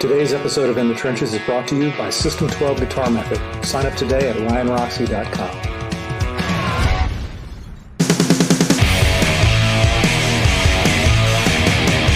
[0.00, 3.66] Today's episode of In the Trenches is brought to you by System 12 Guitar Method.
[3.66, 5.50] Sign up today at ryanroxie.com.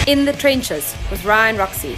[0.07, 1.97] In the Trenches with Ryan Roxie.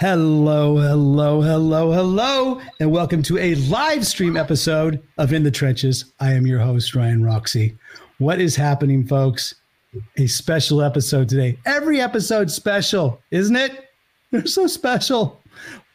[0.00, 6.12] Hello, hello, hello, hello, and welcome to a live stream episode of In the Trenches.
[6.18, 7.78] I am your host, Ryan Roxie.
[8.18, 9.54] What is happening, folks?
[10.16, 11.56] A special episode today.
[11.66, 13.89] Every episode special, isn't it?
[14.30, 15.42] They're so special.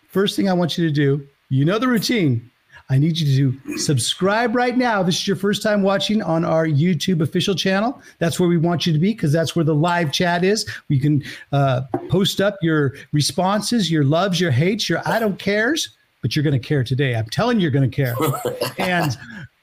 [0.07, 2.49] First thing I want you to do, you know the routine.
[2.89, 5.02] I need you to subscribe right now.
[5.02, 7.99] This is your first time watching on our YouTube official channel.
[8.20, 10.70] That's where we want you to be because that's where the live chat is.
[10.88, 15.98] We can uh, post up your responses, your loves, your hates, your I don't cares,
[16.21, 17.15] but you're going to care today.
[17.15, 18.15] I'm telling you, you're going to care.
[18.77, 19.17] and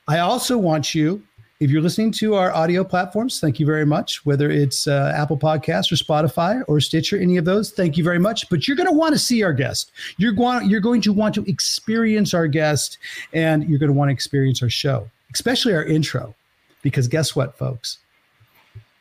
[0.08, 1.22] I also want you
[1.62, 4.26] if you're listening to our audio platforms, thank you very much.
[4.26, 8.18] Whether it's uh, Apple Podcasts or Spotify or Stitcher, any of those, thank you very
[8.18, 8.48] much.
[8.48, 9.92] But you're going to want to see our guest.
[10.16, 12.98] You're going you're going to want to experience our guest,
[13.32, 16.34] and you're going to want to experience our show, especially our intro,
[16.82, 17.98] because guess what, folks?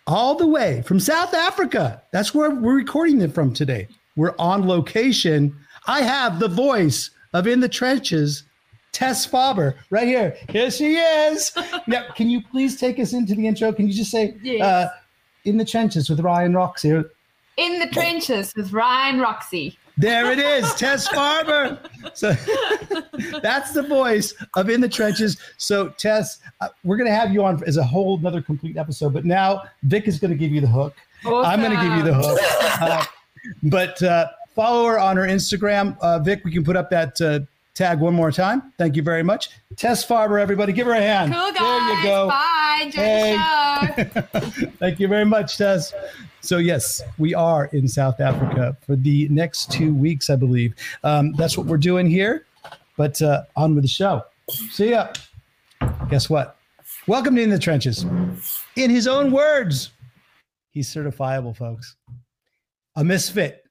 [0.05, 2.03] All the way from South Africa.
[2.11, 3.87] That's where we're recording it from today.
[4.15, 5.55] We're on location.
[5.87, 8.43] I have the voice of In the Trenches
[8.91, 10.35] Tess Faber right here.
[10.49, 11.51] Here she is.
[11.87, 13.71] now, can you please take us into the intro?
[13.71, 14.61] Can you just say, Yes.
[14.61, 14.89] uh,
[15.45, 17.03] in the trenches with Ryan Roxie?
[17.57, 19.77] In the trenches with Ryan Roxie.
[19.97, 21.77] There it is, Tess Farber.
[22.13, 22.33] So
[23.41, 25.37] that's the voice of In the Trenches.
[25.57, 29.13] So, Tess, uh, we're going to have you on as a whole another complete episode,
[29.13, 30.95] but now Vic is going to give you the hook.
[31.25, 32.39] I'm going to give you the hook.
[32.81, 33.05] Uh,
[33.63, 35.97] but uh, follow her on her Instagram.
[35.99, 37.39] Uh, Vic, we can put up that uh,
[37.73, 38.73] tag one more time.
[38.77, 39.49] Thank you very much.
[39.75, 41.33] Tess Farber, everybody, give her a hand.
[41.33, 41.87] Cool guys.
[41.87, 42.27] There you go.
[42.27, 42.79] Bye.
[42.83, 43.37] Enjoy Hey.
[43.37, 44.67] the show.
[44.79, 45.93] Thank you very much, Tess.
[46.41, 50.73] So, yes, we are in South Africa for the next two weeks, I believe.
[51.03, 52.45] Um, that's what we're doing here.
[52.97, 54.23] But uh, on with the show.
[54.49, 55.09] See ya.
[56.09, 56.57] Guess what?
[57.07, 58.03] Welcome to In the Trenches.
[58.75, 59.91] In his own words,
[60.71, 61.95] he's certifiable, folks.
[62.95, 63.63] A misfit,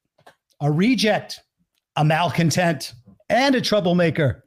[0.61, 1.41] a reject,
[1.97, 2.95] a malcontent,
[3.31, 4.45] and a troublemaker.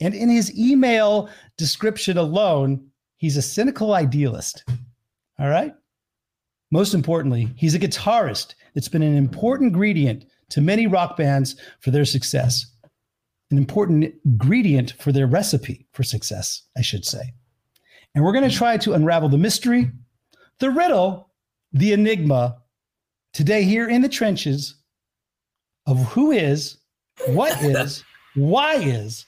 [0.00, 4.64] And in his email description alone, he's a cynical idealist.
[5.38, 5.74] All right.
[6.70, 11.90] Most importantly, he's a guitarist that's been an important ingredient to many rock bands for
[11.90, 12.66] their success,
[13.50, 17.32] an important ingredient for their recipe for success, I should say.
[18.14, 19.90] And we're going to try to unravel the mystery,
[20.58, 21.30] the riddle,
[21.72, 22.58] the enigma
[23.32, 24.76] today here in the trenches
[25.86, 26.78] of who is,
[27.28, 28.04] what is,
[28.34, 29.26] why is.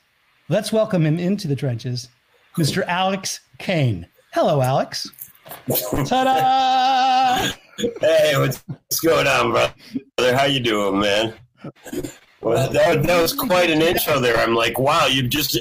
[0.49, 2.09] Let's welcome him into the trenches,
[2.57, 2.85] Mr.
[2.87, 4.07] Alex Kane.
[4.33, 5.11] Hello, Alex.
[6.07, 7.51] Ta-da!
[8.01, 10.37] Hey, what's, what's going on, brother?
[10.37, 11.35] How you doing, man?
[12.41, 14.37] Well, that, that was quite an intro there.
[14.37, 15.59] I'm like, wow, you've just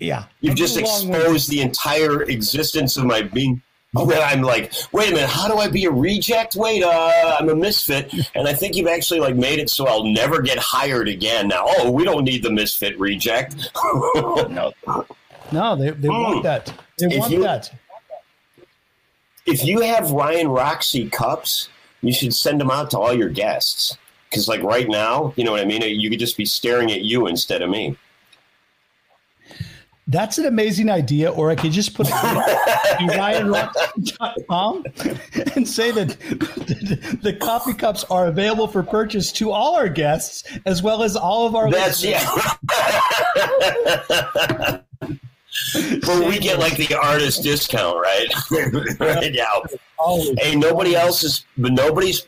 [0.00, 0.24] Yeah.
[0.40, 1.18] you've just That's a long way.
[1.18, 3.62] exposed the entire existence of my being.
[3.92, 6.54] When I'm like, wait a minute, how do I be a reject?
[6.54, 10.04] Wait, uh, I'm a misfit, and I think you've actually like made it so I'll
[10.04, 11.48] never get hired again.
[11.48, 13.56] Now, oh, we don't need the misfit reject.
[14.14, 14.72] No,
[15.52, 16.42] no, they, they want Mm.
[16.44, 16.72] that.
[16.98, 17.72] They If want you- that.
[19.46, 21.68] if you have Ryan Roxie cups,
[22.02, 23.96] you should send them out to all your guests.
[24.28, 25.82] Because, like right now, you know what I mean?
[25.82, 27.96] You could just be staring at you instead of me.
[30.10, 31.30] That's an amazing idea.
[31.30, 32.06] Or I could just put
[33.00, 34.84] ryanrock.com
[35.54, 40.42] and say that the, the coffee cups are available for purchase to all our guests
[40.66, 42.34] as well as all of our That's listeners.
[44.56, 44.80] yeah.
[46.28, 48.26] we get like the artist discount, right?
[49.00, 49.62] right now.
[50.38, 52.26] Hey, nobody else is, but nobody's,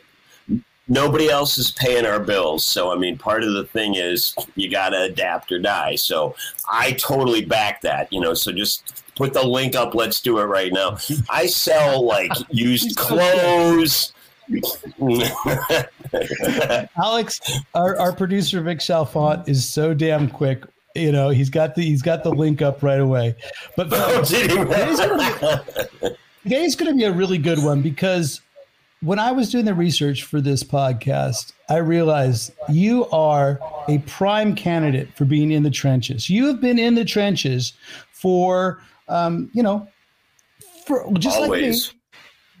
[0.87, 2.65] nobody else is paying our bills.
[2.65, 5.95] So I mean, part of the thing is you got to adapt or die.
[5.95, 6.35] So
[6.71, 8.11] I totally back that.
[8.11, 9.95] You know, so just put the link up.
[9.95, 10.97] Let's do it right now.
[11.29, 14.13] I sell like used clothes.
[16.97, 17.39] Alex,
[17.73, 20.63] our, our producer Vic Chalfont is so damn quick.
[20.95, 23.35] You know, he's got the he's got the link up right away.
[23.75, 24.49] But Oh, did?
[24.51, 25.63] Today's gonna
[26.01, 26.09] be-
[26.43, 28.41] today's going to be a really good one because
[29.03, 33.59] when I was doing the research for this podcast, I realized you are
[33.89, 36.29] a prime candidate for being in the trenches.
[36.29, 37.73] You have been in the trenches
[38.13, 39.87] for, um, you know,
[40.85, 41.57] for just like me.
[41.57, 41.93] Always.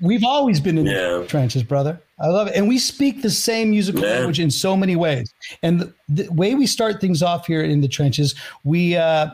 [0.01, 1.19] We've always been in Yeah.
[1.19, 1.97] the trenches, brother.
[2.19, 2.55] I love it.
[2.55, 4.15] And we speak the same musical Yeah.
[4.15, 5.33] language in so many ways.
[5.61, 8.35] And the, the way we start things off here in the trenches,
[8.65, 9.27] we uh,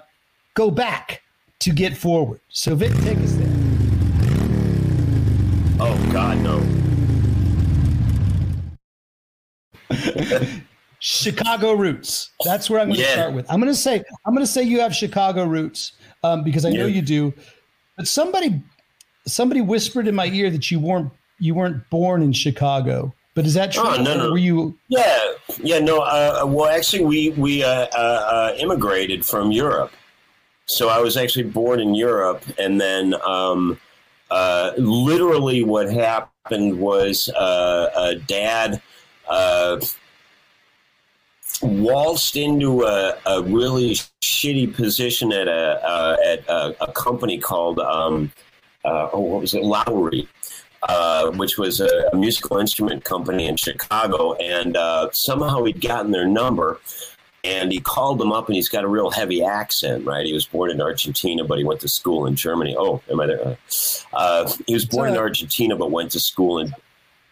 [0.53, 1.23] go back
[1.59, 2.39] to get forward.
[2.49, 3.47] So, Vic, take us there.
[5.81, 6.59] Oh God, no.
[10.99, 12.31] Chicago roots.
[12.43, 13.13] That's where I'm going to Yeah.
[13.13, 13.49] start with.
[13.49, 15.93] I'm going to say I'm going to say you have Chicago roots
[16.23, 16.95] um, because I know Yeah.
[16.95, 17.33] you do.
[17.97, 18.61] But somebody
[19.27, 23.13] somebody whispered in my ear that you weren't you weren't born in Chicago.
[23.35, 23.83] But is that true?
[23.85, 24.31] Oh, no, no.
[24.31, 24.77] Were you?
[24.89, 25.17] Yeah,
[25.63, 26.01] yeah, no.
[26.01, 29.93] Uh, well, actually, we we uh, uh, uh, immigrated from Europe,
[30.65, 33.79] so I was actually born in Europe, and then um,
[34.31, 38.81] uh, literally what happened was uh, uh, Dad
[39.29, 39.79] uh,
[41.61, 47.79] waltzed into a, a really shitty position at a uh, at a, a company called
[47.79, 48.31] um,
[48.85, 50.27] uh, oh, what was it, Lowrey
[50.83, 56.11] uh, which was a, a musical instrument company in Chicago, and uh, somehow he'd gotten
[56.11, 56.79] their number.
[57.41, 60.25] And he called them up, and he's got a real heavy accent, right?
[60.25, 62.75] He was born in Argentina, but he went to school in Germany.
[62.77, 63.57] Oh, am I there?
[64.11, 66.75] Uh, he was born in Argentina, but went to school in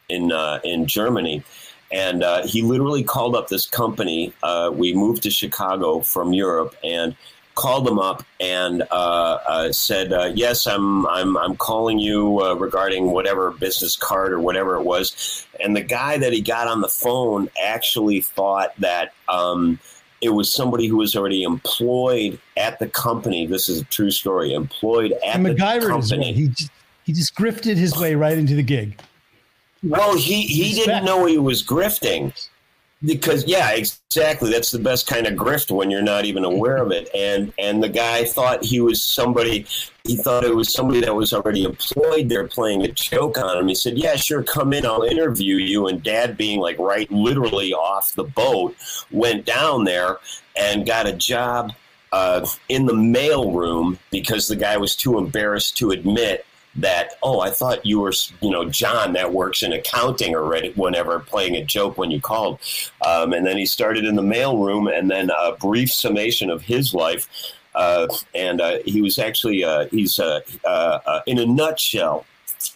[0.08, 1.44] in uh, in Germany.
[1.92, 4.34] And uh, he literally called up this company.
[4.44, 7.16] Uh, we moved to Chicago from Europe, and
[7.57, 12.54] called them up and uh, uh, said, uh, "Yes, I'm I'm I'm calling you uh,
[12.54, 16.81] regarding whatever business card or whatever it was." And the guy that he got on
[16.81, 19.80] the phone actually thought that um,
[20.22, 23.48] it was somebody who was already employed at the company.
[23.48, 24.54] This is a true story.
[24.54, 26.34] Employed at the MacGyver his company.
[26.34, 26.72] He just,
[27.04, 29.00] he just grifted his way right into the gig.
[29.89, 30.88] Well, he, he Respect.
[30.88, 32.34] didn't know he was grifting.
[33.06, 34.50] Because yeah, exactly.
[34.50, 37.07] That's the best kind of grift when you're not even aware of it.
[37.13, 39.68] And and the guy thought he was somebody.
[40.04, 43.68] He thought it was somebody that was already employed there, playing a joke on him.
[43.68, 44.84] He said, "Yeah, sure, come in.
[44.84, 48.75] I'll interview you." And Dad, being like right, literally off the boat,
[49.12, 50.18] went down there
[50.56, 51.74] and got a job
[52.12, 57.39] uh, in the mail room because the guy was too embarrassed to admit that oh
[57.39, 61.63] i thought you were you know john that works in accounting or whenever playing a
[61.63, 62.59] joke when you called.
[63.06, 66.94] Um, and then he started in the mailroom and then a brief summation of his
[66.94, 67.27] life.
[67.75, 72.25] Uh, and uh, he was actually uh, he's uh, uh, uh, in a nutshell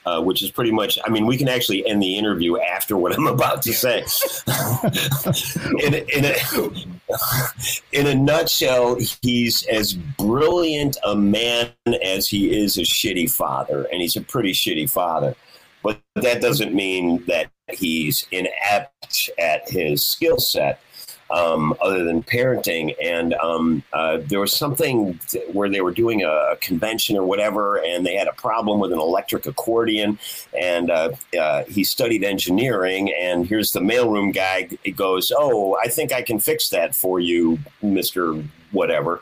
[0.06, 0.98] uh, which is pretty much.
[1.06, 4.00] I mean, we can actually end the interview after what I'm about to say.
[5.84, 6.38] in, in, a,
[7.92, 11.72] in a nutshell, he's as brilliant a man
[12.04, 15.36] as he is a shitty father, and he's a pretty shitty father.
[15.84, 20.82] But that doesn't mean that he's inept at his skill set.
[21.34, 22.94] Um, other than parenting.
[23.02, 27.78] And um, uh, there was something th- where they were doing a convention or whatever,
[27.78, 30.20] and they had a problem with an electric accordion.
[30.54, 33.14] And uh, uh, he studied engineering.
[33.18, 34.68] And here's the mailroom guy.
[34.84, 38.34] He goes, "Oh, I think I can fix that for you, Mister
[38.72, 39.22] Whatever."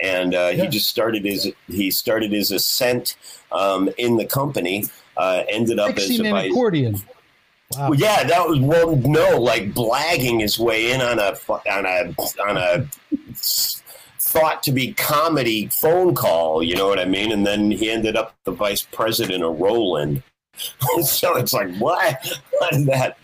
[0.00, 0.62] And uh, Yeah.
[0.62, 3.16] he just started his he started his ascent
[3.50, 4.84] um, in the company.
[5.16, 7.02] Uh, ended up as Fixing a an accordion.
[7.76, 7.90] Wow.
[7.90, 11.36] Well, yeah, that was well, no, like blagging his way in on a
[11.70, 12.14] on a
[12.48, 12.88] on a
[14.20, 16.62] thought to be comedy phone call.
[16.62, 17.30] You know what I mean?
[17.30, 20.22] And then he ended up the vice president of Roland.
[21.02, 22.40] so it's like, what?
[22.58, 23.18] What is that?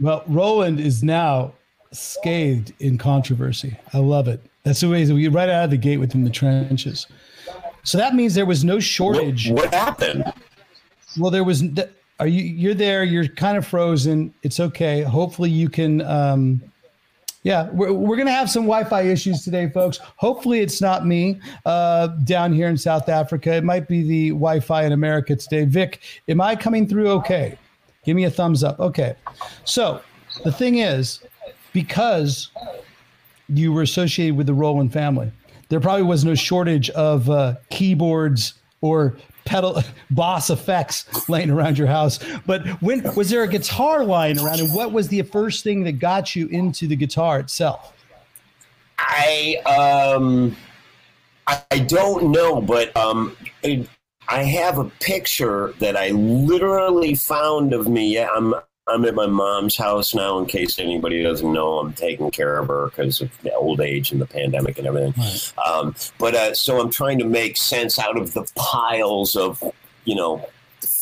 [0.00, 1.52] Well, Roland is now
[1.92, 3.78] scathed in controversy.
[3.92, 4.40] I love it.
[4.64, 7.06] That's the way we right out of the gate within the trenches.
[7.84, 9.50] So that means there was no shortage.
[9.50, 10.32] what happened?
[11.18, 11.62] Well, there was.
[12.22, 12.44] Are you?
[12.44, 13.02] You're there.
[13.02, 14.32] You're kind of frozen.
[14.44, 15.02] It's okay.
[15.02, 16.02] Hopefully, you can.
[16.02, 16.62] Um,
[17.42, 19.98] yeah, we're, we're gonna have some Wi-Fi issues today, folks.
[20.18, 23.54] Hopefully, it's not me uh, down here in South Africa.
[23.54, 25.64] It might be the Wi-Fi in America today.
[25.64, 27.58] Vic, am I coming through okay?
[28.04, 28.78] Give me a thumbs up.
[28.78, 29.16] Okay.
[29.64, 30.00] So
[30.44, 31.24] the thing is,
[31.72, 32.50] because
[33.48, 35.32] you were associated with the Roland family,
[35.70, 41.86] there probably was no shortage of uh, keyboards or pedal boss effects laying around your
[41.86, 42.18] house.
[42.46, 45.92] But when was there a guitar lying around, and what was the first thing that
[45.92, 47.94] got you into the guitar itself?
[48.98, 50.56] I um,
[51.46, 53.36] I, don't know, but um,
[54.28, 58.18] I have a picture that I literally found of me.
[58.18, 58.54] I'm
[58.92, 60.38] I'm at my mom's house now.
[60.38, 64.12] In case anybody doesn't know, I'm taking care of her because of the old age
[64.12, 65.14] and the pandemic and everything.
[65.66, 69.62] Um, but uh, so I'm trying to make sense out of the piles of
[70.04, 70.46] you know.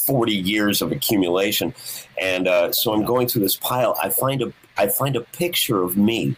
[0.07, 1.73] 40 years of accumulation
[2.21, 5.83] and uh, so i'm going through this pile i find a i find a picture
[5.83, 6.37] of me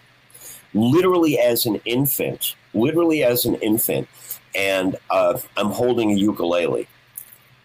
[0.75, 4.09] literally as an infant, literally as an infant,
[4.55, 6.89] and uh, I'm holding a ukulele.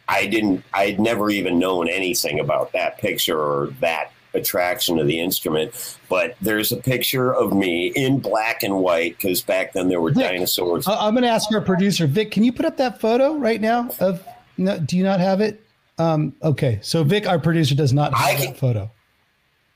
[0.07, 5.19] I didn't, I'd never even known anything about that picture or that attraction to the
[5.19, 9.99] instrument, but there's a picture of me in black and white because back then there
[9.99, 10.87] were Vic, dinosaurs.
[10.87, 12.31] I- I'm going to ask our producer, Vic.
[12.31, 13.89] Can you put up that photo right now?
[13.99, 14.25] Of
[14.57, 15.61] no, do you not have it?
[15.97, 18.91] Um, okay, so Vic, our producer, does not I have can- that photo.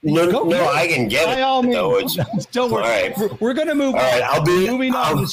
[0.04, 0.68] No, Go no, get it.
[0.76, 1.42] I can get By it.
[1.42, 2.18] all means.
[2.18, 2.84] It's- Don't worry.
[2.84, 3.18] All right.
[3.18, 4.06] We're, we're going to move All on.
[4.08, 5.18] right, I'll be- moving on.
[5.20, 5.26] I'll-.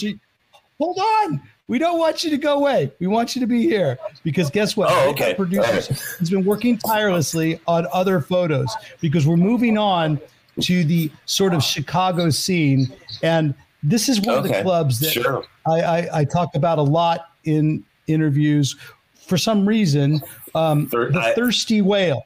[0.78, 1.42] Hold on.
[1.68, 2.90] We don't want you to go away.
[2.98, 4.88] We want you to be here because guess what?
[4.90, 5.36] Oh, okay.
[5.38, 5.86] Right.
[5.86, 10.18] has been working tirelessly on other photos because we're moving on
[10.62, 12.90] to the sort of Chicago scene,
[13.22, 15.44] and this is one of the clubs that Sure.
[15.66, 18.74] I, I, I talk about a lot in interviews.
[19.14, 20.22] For some reason,
[20.54, 22.24] um, Thir- the thirsty whale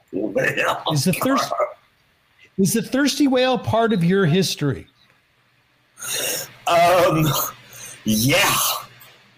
[0.92, 1.52] is the thirst
[2.58, 4.86] is the thirsty whale part of your history.
[6.68, 7.26] Um,
[8.04, 8.56] yeah,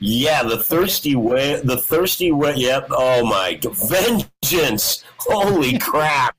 [0.05, 0.43] yeah.
[0.43, 1.61] The thirsty way.
[1.63, 2.55] The thirsty way.
[2.57, 2.89] Yep.
[2.91, 5.05] Oh my vengeance!
[5.19, 6.37] Holy crap!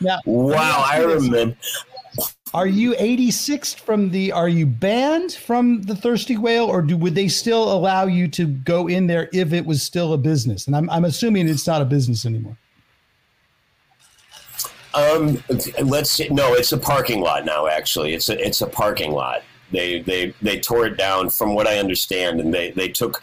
[0.00, 1.56] Now, Wow, I remember.
[2.52, 4.32] Are you 86th from the?
[4.32, 8.46] Are you banned from the Thirsty Whale, or do would they still allow you to
[8.46, 10.66] go in there if it was still a business?
[10.66, 12.56] And I'm I'm assuming it's not a business anymore.
[14.94, 15.42] Um,
[15.84, 16.28] let's see.
[16.30, 17.68] No, it's a parking lot now.
[17.68, 19.42] Actually, it's a it's a parking lot.
[19.70, 23.22] They they they tore it down, from what I understand, and they they took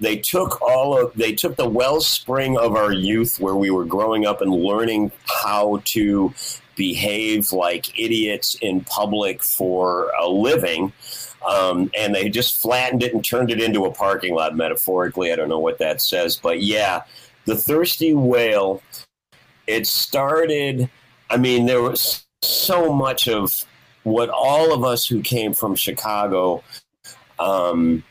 [0.00, 4.26] they took all of they took the wellspring of our youth, where we were growing
[4.26, 6.34] up and learning how to
[6.76, 10.92] behave like idiots in public for a living.
[11.48, 15.30] Um, and they just flattened it and turned it into a parking lot metaphorically.
[15.32, 17.02] I don't know what that says, but yeah,
[17.44, 18.82] the thirsty whale.
[19.66, 20.90] It started.
[21.30, 23.64] I mean, there was so much of
[24.04, 26.62] what all of us who came from Chicago
[27.38, 28.04] um,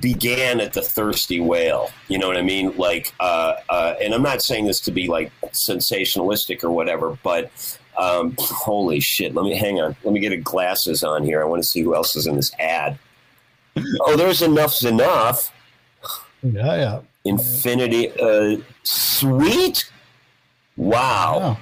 [0.00, 1.90] began at the Thirsty Whale.
[2.08, 2.76] You know what I mean?
[2.76, 7.50] Like, uh, uh, and I'm not saying this to be like sensationalistic or whatever, but
[7.98, 9.34] um, holy shit!
[9.34, 9.96] Let me hang on.
[10.04, 11.42] Let me get a glasses on here.
[11.42, 12.98] I want to see who else is in this ad.
[14.00, 15.52] Oh, there's enough's enough.
[16.42, 17.00] Yeah, yeah.
[17.24, 19.90] Infinity, uh, sweet.
[20.76, 21.58] Wow,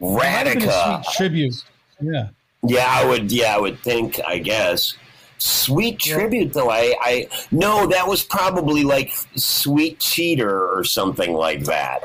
[0.00, 1.04] might have been a Radica.
[1.04, 1.64] sweet tribute.
[2.00, 2.28] Yeah.
[2.66, 3.30] Yeah, I would.
[3.30, 4.20] Yeah, I would think.
[4.26, 4.94] I guess.
[5.38, 6.14] Sweet Yeah.
[6.16, 6.70] tribute, though.
[6.70, 12.00] I, I no, that was probably like Sweet Cheater or something like that.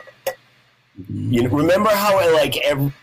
[1.09, 2.93] You know, remember how I like every,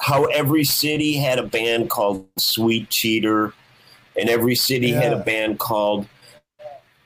[0.00, 3.54] how every city had a band called Sweet Cheater,
[4.18, 6.08] and every city had a band called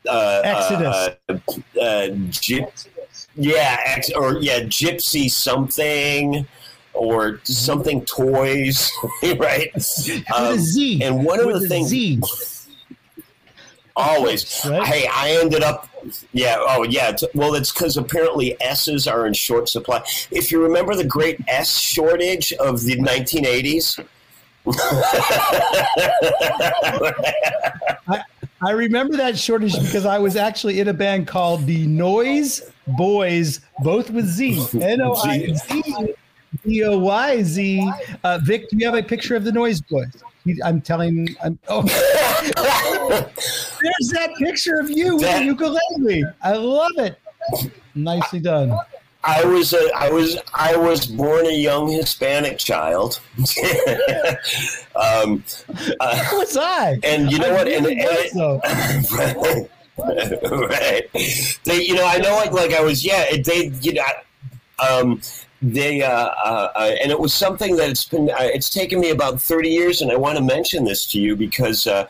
[0.08, 1.10] uh, Exodus.
[1.28, 1.32] Uh,
[1.78, 2.86] uh, Gyp-
[3.34, 6.46] yeah, ex- or yeah, Gypsy something
[6.96, 8.90] or something toys,
[9.38, 9.70] right?
[10.36, 11.02] Um, Z.
[11.02, 12.20] and one of With the things Z.
[13.94, 14.86] always, Right?
[14.86, 15.88] hey, I ended up,
[16.32, 17.12] yeah, oh yeah.
[17.12, 20.02] T- well, it's because apparently S's are in short supply.
[20.30, 24.04] If you remember the great S shortage of the 1980s.
[28.62, 32.62] I remember that shortage because I was actually in a band called the Noise
[32.96, 34.64] Boys, both with Z.
[34.80, 36.14] N O I Z
[36.64, 37.90] D O Y Z.
[38.24, 40.22] Uh, Vic, do you have a picture of the Noise Boys?
[40.64, 41.34] I'm telling.
[41.42, 41.82] I'm, oh,
[43.82, 46.24] there's that picture of you with the ukulele.
[46.42, 47.18] I love it.
[47.94, 48.76] Nicely done.
[49.24, 53.20] I was a, I was I was born a young Hispanic child.
[54.94, 55.42] um,
[56.00, 56.98] uh, was I?
[57.02, 57.68] and you know I what?
[57.68, 58.60] And, really and though.
[60.68, 61.10] right.
[61.64, 63.24] They, you know, I know, like, like I was, yeah.
[63.42, 64.02] They, you know,
[64.78, 65.20] um,
[65.62, 69.10] they, uh, uh, uh, and it was something that it's been, uh, it's taken me
[69.10, 72.06] about thirty years, and I want to mention this to you because uh,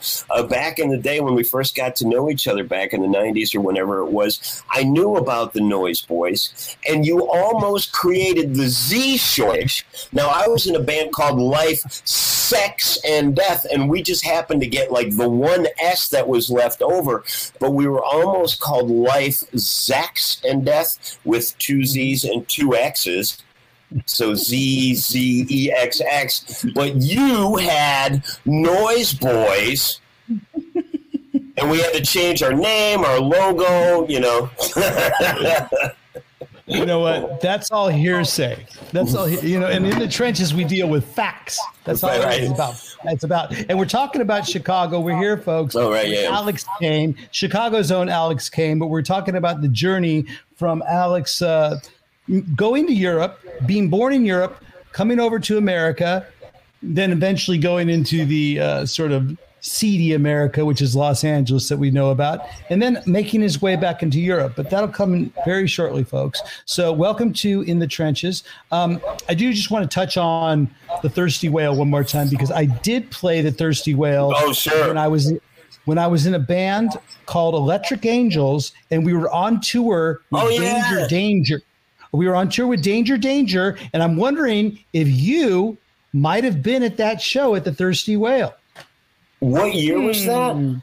[0.49, 3.09] back in the day when we first got to know each other, back in the
[3.09, 8.55] '90s or whenever it was, I knew about the Noise Boys, and you almost created
[8.55, 9.87] the Z shortage.
[10.13, 12.03] Now, I was in a band called Life,
[12.47, 16.49] Sex, and Death, and we just happened to get like the one S that was
[16.49, 17.25] left over,
[17.59, 23.43] but we were almost called Life, Zex, and Death with two Z's and two X's.
[24.07, 32.03] So Z Z E X X, but you had Noise Boys, and we had to
[32.03, 34.51] change our name, our logo, you know.
[36.67, 37.41] You know what?
[37.41, 38.67] That's all hearsay.
[38.93, 39.69] That's all you know.
[39.69, 41.61] And in the trenches, we deal with facts.
[41.85, 42.97] That's all Right, it's about.
[43.05, 43.55] That's about.
[43.69, 44.99] And we're talking about Chicago.
[44.99, 45.77] We're here, folks.
[45.77, 46.29] Oh, right, yeah.
[46.31, 48.81] Alex Kane, Chicago's own Alex Kane.
[48.81, 51.79] But we're talking about the journey from Alex uh,
[52.57, 54.57] going to Europe, being born in Europe,
[54.91, 56.27] coming over to America,
[56.83, 61.77] then eventually going into the uh, sort of seedy America, which is Los Angeles that
[61.77, 64.53] we know about, and then making his way back into Europe.
[64.57, 66.41] But that'll come very shortly, folks.
[66.67, 68.45] So, welcome to In the Trenches.
[68.71, 70.71] Um, I do just want to touch on
[71.03, 74.87] the Thirsty Whale one more time because I did play the Thirsty Whale Oh, sure.
[74.89, 75.33] when I was
[75.85, 76.91] when I was in a band
[77.27, 80.83] called Electric Angels, and we were on tour with Oh, yeah.
[80.91, 81.63] Danger Danger.
[82.13, 85.77] We were on tour with Danger Danger, and I'm wondering if you
[86.13, 88.55] might have been at that show at the Thirsty Whale.
[89.47, 90.55] What year was that?
[90.55, 90.77] Hmm.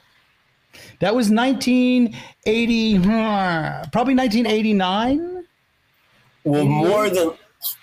[1.00, 5.44] That was 1980, probably 1989.
[6.46, 7.32] Well, more than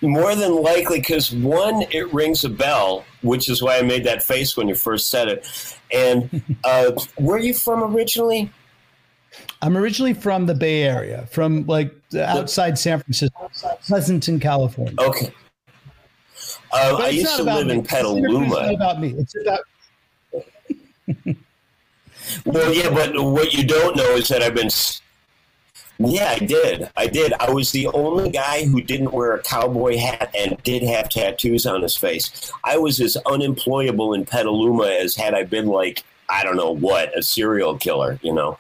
[0.01, 4.23] more than likely, because one, it rings a bell, which is why I made that
[4.23, 5.47] face when you first said it.
[5.93, 8.51] And uh, where are you from originally?
[9.63, 13.51] I'm originally from the Bay Area, from like outside San Francisco,
[13.87, 14.95] Pleasanton, California.
[14.99, 15.33] Okay.
[16.73, 17.75] Uh, I used to live me.
[17.75, 18.75] in This interview is not Petaluma.
[18.75, 19.15] about me.
[19.19, 19.61] It's about
[22.45, 24.69] Well, yeah, but what you don't know is that I've been.
[25.99, 26.91] Yeah, I did.
[26.97, 27.33] I did.
[27.35, 31.67] I was the only guy who didn't wear a cowboy hat and did have tattoos
[31.67, 32.51] on his face.
[32.65, 37.17] I was as unemployable in Petaluma as had I been like I don't know what
[37.19, 38.19] a serial killer.
[38.23, 38.59] You know,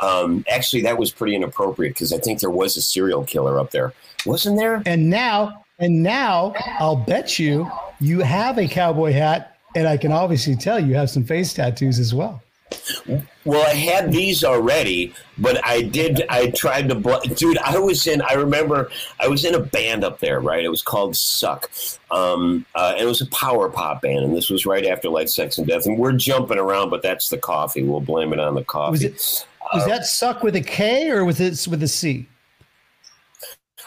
[0.00, 3.70] um, actually, that was pretty inappropriate because I think there was a serial killer up
[3.70, 3.92] there,
[4.26, 4.82] wasn't there?
[4.86, 10.12] and now and now I'll bet you you have a cowboy hat, and I can
[10.12, 12.42] obviously tell you have some face tattoos as well.
[13.44, 16.22] Well, I had these already, but I did.
[16.28, 17.58] I tried to, bl- dude.
[17.58, 18.22] I was in.
[18.22, 20.64] I remember I was in a band up there, right?
[20.64, 21.70] It was called Suck,
[22.10, 24.24] um, uh, and it was a power pop band.
[24.24, 25.86] And this was right after Life, Sex, and Death.
[25.86, 27.82] And we're jumping around, but that's the coffee.
[27.82, 28.92] We'll blame it on the coffee.
[28.92, 32.26] Was it was that suck with a K or with it with a C?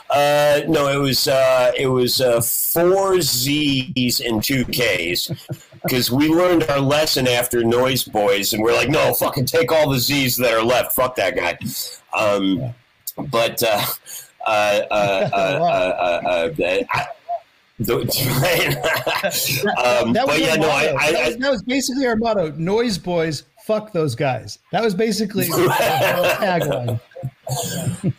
[0.09, 5.31] Uh, no, it was uh, it was uh, four Z's and two K's
[5.83, 9.89] because we learned our lesson after Noise Boys, and we're like, no, fucking take all
[9.89, 10.93] the Z's that are left.
[10.93, 11.57] Fuck that guy.
[12.17, 12.73] Um,
[13.29, 13.85] but uh,
[14.47, 14.51] uh,
[14.91, 15.29] uh,
[16.93, 17.07] I,
[19.83, 20.95] um, That was but yeah, no, I.
[20.97, 22.51] I, that, was, that was basically our motto.
[22.51, 24.59] Noise boys, fuck those guys.
[24.71, 26.99] That was basically our tagline.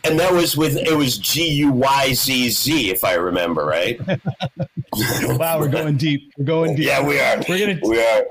[0.03, 3.99] And that was with it was G U Y Z Z if I remember right.
[5.23, 6.31] Wow, we're going deep.
[6.37, 6.85] We're going deep.
[6.85, 7.43] Yeah, we are.
[7.49, 8.23] We're gonna we are.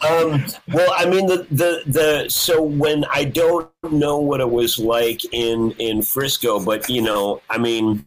[0.00, 4.78] um, well, I mean, the, the the so when I don't know what it was
[4.78, 8.04] like in in Frisco, but you know, I mean,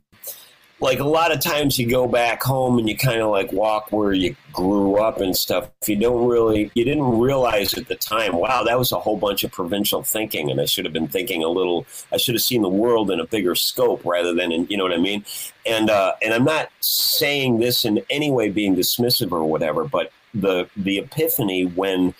[0.79, 3.91] like a lot of times you go back home and you kind of like walk
[3.91, 5.69] where you grew up and stuff.
[5.81, 9.17] If You don't really, you didn't realize at the time, wow, that was a whole
[9.17, 11.85] bunch of provincial thinking, and I should have been thinking a little.
[12.11, 14.83] I should have seen the world in a bigger scope rather than in, you know
[14.83, 15.25] what I mean.
[15.65, 20.11] And uh, and I'm not saying this in any way being dismissive or whatever, but
[20.33, 22.13] the the epiphany when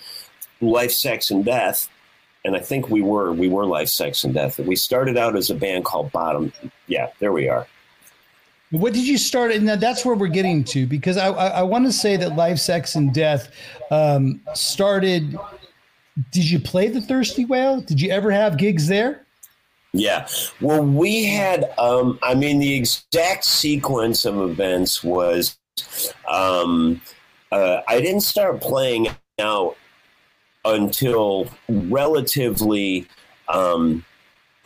[0.60, 1.88] life, sex, and death.
[2.44, 4.58] And I think we were we were life, sex, and death.
[4.58, 6.52] We started out as a band called Bottom.
[6.86, 7.68] Yeah, there we are.
[8.70, 9.52] What did you start?
[9.52, 12.58] And that's where we're getting to because I, I, I want to say that Life,
[12.58, 13.50] Sex, and Death
[13.90, 15.38] um, started.
[16.32, 17.80] Did you play the Thirsty Whale?
[17.80, 19.24] Did you ever have gigs there?
[19.92, 20.28] Yeah.
[20.60, 25.56] Well, we had, um, I mean, the exact sequence of events was
[26.28, 27.00] um,
[27.52, 29.76] uh, I didn't start playing out
[30.64, 33.06] until relatively.
[33.48, 34.04] Um,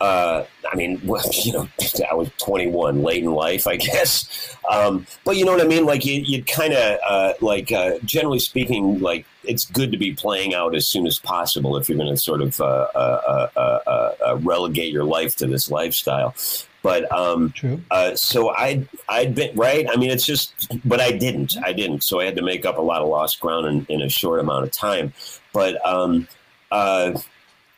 [0.03, 0.99] uh, I mean,
[1.43, 1.69] you know,
[2.11, 4.55] I was 21, late in life, I guess.
[4.69, 5.85] Um, but you know what I mean?
[5.85, 10.13] Like, you, you kind of, uh, like, uh, generally speaking, like, it's good to be
[10.13, 13.79] playing out as soon as possible if you're going to sort of uh, uh, uh,
[13.87, 16.35] uh, uh, relegate your life to this lifestyle.
[16.81, 17.81] But um, True.
[17.91, 19.85] uh, so I I'd been right.
[19.89, 21.55] I mean, it's just, but I didn't.
[21.63, 22.03] I didn't.
[22.03, 24.41] So I had to make up a lot of lost ground in, in a short
[24.41, 25.13] amount of time.
[25.53, 26.27] But um,
[26.71, 27.17] uh,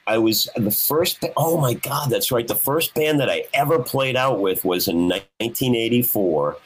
[0.07, 1.23] I was the first.
[1.35, 2.47] Oh my God, that's right.
[2.47, 6.57] The first band that I ever played out with was in 1984,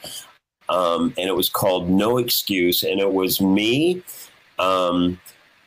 [0.68, 4.04] um, and it was called No Excuse, and it was me.
[4.58, 5.20] Um,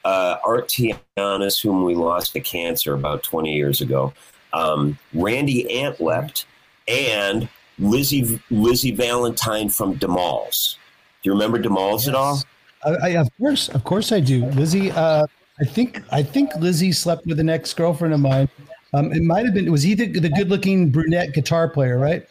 [0.04, 4.12] uh, Art Tianis, whom we lost to cancer about 20 years ago,
[4.52, 6.46] um, Randy Antlept,
[6.88, 10.76] and Lizzy Lizzy Valentine from D'Molls.
[11.22, 12.42] Do you remember D'Molls at all?
[12.84, 14.44] I, I, of course, of course, I do.
[14.46, 15.26] Lizzy, uh,
[15.62, 18.48] I think I think Lizzy slept with an ex girlfriend of mine.
[18.94, 19.70] Um, it might have been.
[19.70, 21.98] Was he the, the good looking brunette guitar player?
[21.98, 22.26] Right.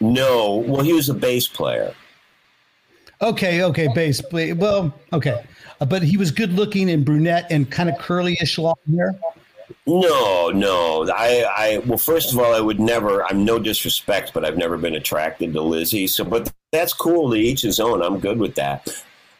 [0.00, 0.56] No.
[0.66, 1.92] Well, he was a bass player.
[3.20, 3.64] Okay.
[3.64, 3.88] Okay.
[3.94, 4.20] Bass.
[4.20, 4.94] play- Well.
[5.12, 5.44] Okay.
[5.80, 9.18] Uh, but he was good looking and brunette and kind of curly-ish long hair.
[9.86, 11.10] No, no.
[11.10, 13.24] I, I, well, first of all, I would never.
[13.24, 16.06] I'm no disrespect, but I've never been attracted to Lizzy.
[16.06, 17.30] So, but that's cool.
[17.30, 18.02] To each his own.
[18.02, 18.88] I'm good with that.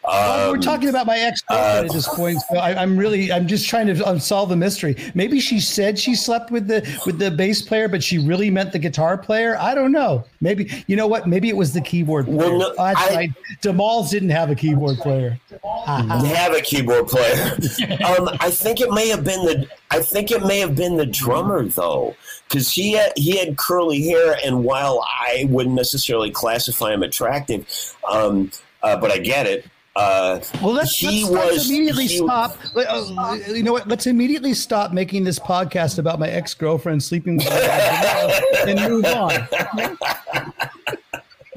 [0.07, 3.31] Well, we're Um, talking about my ex girlfriend at this point, so I, I'm really,
[3.31, 4.95] I'm just trying to unsolve the mystery.
[5.13, 8.71] Maybe she said she slept with the with the bass player, but she really meant
[8.71, 9.57] the guitar player.
[9.59, 10.23] I don't know.
[10.39, 11.27] Maybe you know what?
[11.27, 12.37] Maybe it was the keyboard player.
[12.37, 13.29] Well, no, oh, that's I- right.
[13.61, 15.37] D'Moll's didn't have a keyboard player.
[15.49, 15.57] They
[16.29, 17.57] have a keyboard player.
[18.05, 19.67] um, I think it may have been the.
[19.91, 22.15] I think it may have been the drummer though,
[22.47, 27.65] because he had, he had curly hair, and while I wouldn't necessarily classify him attractive,
[28.09, 28.51] um,
[28.83, 29.65] uh, but I get it.
[29.97, 32.55] Uh, Well, let's, let's, let's immediately stop.
[32.75, 33.87] Let- uh, you know what?
[33.87, 39.05] Let's immediately stop making this podcast about my ex girlfriend sleeping with me and move
[39.05, 39.31] on.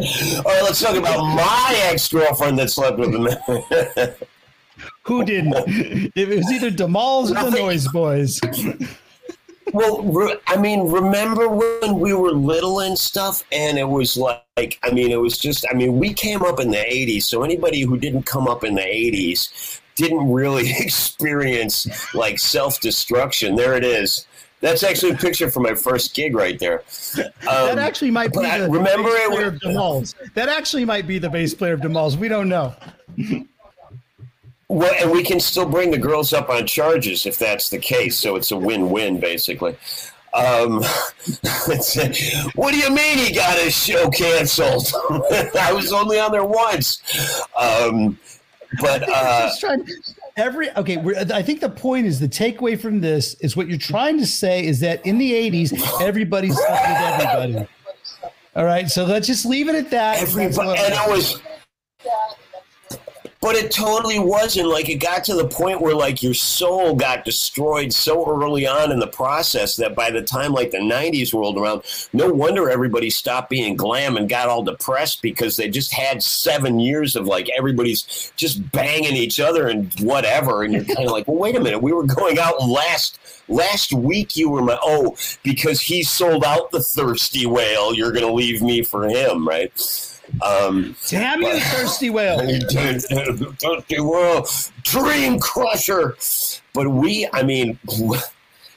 [0.01, 3.29] All right, let's talk about my ex girlfriend that slept with him.
[5.03, 5.55] Who didn't?
[6.17, 8.41] It was either D'Moll's or the Noise Boys.
[9.73, 14.79] Well, re- I mean, remember when we were little and stuff, and it was like,
[14.83, 17.83] I mean, it was just, I mean, we came up in the 80s, so anybody
[17.83, 23.55] who didn't come up in the 80s didn't really experience like self destruction.
[23.57, 24.27] There it is.
[24.61, 26.83] That's actually a picture from my first gig right there.
[27.17, 27.33] That
[27.73, 30.15] Um, actually might be I- the remember bass it player was- of D'Moll's.
[30.35, 32.17] That actually might be the bass player of D'Moll's.
[32.17, 32.75] We don't know.
[34.71, 38.17] Well, and we can still bring the girls up on charges if that's the case.
[38.17, 39.77] So it's a win-win, basically.
[40.33, 40.75] Um,
[42.55, 44.87] what do you mean he got his show canceled?
[45.59, 47.03] I was only on there once.
[47.61, 48.17] Um,
[48.81, 49.89] but uh, trying-
[50.37, 50.99] every okay.
[50.99, 54.27] We're, I think the point is the takeaway from this is what you're trying to
[54.27, 57.69] say is that in the '80s everybody slept with everybody.
[58.55, 60.23] All right, so let's just leave it at that.
[60.23, 61.41] Everybody, and it was.
[63.41, 67.25] But it totally wasn't like it got to the point where like your soul got
[67.25, 71.57] destroyed so early on in the process that by the time like the 90s rolled
[71.57, 76.23] around, no wonder everybody stopped being glam and got all depressed because they just had
[76.23, 80.63] seven years of like everybody's just banging each other and whatever.
[80.63, 83.95] And you're kind of like, well, wait a minute, we were going out last last
[83.95, 84.37] week.
[84.37, 87.95] You were my oh because he sold out the thirsty whale.
[87.95, 89.73] You're gonna leave me for him, right?
[90.43, 92.39] Um, Damn you, thirsty whale!
[92.71, 94.49] Thirsty World,
[94.83, 96.17] Dream Crusher.
[96.73, 97.79] But we, I mean,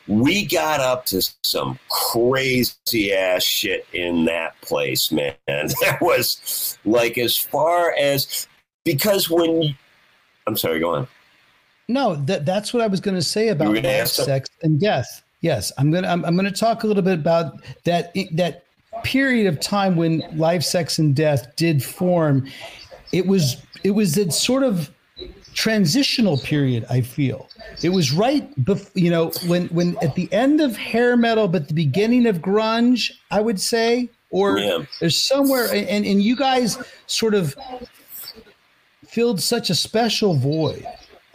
[0.07, 5.35] we got up to some crazy ass shit in that place, man.
[5.47, 8.47] That was like as far as
[8.83, 9.75] because when
[10.47, 11.07] I'm sorry, go on.
[11.87, 14.33] No, that that's what I was going to say about gonna life, ask something?
[14.33, 15.23] sex, and death.
[15.41, 18.62] Yes, I'm gonna I'm, I'm gonna talk a little bit about that that
[19.03, 22.47] period of time when life, sex, and death did form.
[23.11, 24.89] It was it was that sort of
[25.53, 26.85] transitional period.
[26.89, 27.47] I feel
[27.83, 31.67] it was right, bef- you know, when when at the end of hair metal, but
[31.67, 33.11] the beginning of grunge.
[33.31, 34.85] I would say, or Yeah.
[34.99, 36.77] there's somewhere, and and you guys
[37.07, 37.55] sort of
[39.07, 40.85] filled such a special void.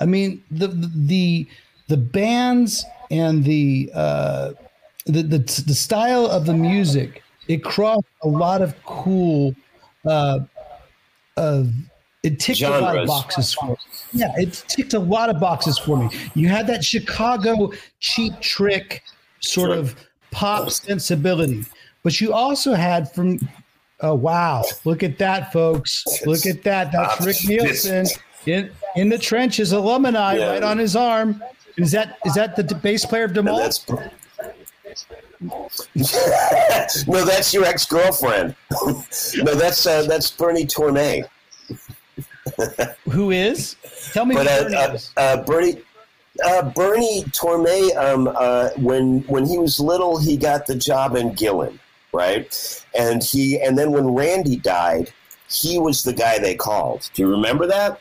[0.00, 1.48] I mean, the the the,
[1.88, 4.52] the bands and the, uh,
[5.06, 9.54] the the the style of the music it crossed a lot of cool.
[10.06, 10.40] Uh,
[11.36, 11.64] uh,
[12.22, 13.76] it ticked a lot of boxes for me.
[14.12, 16.10] Yeah, it ticked a lot of boxes for me.
[16.34, 19.02] You had that Chicago cheap trick
[19.40, 19.78] sort Sure.
[19.78, 19.94] of
[20.30, 21.64] pop sensibility,
[22.02, 23.38] but you also had from
[24.00, 24.62] Oh wow!
[24.84, 26.04] Look at that, folks!
[26.24, 26.92] Look at that.
[26.92, 28.06] That's Rick Nielsen
[28.46, 30.52] in in the trenches, alumni Yeah.
[30.52, 31.42] right on his arm.
[31.76, 33.84] Is that is that the bass player of that's
[35.40, 35.68] no,
[37.24, 38.54] that's your ex girlfriend.
[39.36, 41.24] no, that's uh, that's Bernie Torme.
[43.10, 43.76] Who is?
[44.12, 44.34] Tell me.
[44.34, 44.76] But who uh, Bernie
[45.16, 45.82] uh, uh, Bernie
[46.44, 51.30] uh, Bernie Torme, um, uh, when when he was little, he got the job in
[51.32, 51.78] Gillan,
[52.12, 52.84] right?
[52.96, 55.12] And he and then when Randy died,
[55.48, 57.08] he was the guy they called.
[57.14, 58.00] Do you remember that?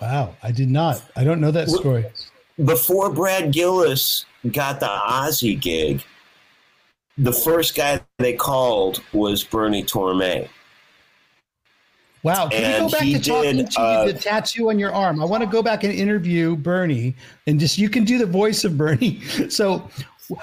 [0.00, 1.02] wow, I did not.
[1.16, 2.06] I don't know that story.
[2.64, 6.02] Before Brad Gillis got the Ozzy gig,
[7.16, 10.48] the first guy they called was Bernie Torme.
[12.24, 14.92] Wow, can you And go back to talking did, to uh, the tattoo on your
[14.92, 15.22] arm?
[15.22, 17.14] I want to go back and interview Bernie,
[17.46, 19.20] and just you can do the voice of Bernie.
[19.50, 19.88] So,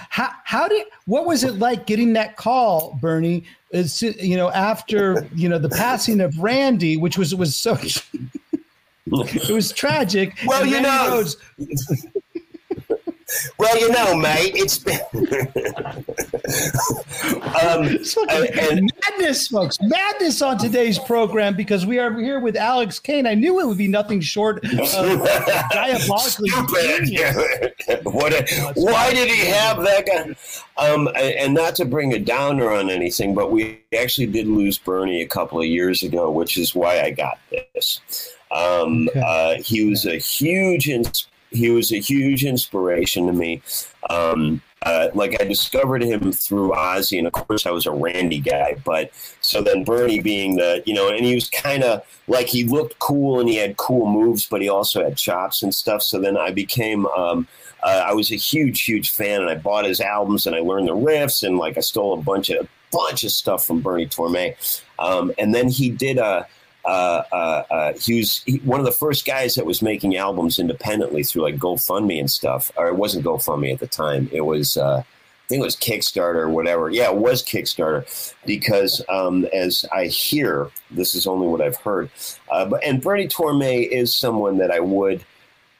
[0.09, 3.43] how how did what was it like getting that call, Bernie?
[3.71, 7.77] Is you know after you know the passing of Randy, which was was so
[9.07, 10.33] it was tragic.
[10.45, 12.05] Well, you Randy know- Rhoads-
[13.57, 14.99] Well, you know, mate, it's been
[17.63, 17.97] Um,
[18.29, 23.25] and, madness, folks, madness on today's program because we are here with Alex Kane.
[23.25, 24.71] I knew it would be nothing short of
[25.71, 26.49] diabolically.
[28.03, 30.35] what a, why did he have that guy?
[30.77, 35.21] Um, and not to bring a downer on anything, but we actually did lose Bernie
[35.21, 37.39] a couple of years ago, which is why I got
[37.73, 38.01] this.
[38.51, 39.21] Um, okay.
[39.25, 40.89] uh, he was a huge,
[41.55, 43.61] he was a huge inspiration to me.
[44.09, 48.39] Um, uh, like I discovered him through Ozzy, and of course I was a Randy
[48.39, 48.75] guy.
[48.85, 52.63] But so then Bernie being the, you know, and he was kind of like he
[52.63, 56.03] looked cool and he had cool moves, but he also had chops and stuff.
[56.03, 57.47] So then I became, um,
[57.81, 60.87] uh, I was a huge, huge fan, and I bought his albums and I learned
[60.87, 64.07] the riffs and like I stole a bunch of a bunch of stuff from Bernie
[64.07, 64.55] Torme.
[64.99, 66.47] Um, and then he did a
[66.85, 70.59] uh, uh, uh, he was he, one of the first guys that was making albums
[70.59, 72.71] independently through like GoFundMe and stuff.
[72.77, 74.29] Or it wasn't GoFundMe at the time.
[74.31, 76.89] It was, uh, I think it was Kickstarter or whatever.
[76.89, 82.09] Yeah, it was Kickstarter because um, as I hear, this is only what I've heard.
[82.49, 85.23] Uh, but and Bernie Torme is someone that I would.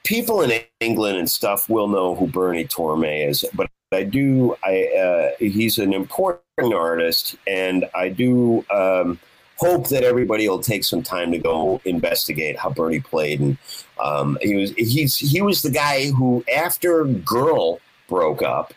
[0.03, 4.55] People in England and stuff will know who Bernie Torme is, but I do.
[4.63, 8.65] I uh, he's an important artist, and I do.
[8.69, 9.19] Um,
[9.57, 13.39] hope that everybody will take some time to go investigate how Bernie played.
[13.39, 13.57] And
[13.99, 18.73] um, he was he's he was the guy who after Girl broke up,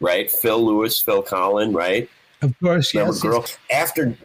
[0.00, 0.30] right?
[0.30, 2.08] Phil Lewis, Phil Collen, right?
[2.42, 3.22] Of course, Remember yes.
[3.22, 4.16] Girl after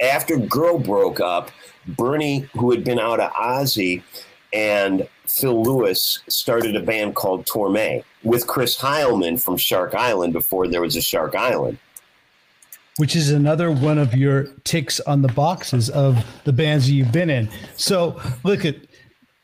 [0.00, 1.50] after Girl broke up,
[1.86, 4.02] Bernie, who had been out of Ozzy,
[4.52, 10.68] and Phil Lewis started a band called Torme with Chris Heilman from Shark Island before
[10.68, 11.78] there was a Shark Island
[12.96, 17.12] which is another one of your ticks on the boxes of the bands that you've
[17.12, 17.48] been in.
[17.76, 18.76] So look at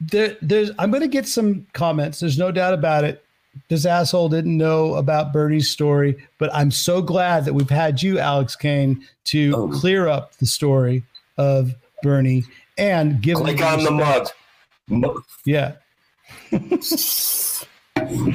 [0.00, 0.36] there.
[0.40, 2.20] There's I'm going to get some comments.
[2.20, 3.24] There's no doubt about it.
[3.68, 8.20] This asshole didn't know about Bernie's story, but I'm so glad that we've had you,
[8.20, 9.68] Alex Kane, to oh.
[9.68, 11.02] clear up the story
[11.36, 12.44] of Bernie
[12.78, 13.38] and give.
[13.38, 15.22] Click on the mug.
[15.44, 15.74] Yeah.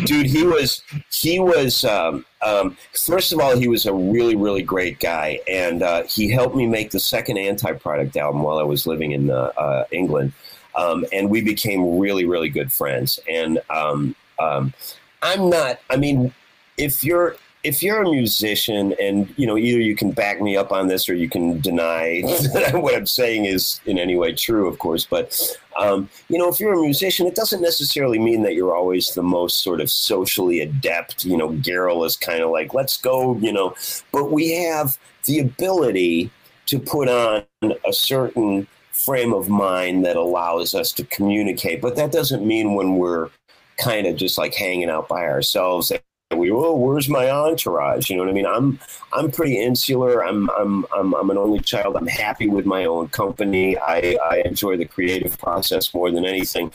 [0.06, 4.62] dude he was he was um, um, first of all he was a really really
[4.62, 5.40] great guy.
[5.48, 9.30] And uh, he helped me make the second AntiProduct album while i was living in
[9.30, 10.34] uh, uh, england.
[10.76, 13.20] Um, and we became really really good friends.
[13.30, 14.74] And um, um,
[15.22, 16.34] i'm not i mean
[16.78, 20.72] if you're if you're a musician and you know either you can back me up
[20.72, 22.22] on this or you can deny
[22.74, 26.60] what i'm saying is in any way true of course but um, you know if
[26.60, 30.60] you're a musician it doesn't necessarily mean that you're always the most sort of socially
[30.60, 33.76] adept you know Garrel is kind of like let's go you know
[34.12, 36.30] but we have the ability
[36.68, 42.12] to put on a certain frame of mind that allows us to communicate but that
[42.12, 43.30] doesn't mean when we're
[43.78, 45.92] kind of just like hanging out by ourselves
[46.32, 48.10] we oh where's my entourage?
[48.10, 48.48] You know what i mean?
[48.48, 48.80] I'm
[49.14, 50.26] i'm pretty insular.
[50.26, 51.96] I'm i'm i'm, I'm an only child.
[51.96, 53.78] I'm happy with my own company.
[53.78, 56.72] I i enjoy the creative process more than anything.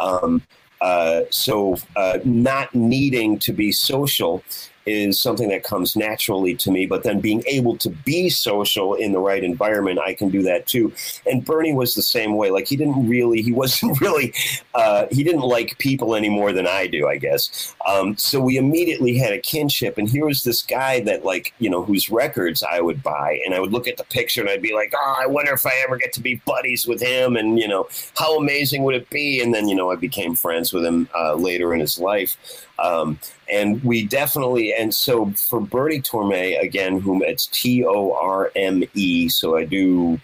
[0.00, 0.42] Um,
[0.80, 4.42] uh, so uh, not needing to be social
[4.86, 6.86] is something that comes naturally to me.
[6.86, 10.66] But then being able to be social in the right environment, I can do that
[10.66, 10.92] too.
[11.26, 12.50] And Bernie was the same way.
[12.50, 14.34] Like he didn't really, he wasn't really,
[14.74, 17.74] uh, he didn't like people any more than I do, I guess.
[17.86, 19.98] Um, so we immediately had a kinship.
[19.98, 23.54] And here was this guy that, like, you know, whose records I would buy, and
[23.54, 25.72] I would look at the picture and I'd be like, oh, I wonder if I
[25.84, 29.40] ever get to be buddies with him, and you know, how amazing would it be?
[29.40, 32.36] And then, you know, I became friends with him uh, later in his life.
[32.78, 33.18] Um,
[33.54, 38.82] and we definitely, and so for Bernie Torme, again, whom it's T O R M
[38.94, 40.20] E, so I do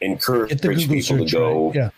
[0.00, 1.66] encourage people to go.
[1.66, 1.76] Right.
[1.76, 1.90] Yeah.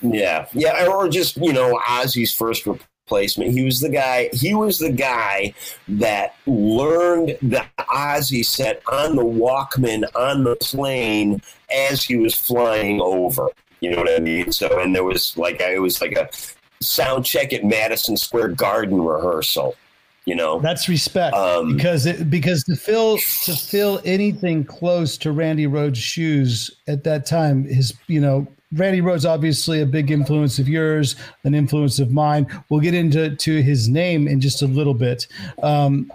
[0.00, 0.46] Yeah.
[0.52, 0.86] Yeah.
[0.86, 3.52] Or just, you know, Ozzy's first replacement.
[3.52, 5.54] He was the guy, he was the guy
[5.88, 13.00] that learned the Ozzy set on the Walkman on the plane as he was flying
[13.00, 13.48] over.
[13.80, 14.50] You know what I mean?
[14.50, 16.30] So, and there was like, it was like a
[16.84, 19.74] sound check at Madison Square Garden rehearsal.
[20.26, 25.32] You know, that's respect um, because it, because to fill to fill anything close to
[25.32, 30.58] Randy Rhoads' shoes at that time, his you know Randy Rhoads obviously a big influence
[30.58, 32.46] of yours, an influence of mine.
[32.70, 35.26] We'll get into to his name in just a little bit,
[35.62, 36.10] um,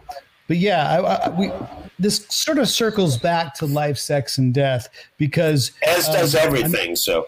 [0.48, 1.52] but yeah, I, I, we
[2.00, 6.90] this sort of circles back to life, sex, and death because as does um, everything.
[6.90, 7.28] I'm, so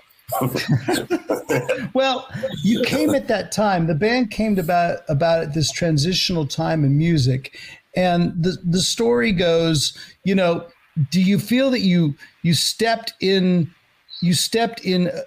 [1.94, 2.28] well,
[2.63, 3.88] you came at that time.
[3.88, 7.58] The band came to about about this transitional time in music,
[7.96, 9.98] and the the story goes.
[10.24, 10.67] You know,
[11.10, 13.72] do you feel that you you stepped in,
[14.22, 15.22] you stepped in uh,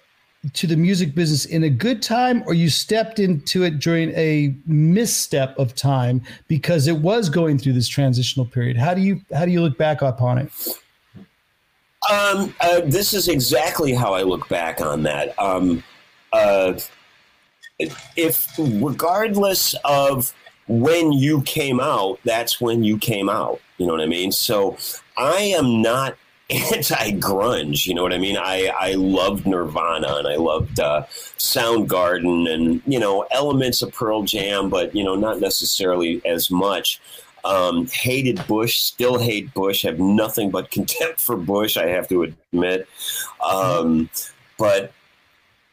[0.52, 4.54] to the music business in a good time or you stepped into it during a
[4.66, 9.46] misstep of time because it was going through this transitional period how do you how
[9.46, 10.50] do you look back upon it
[12.10, 15.82] um, uh, this is exactly how i look back on that um,
[16.32, 16.78] uh,
[18.16, 20.32] if regardless of
[20.66, 24.76] when you came out that's when you came out you know what i mean so
[25.16, 26.16] i am not
[26.50, 27.86] anti grunge.
[27.86, 28.36] You know what I mean?
[28.36, 31.04] I, I loved Nirvana and I loved uh,
[31.38, 37.00] Soundgarden and, you know, elements of Pearl Jam, but, you know, not necessarily as much.
[37.44, 42.22] Um, hated Bush, still hate Bush, have nothing but contempt for Bush, I have to
[42.22, 42.88] admit.
[43.46, 44.08] Um,
[44.58, 44.92] but,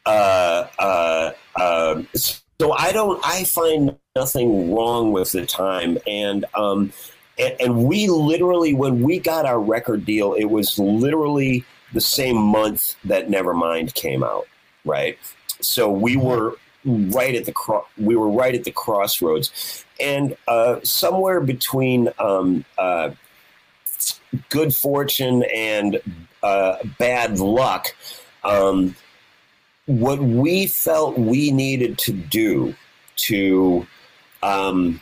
[0.05, 5.97] uh, uh, uh, so I don't, I find nothing wrong with the time.
[6.05, 6.91] And, um,
[7.39, 12.37] and, and we literally, when we got our record deal, it was literally the same
[12.37, 14.47] month that Nevermind came out,
[14.85, 15.17] right?
[15.61, 16.55] So we were
[16.85, 22.65] right at the cro- we were right at the crossroads, and uh, somewhere between um,
[22.77, 23.11] uh,
[24.49, 26.01] good fortune and
[26.43, 27.95] uh, bad luck,
[28.43, 28.95] um,
[29.85, 32.75] what we felt we needed to do
[33.15, 33.85] to
[34.41, 34.99] um,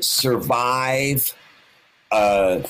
[0.00, 1.34] survive
[2.10, 2.62] uh,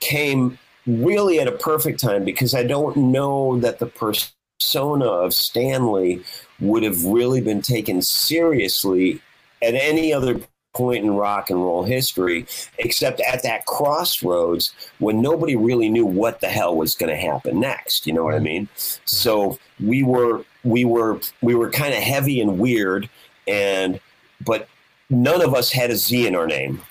[0.00, 6.22] came really at a perfect time because I don't know that the persona of Stanley
[6.60, 9.20] would have really been taken seriously
[9.62, 10.40] at any other
[10.74, 12.46] point in rock and roll history,
[12.78, 17.60] except at that crossroads when nobody really knew what the hell was going to happen
[17.60, 18.06] next.
[18.06, 18.68] You know what I mean?
[19.04, 23.08] So we were we were we were kind of heavy and weird,
[23.46, 24.00] and
[24.44, 24.68] but
[25.10, 26.82] none of us had a Z in our name.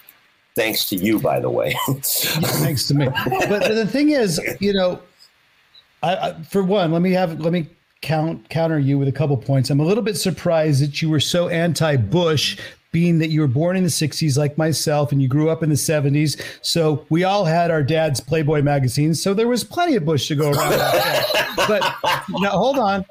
[0.56, 1.76] Thanks to you, by the way.
[2.04, 3.08] Thanks to me.
[3.50, 5.02] But the thing is, you know,
[6.04, 7.68] I, I, for one, let me have let me
[8.04, 9.72] count counter you with a couple points.
[9.72, 12.60] I'm a little bit surprised that you were so anti-Bush
[12.92, 15.70] being that you were born in the 60s like myself and you grew up in
[15.70, 19.20] the 70s so we all had our dad's playboy magazines.
[19.20, 21.26] So there was plenty of bush to go around.
[21.66, 21.82] But
[22.30, 23.06] now hold on.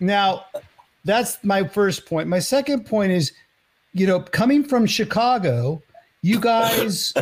[0.00, 0.46] Now
[1.04, 2.26] that's my first point.
[2.26, 3.32] My second point is
[3.92, 5.82] you know coming from chicago
[6.22, 7.12] you guys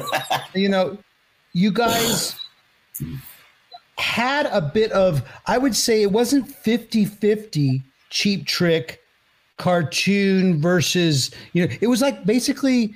[0.55, 0.99] you know
[1.53, 2.37] you guys
[3.99, 9.01] had a bit of i would say it wasn't 50-50 cheap trick
[9.57, 12.95] cartoon versus you know it was like basically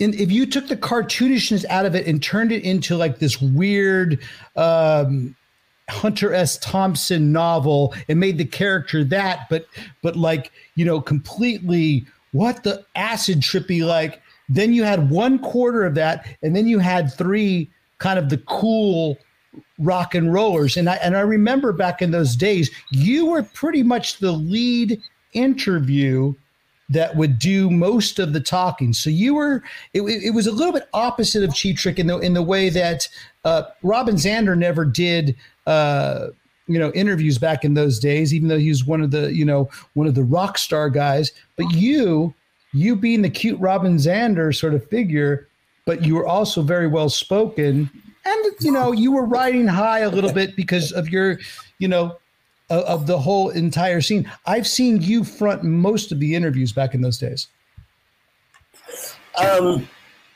[0.00, 3.40] in, if you took the cartoonishness out of it and turned it into like this
[3.40, 4.20] weird
[4.56, 5.34] um,
[5.88, 6.58] Hunter S.
[6.58, 9.66] Thompson novel and made the character that, but
[10.02, 14.20] but like you know completely what the acid trippy like.
[14.48, 18.38] Then you had one quarter of that, and then you had three kind of the
[18.38, 19.18] cool
[19.78, 20.76] rock and rollers.
[20.76, 25.00] And I and I remember back in those days, you were pretty much the lead
[25.32, 26.34] interview
[26.90, 28.92] that would do most of the talking.
[28.92, 32.18] So you were it, it was a little bit opposite of Cheap Trick in the
[32.18, 33.08] in the way that
[33.44, 36.28] uh, Robin Zander never did uh,
[36.66, 39.44] you know interviews back in those days, even though he was one of the you
[39.44, 41.32] know one of the rock star guys.
[41.56, 42.34] But you
[42.72, 45.48] you being the cute Robin Zander sort of figure,
[45.86, 47.90] but you were also very well spoken.
[48.24, 51.38] And you know, you were riding high a little bit because of your,
[51.78, 52.18] you know,
[52.70, 54.30] of the whole entire scene.
[54.46, 57.48] I've seen you front most of the interviews back in those days.
[59.38, 59.88] Um,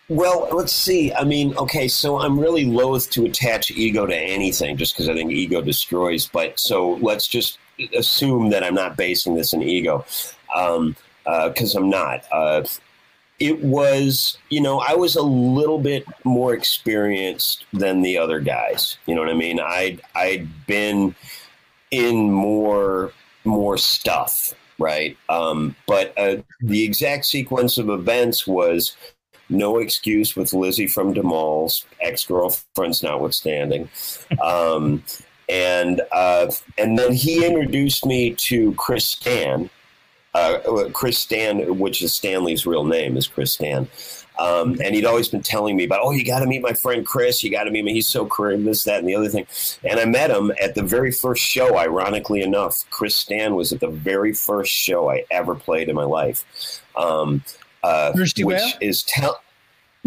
[0.08, 1.12] well, let's see.
[1.12, 5.14] I mean, okay, so I'm really loath to attach ego to anything just because I
[5.14, 6.26] think ego destroys.
[6.26, 7.58] But so let's just
[7.96, 10.04] assume that I'm not basing this in ego
[10.48, 10.96] because um,
[11.26, 12.24] uh, I'm not.
[12.32, 12.64] Uh,
[13.38, 18.98] it was, you know, I was a little bit more experienced than the other guys.
[19.06, 19.60] You know what I mean?
[19.60, 21.14] I'd I'd been
[21.90, 23.12] in more
[23.44, 25.16] more stuff, right?
[25.28, 28.96] Um, but uh, the exact sequence of events was
[29.48, 33.88] no excuse with Lizzy from D'Molls, ex girlfriends notwithstanding.
[34.42, 35.02] Um,
[35.48, 39.70] and uh, and then he introduced me to Chris Stan,
[40.34, 43.88] uh, Chris Stan, which is Stanley's real name, is Chris Stan.
[44.38, 47.04] Um, and he'd always been telling me about, oh, you got to meet my friend
[47.04, 47.42] Chris.
[47.42, 47.86] You got to meet him.
[47.88, 49.46] He's so creative, this, that, and the other thing.
[49.82, 52.76] And I met him at the very first show, ironically enough.
[52.90, 56.82] Chris Stan was at the very first show I ever played in my life.
[56.96, 57.42] Um,
[57.82, 59.40] uh, which is tell.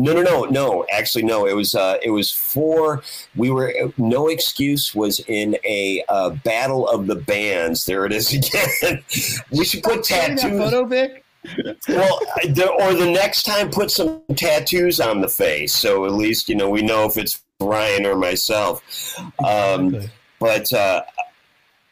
[0.01, 0.85] No, no, no, no.
[0.91, 1.45] Actually, no.
[1.45, 3.03] It was uh, it was for
[3.35, 7.85] we were no excuse was in a uh, battle of the bands.
[7.85, 8.33] There it is
[8.81, 9.03] again.
[9.51, 10.41] we should put tattoos.
[10.41, 11.23] Photo, Vic?
[11.87, 12.19] well,
[12.79, 16.69] or the next time, put some tattoos on the face, so at least you know
[16.69, 18.83] we know if it's Ryan or myself.
[19.45, 20.11] Um, exactly.
[20.39, 21.03] But uh,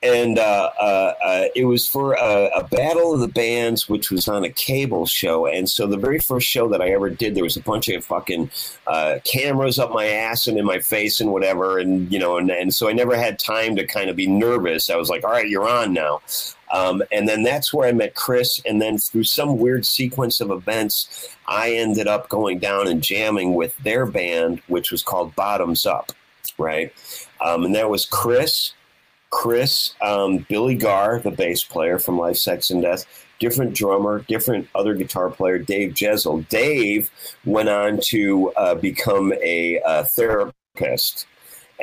[0.01, 4.29] and uh, uh, uh, it was for a, a, battle of the bands, which was
[4.29, 5.45] on a cable show.
[5.45, 8.05] And so the very first show that I ever did, there was a bunch of
[8.05, 8.49] fucking
[8.87, 12.49] uh, cameras up my ass and in my face and whatever, and you know, and,
[12.49, 14.89] and so I never had time to kind of be nervous.
[14.89, 16.21] I was like, all right, you're on now.
[16.71, 18.61] Um, and then that's where I met Chris.
[18.65, 23.53] And then through some weird sequence of events, I ended up going down and jamming
[23.55, 26.11] with their band, which was called Bottoms Up,
[26.57, 26.93] right?
[27.43, 28.73] Um, and that was Chris.
[29.29, 33.05] Chris, um, Billy Garr, the bass player from Life, Sex, and Death,
[33.39, 36.41] different drummer, different other guitar player, Dave Jessel.
[36.43, 37.09] Dave
[37.45, 41.25] went on to uh, become a, a, therapist.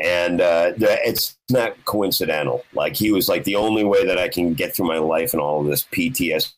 [0.02, 2.64] And uh, it's not coincidental.
[2.74, 5.40] Like, he was like the only way that I can get through my life and
[5.40, 6.52] all of this PTSD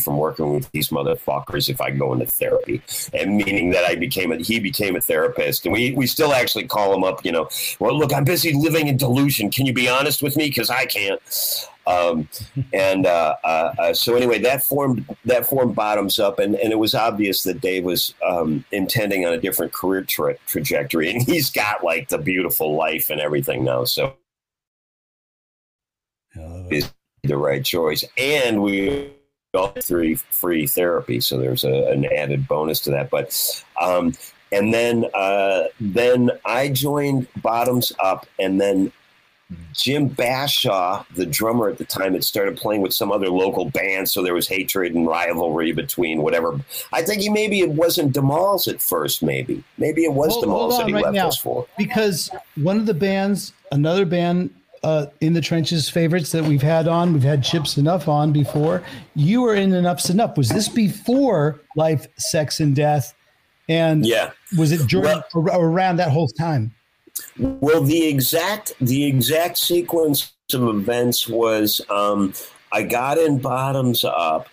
[0.00, 2.80] from working with these motherfuckers if I go into therapy,
[3.12, 6.66] and meaning that I became a he became a therapist, and we we still actually
[6.66, 7.24] call him up.
[7.24, 7.48] You know,
[7.80, 9.50] well, look, I'm busy living in delusion.
[9.50, 10.48] Can you be honest with me?
[10.48, 11.20] Because I can't.
[11.88, 12.28] Um,
[12.72, 16.78] and uh, uh, uh, so anyway, that formed that formed bottoms up, and, and it
[16.78, 21.50] was obvious that Dave was um, intending on a different career tra- trajectory, and he's
[21.50, 23.84] got like the beautiful life and everything now.
[23.84, 24.14] So.
[26.68, 29.12] Is the right choice, and we
[29.80, 31.20] three free therapy.
[31.20, 33.10] So there's a, an added bonus to that.
[33.10, 34.12] But um,
[34.52, 38.92] and then uh, then I joined Bottoms Up, and then
[39.72, 44.12] Jim Bashaw, the drummer at the time, had started playing with some other local bands,
[44.12, 46.58] so there was hatred and rivalry between whatever.
[46.92, 49.22] I think he maybe it wasn't D'Molls at first.
[49.22, 51.66] Maybe maybe it was hold, D'Moll's that he right left now, us for.
[51.76, 54.50] Because one of the bands, another band
[54.84, 57.14] uh, in the trenches favorites that we've had on.
[57.14, 58.82] We've had Chip Z'Nuff on before.
[59.14, 60.36] You were in Enuff Z'Nuff.
[60.36, 63.14] Was this before Life, Sex, and Death?
[63.66, 66.74] And yeah, was it during well, around that whole time?
[67.38, 72.34] Well, the exact the exact sequence of events was um,
[72.70, 74.48] I got in Bottoms Up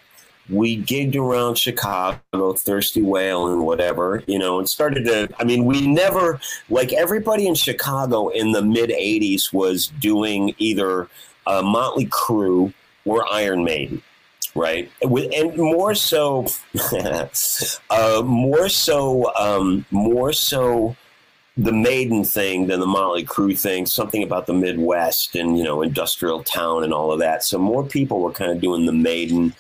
[0.50, 5.30] we gigged around Chicago, Thirsty Whale, and whatever, you know, and started to.
[5.40, 6.40] I mean, we never,
[6.70, 11.08] like everybody in Chicago in the mid 80s, was doing either
[11.48, 12.74] uh, Motley Crue
[13.06, 14.02] or Iron Maiden.
[14.54, 16.46] Right, and more so,
[17.90, 20.98] uh, more so, um, more so,
[21.56, 23.86] the Maiden thing than the Motley Crue thing.
[23.86, 27.44] Something about the Midwest and you know industrial town and all of that.
[27.44, 29.54] So more people were kind of doing the Maiden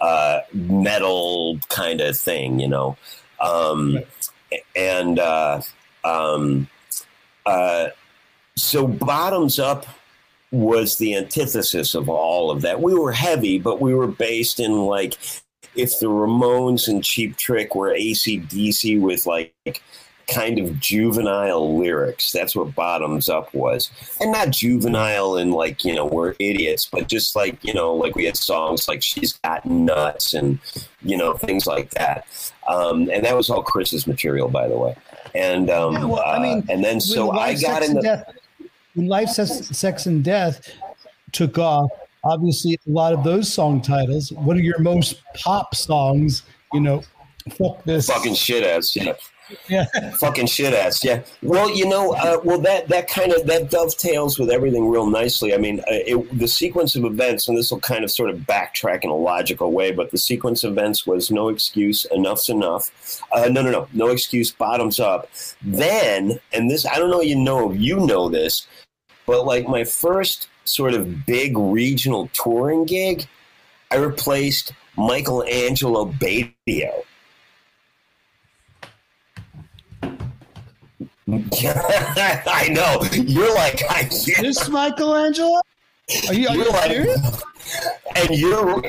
[0.00, 2.96] uh, metal kind of thing, you know.
[3.40, 3.98] Um,
[4.74, 5.62] and uh,
[6.04, 6.68] um,
[7.46, 7.88] uh,
[8.56, 9.86] so bottoms up
[10.50, 12.80] was the antithesis of all of that.
[12.80, 15.18] We were heavy, but we were based in like
[15.74, 19.54] if the Ramones and Cheap Trick were ACDC with like
[20.28, 22.30] kind of juvenile lyrics.
[22.30, 23.90] That's what Bottoms Up was.
[24.20, 28.14] And not juvenile and like, you know, we're idiots, but just like, you know, like
[28.14, 30.58] we had songs like She's Got Nuts and,
[31.02, 32.26] you know, things like that.
[32.68, 34.94] Um, and that was all Chris's material, by the way.
[35.34, 38.02] And, um, yeah, well, I mean, uh, and then so I got in the.
[38.02, 38.32] Death,
[38.94, 40.70] when Life, Sex, Sex and Death
[41.32, 41.90] took off,
[42.24, 46.42] obviously a lot of those song titles, what are your most pop songs,
[46.74, 47.02] you know,
[47.52, 48.08] fuck this.
[48.08, 49.14] Fucking shit ass, yeah
[49.68, 49.86] yeah.
[50.16, 51.04] fucking shit ass.
[51.04, 51.22] Yeah.
[51.42, 55.54] Well, you know, uh, well that that kind of that dovetails with everything real nicely.
[55.54, 58.38] I mean, uh, it, the sequence of events, and this will kind of sort of
[58.38, 63.22] backtrack in a logical way, but the sequence of events was no excuse, Enuff Z'Nuff.
[63.32, 65.30] Uh, no, no, no, no excuse, bottoms up.
[65.62, 68.66] Then, and this, I don't know, you know, you know this,
[69.26, 73.26] but like my first sort of big regional touring gig,
[73.90, 77.04] I replaced Michelangelo Batio
[81.30, 83.02] I know.
[83.12, 84.04] You're like, I,
[84.40, 85.60] this Michelangelo?
[86.28, 87.42] Are you, are you like, serious?
[88.16, 88.82] And you're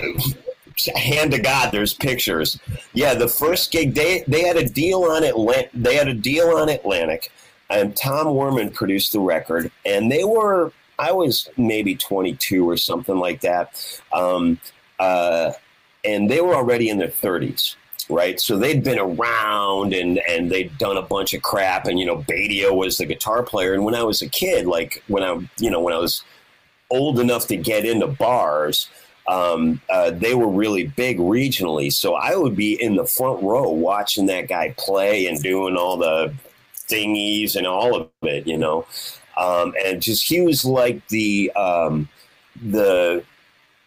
[0.95, 1.71] hand to God.
[1.71, 2.57] There's pictures.
[2.93, 5.71] Yeah, the first gig they they had a deal on Atlantic.
[5.73, 7.31] They had a deal on Atlantic,
[7.69, 10.71] and Tom Werman produced the record, and they were.
[10.97, 14.59] I was maybe 22 or something like that, um,
[14.99, 15.53] uh,
[16.03, 17.75] and they were already in their 30s
[18.09, 18.39] right?
[18.39, 22.17] So they'd been around and and they'd done a bunch of crap, and you know,
[22.17, 23.73] Batio was the guitar player.
[23.73, 26.23] And when I was a kid, like when I, you know, when I was
[26.89, 28.89] old enough to get into bars,
[29.27, 31.93] um, uh, they were really big regionally.
[31.93, 35.97] So I would be in the front row watching that guy play and doing all
[35.97, 36.33] the
[36.89, 38.85] thingies and all of it, you know.
[39.37, 42.09] Um, and just he was like the um,
[42.61, 43.23] the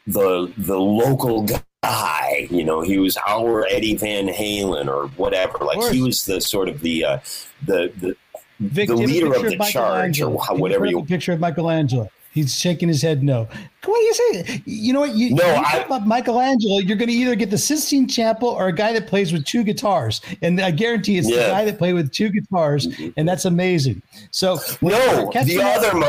[0.07, 1.47] the the local
[1.83, 2.47] guy.
[2.51, 5.59] You know, he was our Eddie Van Halen or whatever.
[5.59, 7.19] Like he was the sort of the uh,
[7.67, 8.17] the the,
[8.61, 11.05] Vic, the leader of the charge or whatever you.
[11.05, 12.09] picture of Michelangelo.
[12.33, 13.47] He's shaking his head no.
[13.85, 14.63] What do you say?
[14.65, 15.15] You know what?
[15.15, 18.69] You, No, you I- about Michelangelo, you're going to either get the Sistine Chapel or
[18.69, 20.23] a guy that plays with two guitars.
[20.41, 22.89] And I guarantee it's the guy that played with two guitars.
[23.19, 24.01] And that's amazing.
[24.31, 25.99] So, No, the other.
[25.99, 26.07] Mi-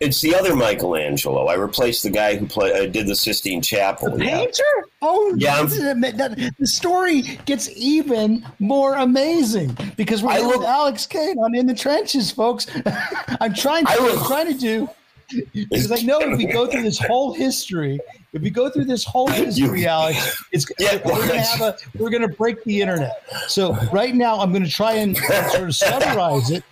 [0.00, 1.44] It's the other Michelangelo.
[1.48, 4.16] I replaced the guy who play, uh, did the Sistine Chapel.
[4.16, 4.38] The yeah.
[4.38, 4.62] painter?
[5.02, 10.66] Oh, Yeah, that- the story gets even more amazing because we're I here with look-
[10.66, 12.66] Alex Kane on In the Trenches, folks.
[13.42, 14.88] I'm trying to, I I'm trying to do
[15.52, 18.00] because I know if we go through this whole history,
[18.32, 22.10] if we go through this whole history, Alex, it's Yeah, we're gonna have a we're
[22.10, 23.22] gonna break the internet.
[23.48, 25.14] So right now, I'm gonna try and
[25.50, 26.64] sort of summarize it.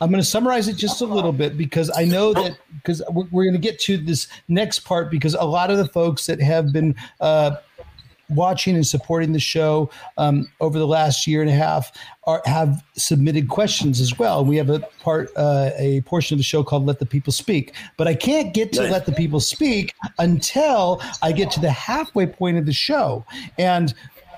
[0.00, 3.24] I'm going to summarize it just a little bit because I know that because we're,
[3.30, 6.40] we're going to get to this next part because a lot of the folks that
[6.40, 7.56] have been uh,
[8.28, 11.92] watching and supporting the show um, over the last year and a half
[12.24, 14.44] are have submitted questions as well.
[14.44, 17.74] We have a part, uh, a portion of the show called "Let the People Speak,"
[17.96, 18.82] but I can't get to.
[18.82, 23.24] "Let the People Speak" until I get to the halfway point of the show,
[23.58, 23.94] and.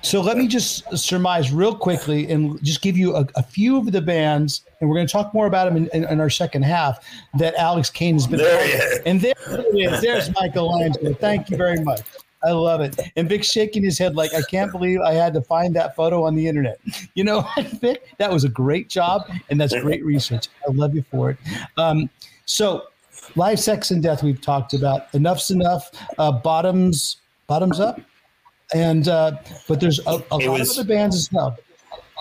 [0.07, 3.91] So let me just surmise real quickly and just give you a, a few of
[3.91, 6.63] the bands, and we're going to talk more about them in, in, in our second
[6.63, 7.05] half.
[7.37, 10.01] That Alex Kane has been, There he and there it is.
[10.01, 11.13] There's Michelangelo.
[11.15, 12.03] Thank you very much.
[12.45, 13.01] I love it.
[13.17, 16.23] And Vic's shaking his head like, I can't believe I had to find that photo
[16.23, 16.79] on the internet.
[17.15, 17.45] You know,
[17.81, 20.47] Vic, that was a great job, and that's great research.
[20.69, 21.39] I love you for it.
[21.79, 22.09] Um,
[22.45, 22.85] so,
[23.35, 25.11] live, sex, and death we've talked about.
[25.15, 25.93] Enuff Z'Nuff.
[26.17, 27.17] Uh, bottoms,
[27.49, 28.01] bottoms up,
[28.75, 29.33] and uh,
[29.69, 31.57] but there's a, a lot was- of other bands as well.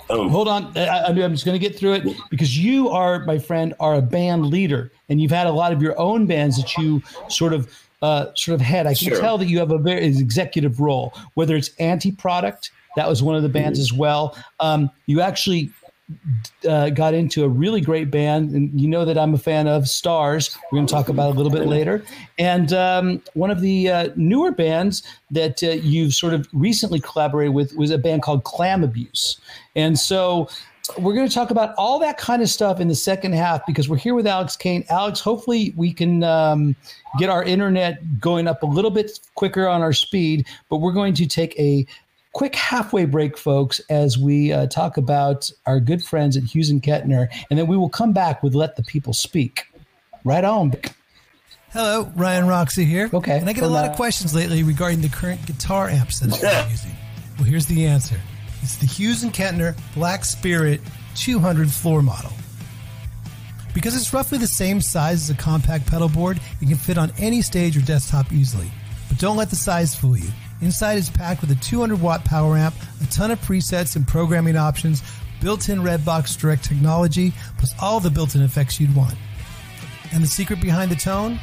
[0.08, 3.40] Um, Hold on, I, I'm just going to get through it because you are, my
[3.40, 6.78] friend, are a band leader, and you've had a lot of your own bands that
[6.78, 8.86] you sort of, uh, sort of head.
[8.86, 9.20] I can Sure.
[9.20, 13.42] tell that you have a very executive role, whether it's AntiProduct, that was one of
[13.42, 14.38] the bands as well.
[14.60, 15.72] Um, you actually
[16.68, 19.88] uh, got into a really great band, and you know that I'm a fan of
[19.88, 20.56] Stars.
[20.72, 22.04] We're going to talk about a little bit later.
[22.38, 27.54] And um, one of the uh, newer bands that uh, you've sort of recently collaborated
[27.54, 29.40] with was a band called Clam Abuse.
[29.76, 30.48] And so
[31.00, 33.90] we're going to talk about all that kind of stuff in the second half because
[33.90, 34.86] we're here with Alex Kane.
[34.90, 36.76] Alex, hopefully we can um,
[37.18, 41.14] get our internet going up a little bit quicker on our speed, but we're going
[41.16, 41.86] to take a
[42.36, 46.84] quick halfway break, folks, as we uh, talk about our good friends at Hughes and
[46.84, 49.72] Kettner, and then we will come back with Let the People Speak.
[50.26, 50.74] Right on.
[51.72, 53.10] Hello, Ryan Roxie here.
[53.14, 56.20] Okay, And I get a lot uh, of questions lately regarding the current guitar amps
[56.20, 56.92] that I'm using.
[57.38, 58.20] Well, here's the answer.
[58.62, 60.82] It's the Hughes and Kettner Black Spirit
[61.16, 62.34] 200 floor model.
[63.74, 67.14] Because it's roughly the same size as a compact pedal board, it can fit on
[67.18, 68.70] any stage or desktop easily.
[69.08, 70.30] But don't let the size fool you.
[70.62, 74.56] Inside is packed with a 200 watt power amp, a ton of presets and programming
[74.56, 75.04] options,
[75.42, 79.16] built-in Redbox Direct technology, plus all the built-in effects you'd want.
[80.14, 81.40] And the secret behind the tone?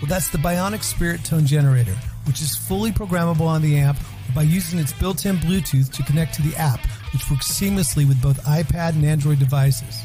[0.00, 1.96] Well, that's the Bionic Spirit Tone Generator,
[2.26, 3.98] which is fully programmable on the amp
[4.34, 6.80] by using its built in Bluetooth to connect to the app,
[7.12, 10.02] which works seamlessly with both iPad and Android devices.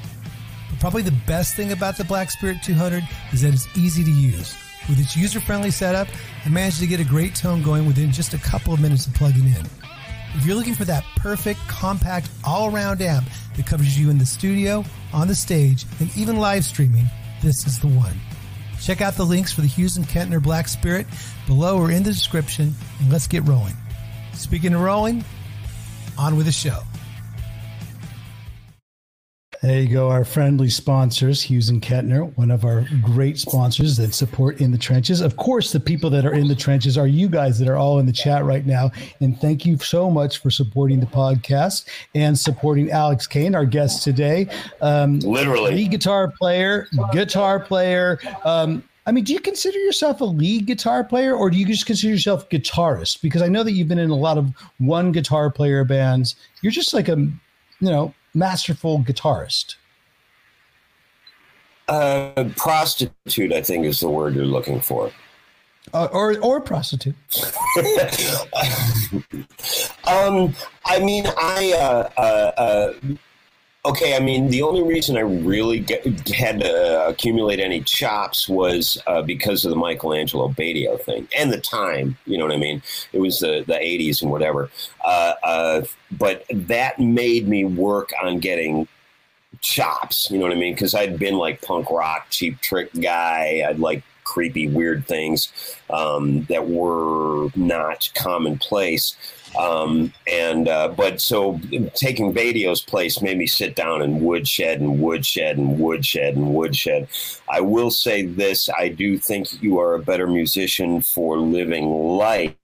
[0.70, 3.04] But probably the best thing about the Black Spirit 200
[3.34, 4.56] is that it's easy to use.
[4.90, 6.08] With its user friendly setup,
[6.46, 9.14] I managed to get a great tone going within just a couple of minutes of
[9.14, 9.66] plugging in.
[10.34, 14.26] If you're looking for that perfect, compact, all around amp that covers you in the
[14.26, 17.06] studio, on the stage, and even live streaming,
[17.42, 18.16] this is the one.
[18.82, 21.06] Check out the links for the Hughes and Kettner Black Spirit
[21.46, 23.76] below or in the description, and let's get rolling.
[24.34, 25.24] Speaking of rolling,
[26.18, 26.82] on with the show.
[29.62, 34.16] There you go, our friendly sponsors, Hughes and Kettner, one of our great sponsors that
[34.16, 35.22] support in the trenches.
[35.22, 38.00] Of course, the people that are in the trenches are you guys that are all
[38.00, 38.90] in the chat right now.
[39.20, 44.04] And thank you so much for supporting the podcast and supporting Alex Kane, our guest
[44.04, 44.48] today.
[44.82, 45.76] Um, Literally.
[45.76, 48.18] lead guitar player, guitar player.
[48.44, 51.86] Um, I mean, do you consider yourself a lead guitar player or do you just
[51.86, 53.22] consider yourself guitarist?
[53.22, 56.36] Because I know that you've been in a lot of one guitar player bands.
[56.64, 57.36] You're just like a, you
[57.80, 59.76] know, masterful guitarist.
[61.88, 65.12] Uh, prostitute, I think, is the word you're looking for.
[65.94, 67.16] Uh, or or prostitute.
[70.08, 70.56] Um,
[70.86, 72.94] I mean, I uh, uh, uh,
[73.86, 74.16] okay.
[74.16, 79.22] I mean, the only reason I really get, had to accumulate any chops was uh,
[79.22, 82.18] because of the Michelangelo Batio thing and the time.
[82.26, 82.82] You know what I mean?
[83.14, 84.70] It was the the '80s and whatever.
[85.04, 88.88] Uh, uh, but that made me work on getting
[89.62, 90.30] chops.
[90.32, 90.74] You know what I mean?
[90.74, 93.64] Because I'd been like punk rock, cheap trick guy.
[93.68, 95.52] I'd like creepy, weird things
[95.90, 99.16] um, that were not commonplace.
[99.58, 101.60] Um, and uh, but so
[101.94, 107.08] taking Batio's place made me sit down and woodshed and woodshed and woodshed and woodshed.
[107.50, 112.56] I will say this: I do think you are a better musician for living life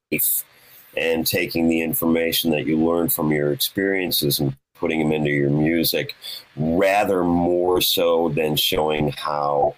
[0.95, 5.49] and taking the information that you learn from your experiences and putting them into your
[5.49, 6.15] music,
[6.55, 9.75] rather more so than showing how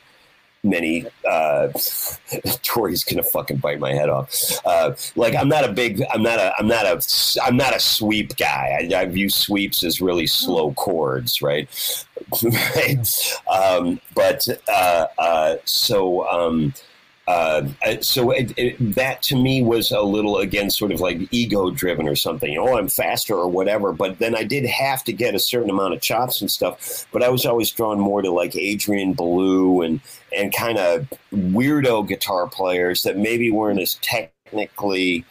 [0.64, 1.68] many uh
[2.64, 4.34] Tori's gonna fucking bite my head off.
[4.66, 7.01] Uh like I'm not a big I'm not a I'm not a
[7.43, 8.89] I'm not a sweep guy.
[8.91, 11.70] I, I view sweeps as really slow chords, right?
[12.43, 13.07] right.
[13.49, 16.74] Um but uh uh so um
[17.30, 17.61] uh,
[18.01, 22.07] so it, it, that to me was a little again sort of like ego driven
[22.07, 22.57] or something.
[22.57, 23.93] Oh i'm faster or whatever.
[23.93, 27.05] But then i did have to get a certain amount of chops and stuff.
[27.11, 30.01] But i was always drawn more to like adrian belew and
[30.36, 35.23] and kind of weirdo guitar players that maybe weren't as technically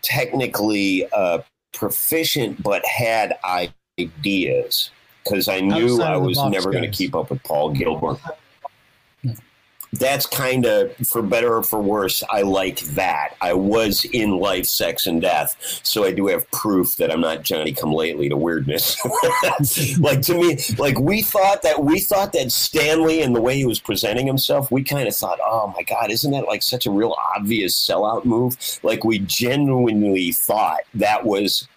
[0.00, 1.40] technically uh,
[1.74, 3.36] proficient but had
[3.98, 4.90] ideas.
[5.24, 8.18] Because i knew Outside i was never going to keep up with paul gilbert
[9.94, 13.36] that's kind of for better or for worse i like that.
[13.40, 17.42] I was in life sex and death so i do have proof that i'm not
[17.42, 18.96] johnny come lately to weirdness.
[19.98, 23.64] Like to me like we thought that we thought that stanley and the way he
[23.64, 26.90] was presenting himself we kind of thought oh my god isn't that like such a
[26.90, 28.56] real obvious sellout move?
[28.82, 31.68] Like we genuinely thought that was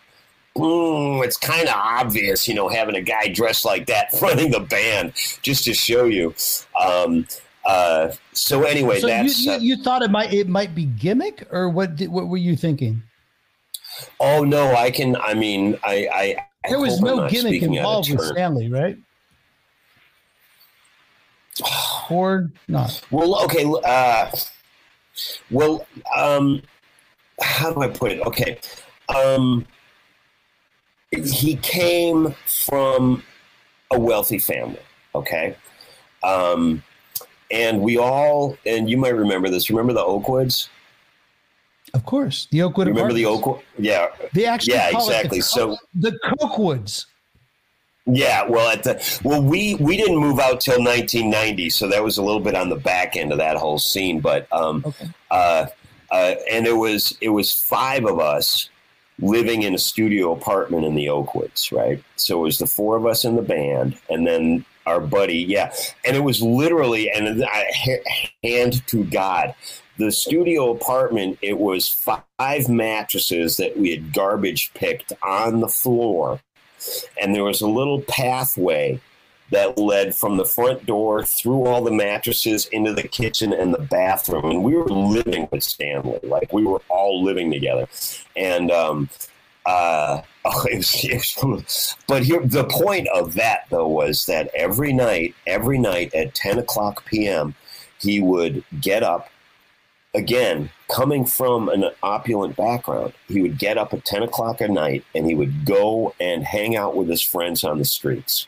[0.58, 4.62] Mm, it's kind of obvious, you know, having a guy dressed like that running the
[4.62, 5.12] band
[5.42, 6.34] just to show you.
[6.82, 7.28] Um,
[7.66, 10.86] uh, so anyway, So you, that's you, uh, you thought it might it might be
[10.86, 11.96] gimmick or what?
[11.96, 13.02] Did, what were you thinking?
[14.20, 15.16] oh no, I can.
[15.18, 18.28] I mean, I, I, I There was no gimmick speaking out of involved with.
[18.28, 18.98] Stanley, right?
[22.12, 23.02] Or not?
[23.10, 23.66] Well, okay.
[23.84, 24.30] Uh,
[25.50, 26.62] well, um,
[27.42, 28.22] how do I put it?
[28.28, 28.60] Okay.
[29.10, 29.66] Um,
[31.12, 33.24] he came from
[33.90, 34.78] a wealthy family.
[35.16, 35.56] Okay.
[36.22, 36.84] Um,
[37.56, 39.70] and we all, and you might remember this.
[39.70, 40.68] Remember the Oakwoods?
[41.94, 42.88] Of course, the Oakwood.
[42.88, 43.62] Remember the Oakwood?
[43.78, 44.08] Yeah.
[44.34, 45.40] They actually Yeah, exactly.
[45.40, 47.06] The, So- the Cokewoods.
[48.08, 52.20] Yeah, well, at the well, we we didn't move out till 1990, so that was
[52.20, 54.20] a little bit on the back end of that whole scene.
[54.20, 55.08] But um, Okay.
[55.32, 55.66] uh,
[56.12, 58.70] uh, and it was it was five of us
[59.20, 62.04] living in a studio apartment in the Oakwoods, right?
[62.16, 65.74] So it was the four of us in the band, and then our buddy, yeah,
[66.04, 68.02] and it was literally and I,
[68.44, 69.56] hand to God.
[69.98, 76.42] The studio apartment, it was five mattresses that we had garbage picked on the floor.
[77.20, 79.00] And there was a little pathway
[79.52, 83.80] that led from the front door through all the mattresses into the kitchen and the
[83.80, 84.46] bathroom.
[84.46, 87.88] And we were living with stanley like we were all living together.
[88.36, 89.10] And um
[89.66, 90.22] uh
[90.66, 95.34] it was, it was- but here the point of that though was that every night
[95.48, 97.56] every night at 10 o'clock pm
[98.00, 99.30] he would get up
[100.16, 105.04] again, coming from an opulent background, he would get up at 10 o'clock at night
[105.14, 108.48] and he would go and hang out with his friends on the streets.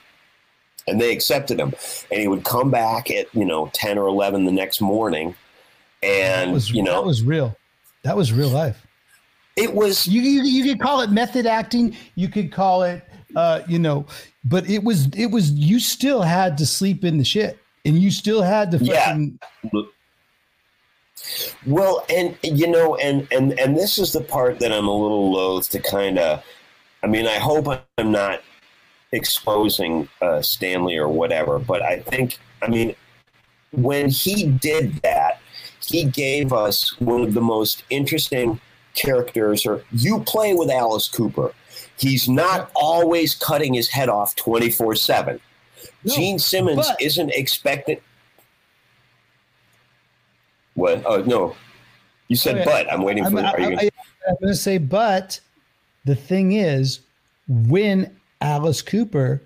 [0.88, 1.74] And they accepted him.
[2.10, 5.36] And he would come back at, you know, 10 or 11 the next morning.
[6.02, 7.58] And, was, you know, that was real.
[8.04, 8.87] That was real life.
[9.58, 11.96] It was, You, you you could call it method acting.
[12.16, 13.04] You could call it,
[13.36, 14.06] uh, you know,
[14.46, 18.12] but it was it was you still had to sleep in the shit, and you
[18.12, 19.18] still had to Yeah.
[21.66, 25.32] Well, and you know, and and and this is the part that I'm a little
[25.32, 26.44] loath to kind of.
[27.04, 28.42] I mean, I hope I'm not
[29.12, 32.96] exposing uh, Stanley or whatever, but I think, I mean,
[33.72, 35.40] when he did that,
[35.80, 38.60] he gave us one of the most interesting
[38.98, 39.66] characters.
[39.66, 41.54] Or you play with Alice Cooper.
[41.98, 45.40] He's not always cutting his head off 24 7.
[46.04, 48.02] No, Gene Simmons but- isn't expected.
[50.74, 51.02] What?
[51.06, 51.56] Oh, no.
[52.28, 52.66] You said Okay.
[52.66, 52.92] but.
[52.92, 53.40] I'm waiting I'm, for.
[53.40, 53.82] I, Are you gonna,
[54.28, 55.40] am going to say, but
[56.06, 57.00] the thing is,
[57.48, 59.42] when Alice Cooper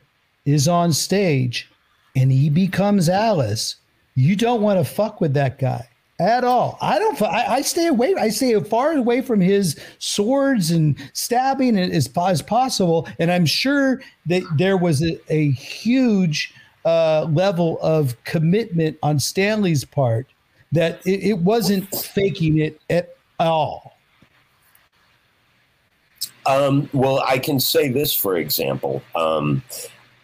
[0.45, 1.71] is on stage
[2.15, 3.77] and he becomes Alice,
[4.15, 5.87] you don't want to fuck with that guy
[6.21, 6.77] at all.
[6.81, 7.19] I don't.
[7.21, 8.13] I, I stay away.
[8.15, 13.07] I stay as far away from his swords and stabbing as, as possible.
[13.17, 16.53] And I'm sure that there was a, a huge
[16.85, 20.27] uh, level of commitment on Stanley's part
[20.71, 23.97] that it, it wasn't faking it at all.
[26.45, 29.01] Um, well, I can say this, for example.
[29.15, 29.63] Um,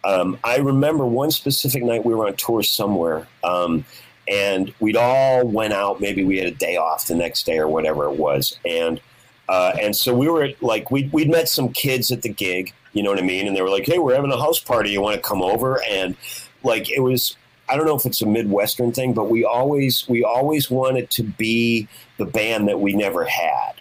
[0.04, 3.84] um, I remember one specific night we were on tour somewhere, um,
[4.30, 6.00] and we'd all went out.
[6.00, 9.00] Maybe we had a day off the next day or whatever it was, and
[9.48, 13.02] Uh, and so we were like, we we'd met some kids at the gig, you
[13.02, 13.46] know what I mean?
[13.46, 14.90] And they were like, hey, we're having a house party.
[14.90, 15.82] You want to come over?
[15.88, 16.16] And
[16.62, 17.36] like, it was,
[17.68, 21.22] I don't know if it's a Midwestern thing, but we always, we always wanted to
[21.22, 23.74] be the band that we never had.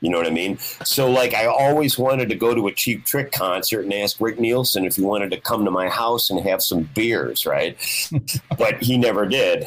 [0.00, 0.58] You know what I mean?
[0.84, 4.38] So, like, I always wanted to go to a Cheap Trick concert and ask Rick
[4.38, 7.78] Nielsen if he wanted to come to my house and have some beers, right?
[8.58, 9.66] but he never did.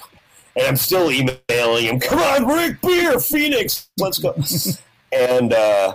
[0.60, 4.36] And I'm still emailing him, come on, Rick, beer, Phoenix, let's go.
[5.14, 5.94] and, uh,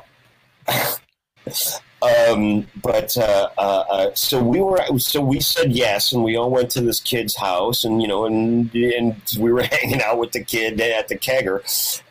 [2.03, 6.51] um, but uh, uh, uh, so we were, so we said yes, and we all
[6.51, 10.33] went to this kid's house, and you know, and and we were hanging out with
[10.33, 11.61] the kid at the kegger,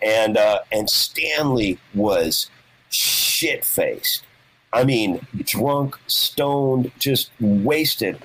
[0.03, 2.51] and uh, and Stanley was
[2.89, 4.23] shit faced.
[4.71, 8.19] I mean, drunk, stoned, just wasted,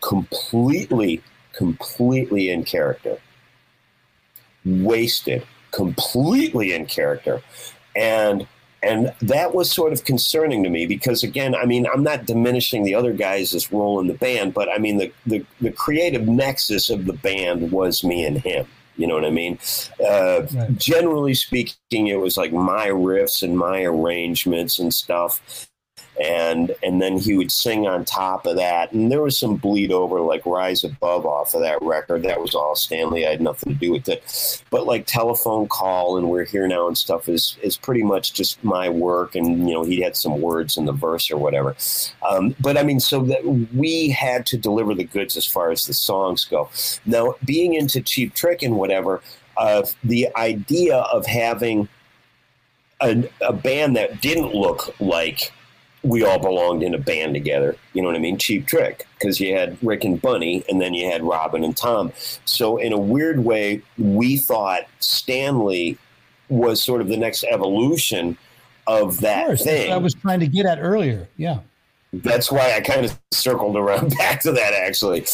[0.00, 3.18] completely, completely in character.
[4.64, 7.42] Wasted, completely in character,
[7.96, 8.46] and
[8.82, 12.82] and that was sort of concerning to me because, again, I mean, I'm not diminishing
[12.82, 16.90] the other guys' role in the band, but I mean, the, the, the creative nexus
[16.90, 18.66] of the band was me and him.
[18.96, 19.58] You know what I mean?
[20.04, 20.76] Uh, right.
[20.76, 25.68] Generally speaking, it was like my riffs and my arrangements and stuff
[26.20, 28.92] and and then he would sing on top of that.
[28.92, 32.22] And there was some bleed over like rise above off of that record.
[32.22, 33.26] That was all stanley.
[33.26, 34.62] I had nothing to do with it.
[34.70, 38.62] But like telephone call and we're here now and stuff is is pretty much just
[38.62, 39.34] my work.
[39.34, 41.76] And you know he had some words in the verse or whatever.
[42.28, 43.44] Um, but i mean so that
[43.74, 46.68] we had to deliver the goods as far as the songs go.
[47.06, 49.22] Now being into cheap trick and whatever
[49.56, 51.88] uh, the idea of having
[53.00, 55.52] a, a band that didn't look like
[56.02, 57.76] we all belonged in a band together.
[57.92, 58.38] You know what I mean?
[58.38, 62.12] Cheap Trick, because you had Rick and Bunny, and then you had Robin and Tom.
[62.44, 65.98] So, in a weird way, we thought Stanley
[66.48, 68.36] was sort of the next evolution
[68.86, 69.92] of that of thing.
[69.92, 71.28] I was trying to get at earlier.
[71.36, 71.60] Yeah.
[72.12, 75.24] That's why I kind of circled around back to that, actually.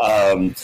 [0.00, 0.54] Um,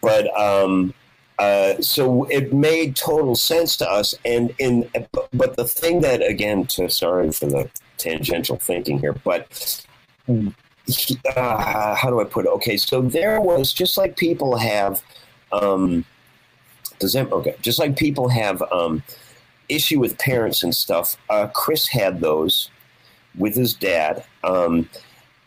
[0.00, 0.94] but um,
[1.38, 4.14] uh, so it made total sense to us.
[4.24, 4.88] And in,
[5.32, 9.84] but the thing that, again, to sorry for the tangential thinking here, but
[11.36, 12.48] uh, how do I put it?
[12.48, 15.02] Okay, so there was just like people have,
[15.52, 16.04] um,
[16.98, 17.56] does that okay?
[17.62, 19.02] Just like people have um,
[19.68, 21.16] issue with parents and stuff.
[21.28, 22.70] Uh, Chris had those
[23.36, 24.24] with his dad.
[24.44, 24.88] Um,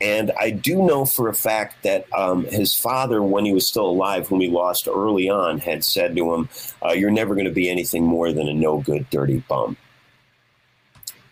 [0.01, 3.87] and I do know for a fact that um, his father, when he was still
[3.87, 6.49] alive, whom he lost early on, had said to him,
[6.85, 9.75] uh, You're never going to be anything more than a no good, dirty bum.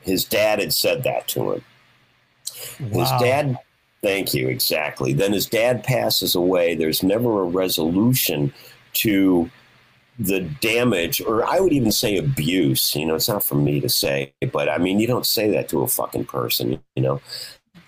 [0.07, 1.63] His dad had said that to him.
[2.79, 2.99] Wow.
[2.99, 3.57] His dad,
[4.01, 5.13] thank you, exactly.
[5.13, 6.75] Then his dad passes away.
[6.75, 8.53] There's never a resolution
[8.93, 9.49] to
[10.19, 12.95] the damage, or I would even say abuse.
[12.95, 15.69] You know, it's not for me to say, but I mean, you don't say that
[15.69, 17.21] to a fucking person, you know.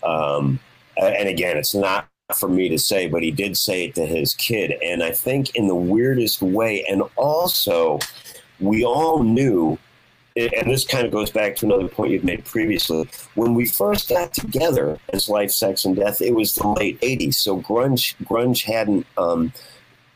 [0.03, 0.59] Um,
[0.97, 4.36] and again, it's not for me to say, but he did say it to his
[4.36, 4.76] kid.
[4.84, 7.99] And I think in the weirdest way, and also
[8.59, 9.78] we all knew
[10.36, 13.09] and this kind of goes back to another point you've made previously.
[13.36, 17.36] When we first got together as Life, Sex, and Death, it was the late '80s,
[17.36, 19.51] so grunge grunge hadn't um,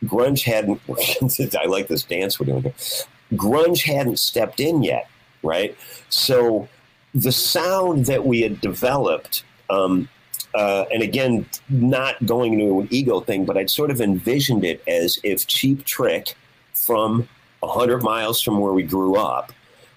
[0.05, 0.82] grunge hadn't.
[1.55, 2.74] I like this dance we're doing here.
[3.34, 5.09] Grunge hadn't stepped in yet,
[5.41, 5.76] right?
[6.09, 6.68] So
[7.14, 9.43] the sound that we had developed.
[9.70, 10.09] Um,
[10.55, 14.84] uh, and again, not going into an ego thing, but I'd sort of envisioned it
[14.88, 16.36] as if Cheap Trick
[16.76, 17.28] from
[17.61, 19.51] 100 miles from where we grew up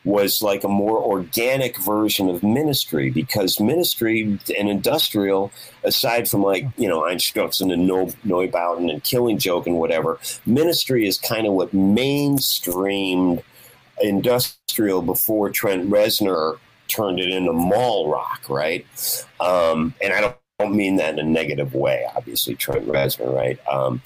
[0.07, 5.51] was like a more organic version of ministry because ministry and industrial,
[5.83, 7.77] aside from like, you know, Einstürzende
[8.25, 13.43] Neubauten and Killing Joke and whatever, ministry is kind of what mainstreamed
[14.01, 18.87] industrial before Trent Reznor turned it into mall rock, right?
[19.41, 23.59] Um, and I don't, don't, mean that in a negative way, obviously, Trent Reznor, right?
[23.67, 24.01] Um,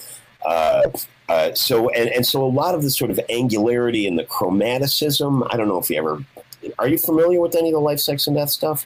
[0.46, 0.82] uh,
[1.30, 5.46] uh, so and, and so a lot of the sort of angularity and the chromaticism.
[5.50, 6.24] I don't know if you ever
[6.80, 8.84] are you familiar with any of the life, sex, and death stuff?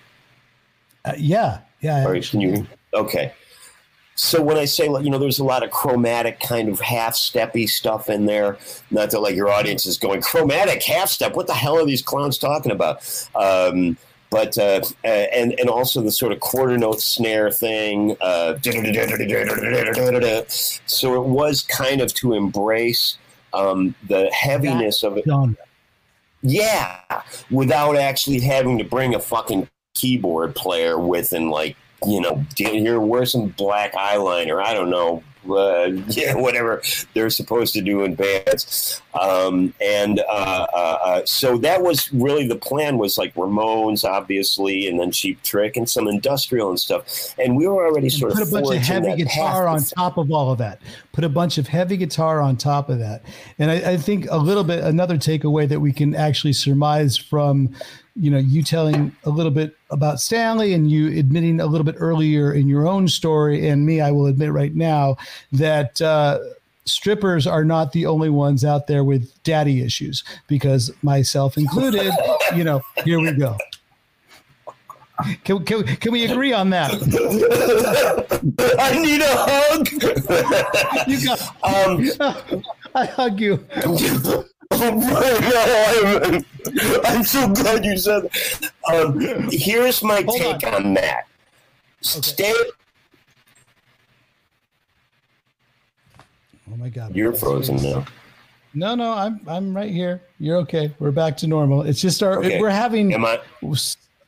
[1.06, 2.04] Uh, yeah, yeah.
[2.04, 2.66] Right, can you?
[2.92, 3.32] Okay.
[4.16, 7.66] So when I say, you know, there's a lot of chromatic kind of half steppy
[7.66, 8.58] stuff in there.
[8.90, 11.34] Not that like your audience is going chromatic half step.
[11.34, 12.98] What the hell are these clowns talking about?
[13.34, 13.96] Um,
[14.34, 18.16] but uh, and and also the sort of quarter note snare thing.
[18.20, 18.58] Uh,
[20.86, 23.16] so it was kind of to embrace
[23.52, 25.24] um, the heaviness of it.
[26.42, 26.98] Yeah,
[27.48, 32.98] without actually having to bring a fucking keyboard player with and like you know here
[32.98, 34.60] wear some black eyeliner.
[34.60, 36.82] I don't know uh, yeah, whatever
[37.14, 39.00] they're supposed to do in bands.
[39.20, 44.88] Um, and uh, uh, uh, so that was really the plan was like Ramones, obviously,
[44.88, 47.34] and then Cheap Trick and some industrial and stuff.
[47.38, 50.18] And we were already sort put of put a bunch of heavy guitar on top
[50.18, 50.80] of all of that.
[51.12, 53.22] Put a bunch of heavy guitar on top of that.
[53.58, 57.74] And I, I think a little bit another takeaway that we can actually surmise from,
[58.16, 61.96] you know, you telling a little bit about Stanley and you admitting a little bit
[61.98, 65.16] earlier in your own story, and me, I will admit right now
[65.52, 66.38] that uh,
[66.84, 72.12] strippers are not the only ones out there with daddy issues, because myself included,
[72.54, 73.58] you know, here we go.
[75.44, 76.92] Can, can, can we agree on that?
[78.78, 79.88] I need a hug.
[81.08, 82.62] You got, um,
[82.94, 83.64] I hug you.
[84.70, 88.70] Oh, my god, I'm, I'm so glad you said that.
[88.92, 91.26] Um, here's my Hold take on, that.
[92.00, 92.52] Stay.
[96.70, 97.14] Oh my god.
[97.14, 98.04] You're frozen now.
[98.74, 100.22] No, no, I'm I'm right here.
[100.40, 100.92] You're okay.
[100.98, 101.82] We're back to normal.
[101.82, 102.60] It's just our Okay.
[102.60, 103.40] we're having Am I?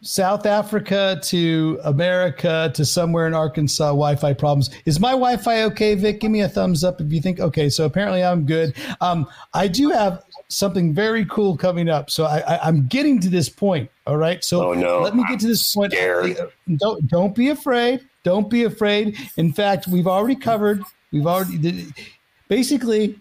[0.06, 4.70] South Africa to America to somewhere in Arkansas Wi-Fi problems.
[4.84, 6.20] Is my Wi-Fi okay, Vic?
[6.20, 7.68] Give me a thumbs up if you think okay.
[7.68, 8.74] So apparently I'm good.
[9.00, 12.08] Um, I do have something very cool coming up.
[12.10, 13.90] So I, I, I'm getting to this point.
[14.06, 14.44] All right.
[14.44, 15.00] So Oh, no.
[15.00, 15.92] let me get to this point.
[16.76, 18.00] Don't don't be afraid.
[18.22, 19.18] Don't be afraid.
[19.36, 20.82] In fact, we've already covered.
[21.12, 21.86] We've already
[22.48, 23.18] basically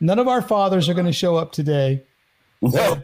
[0.00, 2.02] none of our fathers are going to show up today.
[2.60, 3.00] No.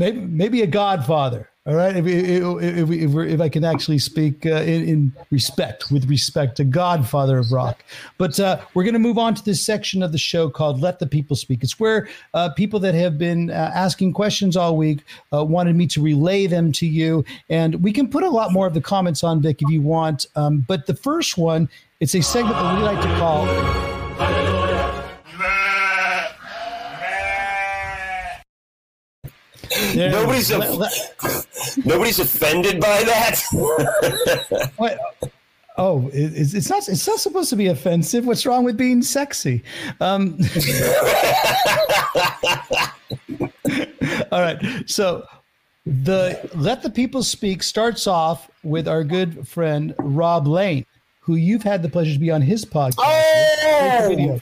[0.00, 1.94] Maybe maybe a godfather all right?
[1.94, 6.56] If, if, if, if, if i can actually speak uh, in, in respect with respect
[6.56, 7.84] to godfather of rock.
[8.16, 11.00] But uh, we're going to move on to this section of the show called let
[11.00, 11.62] the people speak.
[11.62, 15.86] It's where uh, people that have been uh, asking questions all week uh, wanted me
[15.88, 17.26] to relay them to you.
[17.50, 20.24] And we can put a lot more of the comments on vic if you want.
[20.36, 21.68] Um, but the first one
[22.00, 24.59] it's a segment that we like to call
[29.94, 30.58] There- Nobody's a-
[31.84, 33.40] Nobody's offended by that.
[34.76, 34.98] What?
[35.78, 36.88] Oh, it- it's, it's not.
[36.88, 38.26] It's not supposed to be offensive.
[38.26, 39.62] What's wrong with being sexy?
[40.00, 40.38] Um,
[44.32, 44.58] all right.
[44.86, 45.24] So
[45.86, 50.84] the let the people speak starts off with our good friend Rob Lane,
[51.20, 52.94] who you've had the pleasure to be on his podcast.
[52.98, 54.40] oh.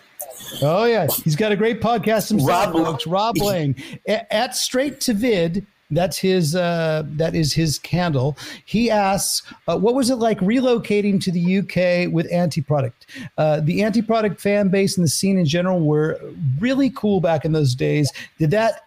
[0.62, 3.06] Oh yeah, he's got a great podcast himself, Rob- folks.
[3.06, 3.74] Rob Lane
[4.06, 5.66] at Straight to Vid.
[5.90, 6.54] That's his.
[6.54, 8.36] Uh, that is his candle.
[8.66, 12.92] He asks, uh, "What was it like relocating to the UK with AntiProduct?
[13.38, 16.20] Uh, the AntiProduct fan base and the scene in general were
[16.60, 18.12] really cool back in those days.
[18.38, 18.82] Did that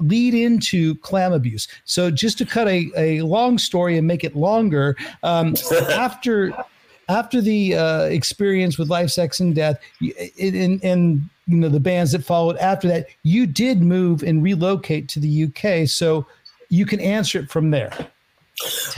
[0.00, 1.68] lead into clam abuse.
[1.84, 5.54] So just to cut a, a long story and make it longer, um,
[5.90, 6.52] after
[7.08, 9.78] after the uh, experience with life, sex, and death,
[10.40, 15.08] and, and you know the bands that followed after that, you did move and relocate
[15.10, 15.88] to the UK.
[15.88, 16.26] So
[16.68, 17.92] you can answer it from there.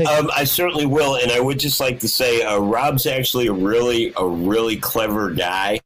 [0.06, 3.52] Um, I certainly will, and I would just like to say, uh, Rob's actually a
[3.52, 5.80] really, a really clever guy,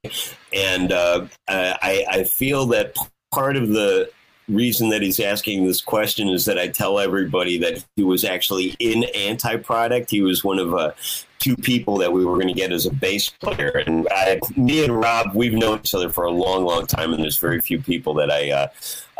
[0.52, 2.96] and uh, I, I feel that
[3.30, 4.10] part of the
[4.48, 8.74] reason that he's asking this question is that I tell everybody that he was actually
[8.78, 10.10] in AntiProduct.
[10.10, 10.92] He was one of uh,
[11.40, 14.84] two people that we were going to get as a bass player, and I, me
[14.84, 17.80] and Rob, we've known each other for a long, long time, and there's very few
[17.82, 18.50] people that I.
[18.50, 18.68] Uh,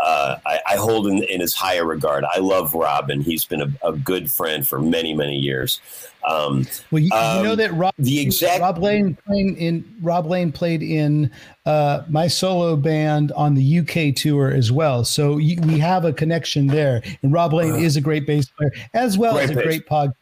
[0.03, 2.25] uh, I, I hold in, in as high a regard.
[2.35, 5.79] I love Rob, and he's been a, a good friend for many, many years.
[6.27, 10.25] Um, Well, you, you Um, know that Rob, the exact- Rob Lane playing in Rob
[10.25, 11.31] Lane played in
[11.67, 15.05] uh, my solo band on the UK tour as well.
[15.05, 17.03] So you, we have a connection there.
[17.23, 19.65] And Rob Lane is a great bass player as well as a bass.
[19.65, 20.15] great podcaster.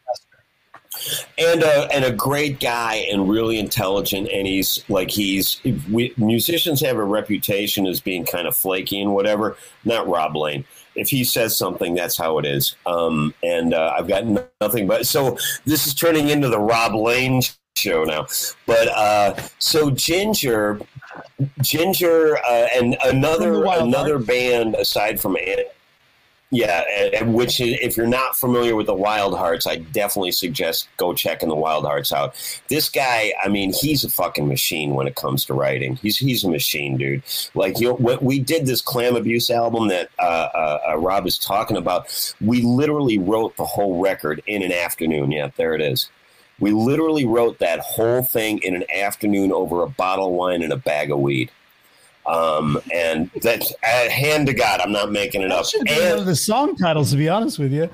[1.37, 5.61] And a and a great guy and really intelligent and he's like he's
[5.91, 10.65] we, musicians have a reputation as being kind of flaky and whatever not rob lane.
[10.95, 12.75] If he says something that's how it is.
[12.85, 14.25] Um, and uh, i've got
[14.61, 17.41] nothing but so this is turning into the rob lane
[17.77, 18.27] show now.
[18.65, 20.79] But uh, so ginger
[21.61, 24.27] ginger uh, and another another Hearts.
[24.27, 25.67] band aside from Ant-
[26.51, 31.55] yeah, which if you're not familiar with the Wildhearts, I definitely suggest go checking the
[31.55, 32.35] Wildhearts out.
[32.69, 35.97] This guy, I mean, he's a fucking machine when it comes to writing.
[35.97, 37.21] He's he's a machine, dude.
[37.53, 41.37] Like you, when we did this clam abuse album that uh, uh, uh, Rob is
[41.37, 42.33] talking about.
[42.41, 45.31] We literally wrote the whole record in an afternoon.
[45.31, 46.09] Yeah, there it is.
[46.59, 50.73] We literally wrote that whole thing in an afternoon over a bottle of wine and
[50.73, 51.51] a bag of weed.
[52.29, 55.65] Um, and that's uh, hand to God, I'm not making it That up.
[55.65, 57.89] should be one of And the song titles, to be honest with you.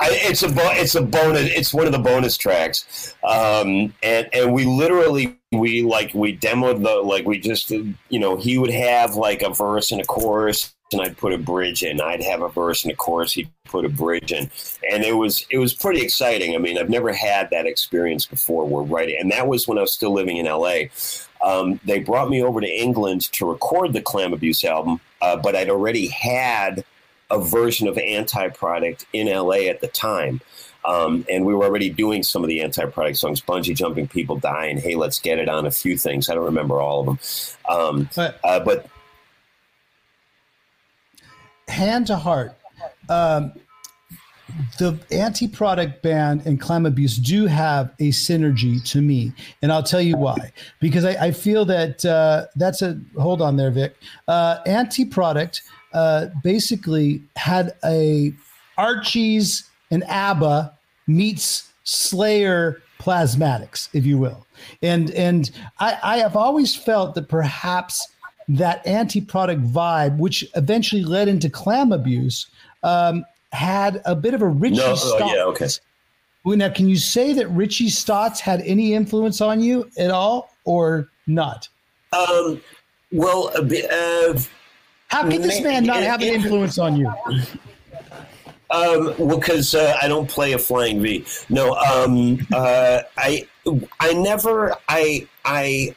[0.00, 0.48] I, it's a
[0.80, 1.48] it's a bonus.
[1.50, 3.14] It's one of the bonus tracks.
[3.24, 8.36] Um, and and we literally we like we demoed the like we just you know
[8.36, 12.00] he would have like a verse and a chorus and I'd put a bridge in.
[12.00, 13.32] I'd have a verse and a chorus.
[13.32, 14.50] He'd put a bridge in,
[14.90, 16.54] and it was it was pretty exciting.
[16.54, 18.66] I mean, I've never had that experience before.
[18.66, 20.90] We're writing, and that was when I was still living in L.A.
[21.44, 25.56] Um, they brought me over to England to record the Clam Abuse album, uh, but
[25.56, 26.84] I'd already had
[27.30, 30.40] a version of AntiProduct in LA at the time.
[30.84, 34.78] Um, and we were already doing some of the AntiProduct songs, Bungee Jumping, People Dying,
[34.78, 36.28] Hey, Let's Get It on a few things.
[36.28, 37.18] I don't remember all of them.
[37.68, 38.86] Um, But uh, but
[41.68, 42.56] hand to heart,
[43.08, 43.52] um,
[44.78, 49.32] the AntiProduct ban and clam abuse do have a synergy to me,
[49.62, 50.52] and I'll tell you why.
[50.80, 53.96] Because I, I feel that uh, that's a hold on there, Vic.
[54.28, 55.60] Uh, AntiProduct
[55.92, 58.32] uh, basically had a
[58.78, 60.72] Archie's and ABBA
[61.06, 64.46] meets Slayer plasmatics, if you will,
[64.82, 68.08] and and I, I have always felt that perhaps
[68.48, 72.48] that anti-product vibe, which eventually led into clam abuse,
[72.82, 75.34] um, had a bit of a Richie No, oh, Stotts.
[75.34, 75.66] yeah, okay.
[76.44, 81.08] Now, can you say that Richie Stotts had any influence on you at all, or
[81.26, 81.68] not?
[82.12, 82.60] um,
[83.12, 84.38] well, uh,
[85.08, 87.12] How can this man not have an influence on you?
[88.70, 91.24] Um, well, because uh, I don't play a flying V.
[91.48, 93.46] No, um, uh, I
[93.98, 95.94] I never I I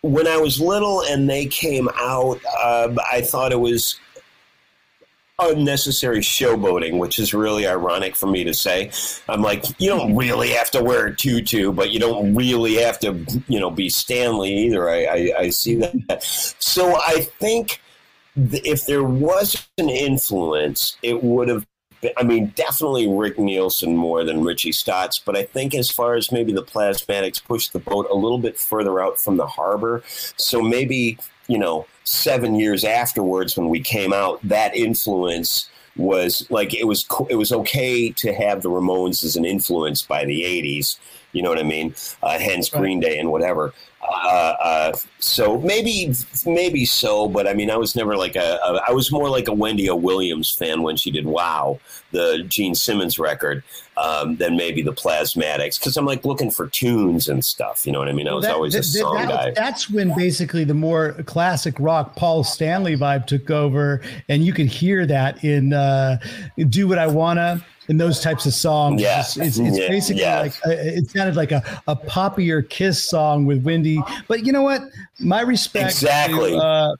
[0.00, 4.00] when I was little and they came out, um, I thought it was
[5.50, 8.90] unnecessary showboating, which is really ironic for me to say.
[9.28, 12.98] I'm like, you don't really have to wear a tutu, but you don't really have
[13.00, 14.88] to, you know, be Stanley either.
[14.88, 16.22] I, I, I see that.
[16.58, 17.80] So I think
[18.36, 21.66] if there was an influence, it would have.
[22.00, 26.14] been- I mean, definitely Rick Nielsen more than Richie Stotts, but I think as far
[26.16, 30.02] as maybe the Plasmatics pushed the boat a little bit further out from the harbor,
[30.36, 31.16] so maybe
[31.46, 37.06] you know seven years afterwards when we came out, that influence was like it was
[37.28, 40.96] it was okay to have the Ramones as an influence by the '80s.
[41.32, 41.94] You know what I mean?
[42.22, 43.72] Uh, hence Green Day and whatever.
[44.02, 46.12] Uh, uh, so maybe
[46.44, 48.82] maybe so, but I mean, I was never like a, a.
[48.88, 49.94] I was more like a Wendy O.
[49.94, 51.78] Williams fan when she did "Wow,"
[52.10, 53.62] the Gene Simmons record,
[53.96, 57.86] um, than maybe the Plasmatics, because I'm like looking for tunes and stuff.
[57.86, 58.26] You know what I mean?
[58.26, 59.50] I was That- always a that- that- song that- guy.
[59.52, 64.66] That's when basically the more classic rock Paul Stanley vibe took over, and you could
[64.66, 66.18] hear that in uh,
[66.68, 69.20] "Do What I Wanna." In those types of songs, Yeah.
[69.20, 70.40] it's, it's, it's Yeah, basically yeah.
[70.40, 74.00] like uh, it sounded like a, a poppier Kiss song with Wendy.
[74.28, 74.82] But you know what?
[75.18, 76.52] My respect, Exactly.
[76.52, 76.94] To, uh,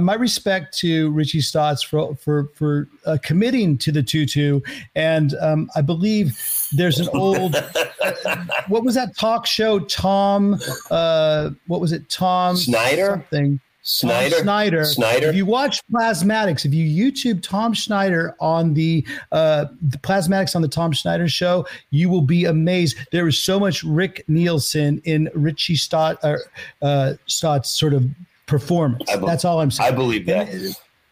[0.00, 4.60] my respect to Richie Stotts for for for uh, committing to the tutu,
[4.94, 6.38] and um, I believe
[6.72, 7.56] there's an old
[8.68, 9.80] what was that talk show?
[9.80, 10.60] Tom,
[10.92, 12.08] uh, what was it?
[12.08, 13.06] Tom Snyder?
[13.30, 13.58] something.
[13.82, 14.84] Snyder, Tom Snyder.
[14.84, 15.28] Snyder.
[15.28, 20.62] If you watch Plasmatics, if you YouTube Tom Snyder on the uh, the Plasmatics on
[20.62, 22.98] the Tom Snyder show, you will be amazed.
[23.10, 26.36] There is so much Rick Nielsen in Richie Stott uh,
[26.82, 28.06] uh, Stott's sort of
[28.46, 29.08] performance.
[29.10, 29.92] I bel- That's all I'm saying.
[29.92, 30.48] I believe that.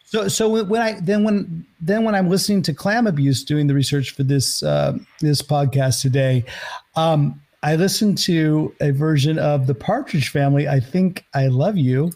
[0.05, 3.75] So, so when I then when then when I'm listening to clam abuse doing the
[3.75, 6.45] research for this uh, this podcast today,
[6.97, 10.67] um, I listened to a version of the Partridge Family.
[10.69, 12.13] I think I love you,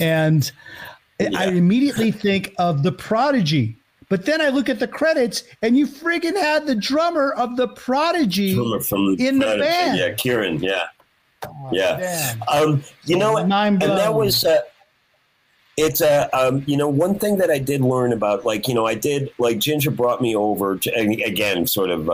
[0.00, 0.50] and
[1.20, 3.76] I immediately think of the Prodigy.
[4.08, 7.68] But then I look at the credits, and you friggin' had the drummer of the
[7.68, 9.98] Prodigy From, from in the band.
[9.98, 10.60] Yeah, Kieron.
[10.60, 10.86] Yeah,
[11.72, 11.96] yeah.
[11.96, 12.42] Damn.
[12.48, 14.60] Um, you know, and that was uh,
[15.76, 18.86] it's a um, you know one thing that I did learn about like you know
[18.86, 20.90] I did like Ginger brought me over to,
[21.24, 22.06] again sort of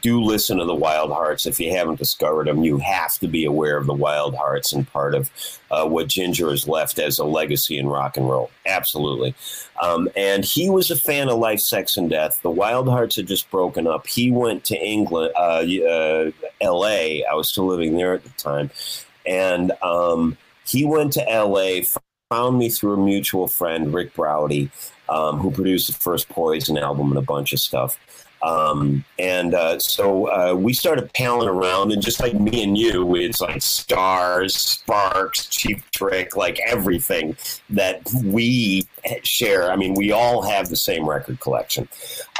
[0.00, 1.46] do listen to the Wildhearts.
[1.46, 5.14] If you haven't discovered them you have to be aware of the Wildhearts and part
[5.14, 5.30] of
[5.70, 8.50] uh, what Ginger has left as a legacy in rock and roll.
[8.66, 9.34] Absolutely.
[9.80, 12.40] Um, and he was a fan of Life, Sex and Death.
[12.42, 14.06] The Wildhearts had just broken up.
[14.06, 16.30] He went to England uh, uh,
[16.60, 17.24] L.A.
[17.24, 18.70] I was still living there at the time.
[19.26, 20.36] And um,
[20.66, 21.84] he went to L.A.
[22.30, 24.70] Found me through a mutual friend, Ric Browde,
[25.08, 27.98] um, who produced the first Poison album and a bunch of stuff.
[28.42, 33.16] Um, and uh, so uh, we started palling around, and just like me and you,
[33.16, 37.36] it's like Starz, Sparks, Cheap Trick, like everything
[37.68, 38.86] that we
[39.24, 39.72] share.
[39.72, 41.88] I mean, we all have the same record collection.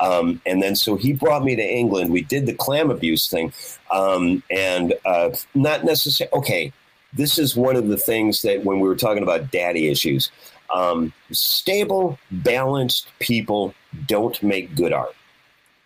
[0.00, 2.10] Um, and then so he brought me to England.
[2.10, 3.52] We did the clam abuse thing,
[3.90, 6.72] um, and uh, not necessarily okay
[7.12, 10.30] this is one of the things that when we were talking about daddy issues,
[10.72, 13.74] um, stable, balanced people
[14.06, 15.14] don't make good art.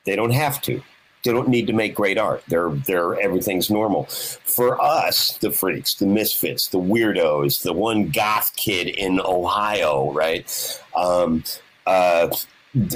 [0.04, 0.82] They don't have to.
[1.24, 2.42] They don't need to make great art.
[2.48, 4.04] They're they're everything's normal.
[4.04, 10.80] For us, the freaks, the misfits, the weirdos, the one goth kid in Ohio, right?
[10.94, 11.42] Um,
[11.86, 12.28] uh,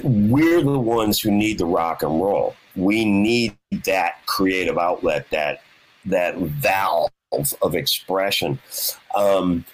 [0.03, 2.55] we're the ones who need the rock and roll.
[2.77, 5.63] We need that creative outlet, that
[6.05, 8.59] that valve of expression.
[9.15, 9.65] Um,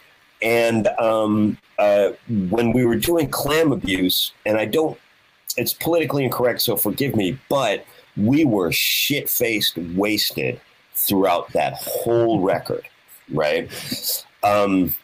[0.43, 2.11] and um, uh,
[2.51, 4.99] when we were doing clam abuse, and I don't,
[5.57, 7.85] it's politically incorrect, so forgive me, but
[8.17, 10.61] we were shit faced, wasted
[10.95, 12.87] throughout that whole record,
[13.33, 13.71] right?
[14.43, 14.95] Um,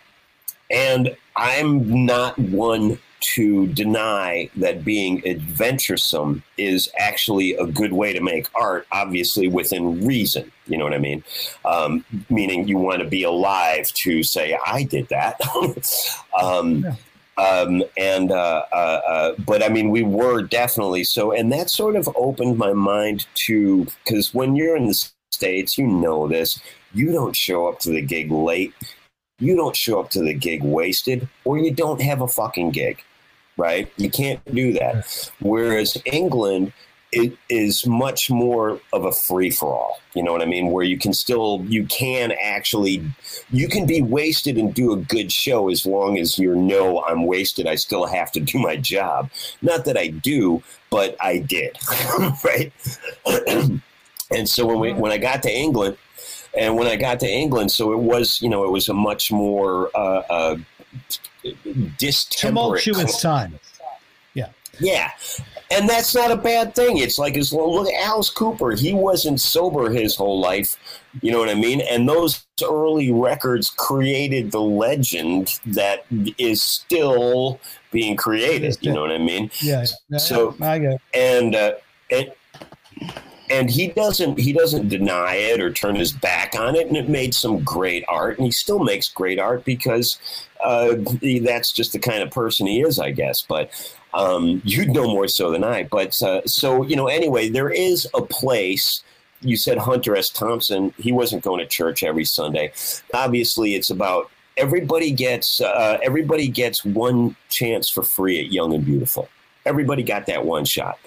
[0.70, 8.20] and I'm not one to deny that being adventuresome is actually a good way to
[8.20, 10.50] make art, obviously within reason.
[10.66, 11.22] You know what I mean?
[11.64, 15.40] Um, meaning you want to be alive to say, I did that.
[16.40, 16.96] um, yeah.
[17.38, 21.96] Um, and uh, uh, uh, but I mean, we were definitely so, and that sort
[21.96, 26.60] of opened my mind to because when you're in the states, you know this.
[26.92, 28.74] You don't show up to the gig late.
[29.38, 33.02] You don't show up to the gig wasted, or you don't have a fucking gig
[33.60, 33.92] right?
[33.98, 35.30] You can't do that.
[35.40, 36.72] Whereas England,
[37.12, 40.00] it is much more of a free for all.
[40.14, 40.70] You know what I mean?
[40.70, 43.04] Where you can still, you can actually,
[43.50, 47.26] you can be wasted and do a good show as long as you know I'm
[47.26, 47.66] wasted.
[47.66, 49.30] I still have to do my job.
[49.60, 51.76] Not that I do, but I did,
[52.44, 52.72] right?
[54.30, 55.96] and so when we when I got to England,
[56.56, 59.30] and when I got to England, so it was you know it was a much
[59.30, 60.56] more uh, uh,
[61.98, 63.58] tumultuous time.
[64.34, 65.10] Yeah, yeah,
[65.70, 66.98] and that's not a bad thing.
[66.98, 67.72] It's like as well.
[67.72, 70.76] Look at Alice Cooper; he wasn't sober his whole life.
[71.22, 71.80] You know what I mean?
[71.80, 76.04] And those early records created the legend that
[76.38, 77.60] is still
[77.90, 78.78] being created.
[78.80, 79.50] You know what I mean?
[79.60, 79.84] Yeah.
[80.18, 81.00] So I get.
[81.12, 81.72] And uh,
[82.10, 82.32] and
[83.50, 86.86] and he doesn't he doesn't deny it or turn his back on it.
[86.86, 88.38] And it made some great art.
[88.38, 90.18] And he still makes great art because
[90.64, 93.42] uh, he, that's just the kind of person he is i guess.
[93.42, 93.70] But
[94.14, 95.82] um, you'd know more so than i.
[95.82, 99.02] But uh, so you know anyway there is a place.
[99.42, 100.30] You said hunter s.
[100.30, 100.94] Thompson.
[100.98, 102.72] He wasn't going to church every sunday.
[103.12, 108.84] Obviously it's about everybody gets uh, everybody gets one chance for free at young and
[108.84, 109.28] beautiful.
[109.66, 110.98] Everybody got that one shot.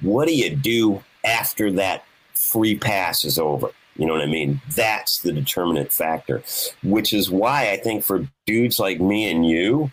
[0.00, 2.04] What do you do after that
[2.34, 3.70] free pass is over.
[3.96, 4.60] You know what I mean?
[4.74, 6.42] That's the determinant factor,
[6.82, 9.90] which is why I think for dudes like me and you,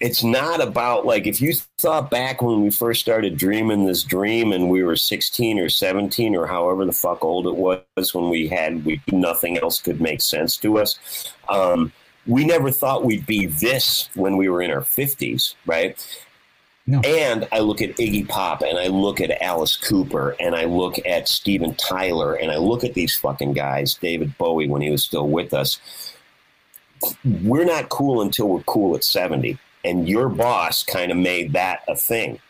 [0.00, 4.52] it's not about like if you thought back when we first started dreaming this dream
[4.52, 8.46] and we were 16 or 17 or however the fuck old it was when we
[8.46, 11.92] had we nothing else could make sense to us um,
[12.26, 16.25] we never thought we'd be this when we were in our 50s right
[16.86, 17.00] no.
[17.00, 20.94] And I look at Iggy Pop and I look at Alice Cooper and I look
[21.04, 25.02] at Steven Tyler and I look at these fucking guys, David Bowie when he was
[25.02, 25.80] still with us.
[27.42, 29.58] We're not cool until we're cool at 70.
[29.84, 32.40] And your boss kind of made that a thing.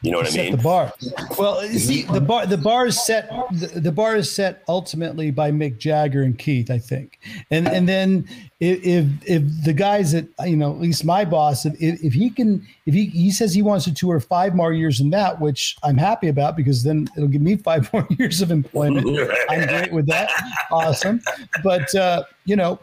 [0.00, 0.56] You know what I mean?
[0.56, 0.92] The bar.
[1.38, 5.50] Well, see, the bar the bar is set the, the, bar is set ultimately by
[5.50, 7.18] Mick Jagger and Keith, I think.
[7.50, 8.28] And and then
[8.60, 12.66] if if the guys that you know, at least my boss, if, if he can,
[12.86, 15.96] if he he says he wants to tour five more years than that, which I'm
[15.96, 19.06] happy about because then it'll give me five more years of employment.
[19.48, 20.30] I'm great with that.
[20.72, 21.20] Awesome,
[21.62, 22.80] but uh, you know,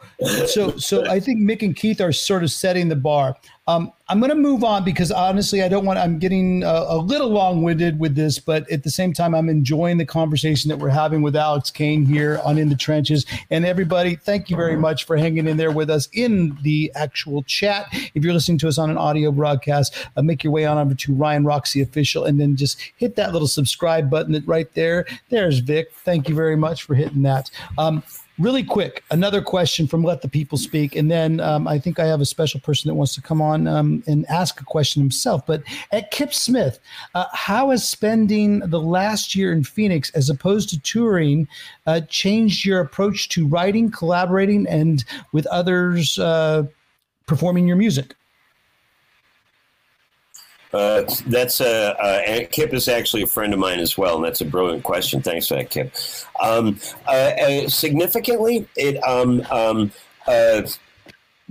[0.48, 3.36] so so I think Mick and Keith are sort of setting the bar.
[3.68, 5.98] Um, I'm going to move on because honestly, I don't want.
[5.98, 9.98] I'm getting a, a little long-winded with this, but at the same time, I'm enjoying
[9.98, 13.26] the conversation that we're having with Alex Kane here on In the Trenches.
[13.50, 16.92] And everybody, thank you very much for hanging in there there with us in the
[16.94, 17.88] actual chat.
[18.14, 20.94] If you're listening to us on an audio broadcast, uh, make your way on over
[20.94, 25.08] to Ryan Roxie Official and then just hit that little subscribe button right there.
[25.30, 25.92] There's Vic.
[26.04, 27.50] Thank you very much for hitting that.
[27.80, 28.04] Um,
[28.40, 30.96] really quick, another question from Let the People Speak.
[30.96, 33.68] And then um, I think I have a special person that wants to come on
[33.68, 35.46] um, and ask a question himself.
[35.46, 36.80] But at Kip Smith,
[37.14, 41.48] uh, how has spending the last year in Phoenix as opposed to touring
[41.88, 46.64] uh, changed your approach to writing, collaborating, and with others uh,
[47.28, 48.16] performing your music?
[50.76, 54.42] Uh, that's uh, uh, Kip is actually a friend of mine as well, and that's
[54.42, 55.22] a brilliant question.
[55.22, 55.96] Thanks for that, Kip.
[56.42, 56.78] Um,
[57.70, 59.92] significantly, it um, um,
[60.28, 60.64] uh,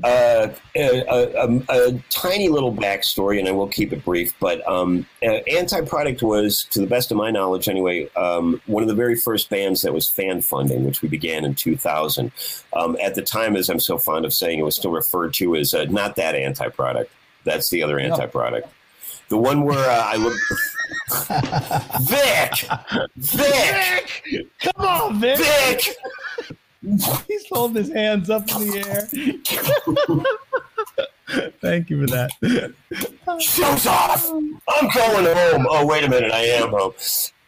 [0.02, 4.34] uh, a, a, a, tiny little backstory, and I will keep it brief.
[4.40, 8.88] But um, uh, AntiProduct was, to the best of my knowledge anyway, um, one of
[8.88, 12.32] the very first bands that was fan funding, which we began in 2000.
[12.72, 15.54] Um, at the time, as I'm so fond of saying, it was still referred to
[15.56, 17.10] as uh, not that Anti Product.
[17.44, 18.68] That's the other Anti Product.
[19.28, 20.38] The one where uh, I look.
[22.02, 22.68] Vic!
[23.16, 24.22] Vic!
[24.24, 24.48] Vic!
[24.60, 25.38] Come on, Vic!
[25.38, 25.96] Vic!
[27.28, 29.08] He's holding his hands up in the air.
[31.60, 32.30] Thank you for that.
[33.40, 34.30] Show's off.
[34.30, 35.66] I'm going home.
[35.68, 36.30] Oh, wait a minute.
[36.30, 36.92] I am home.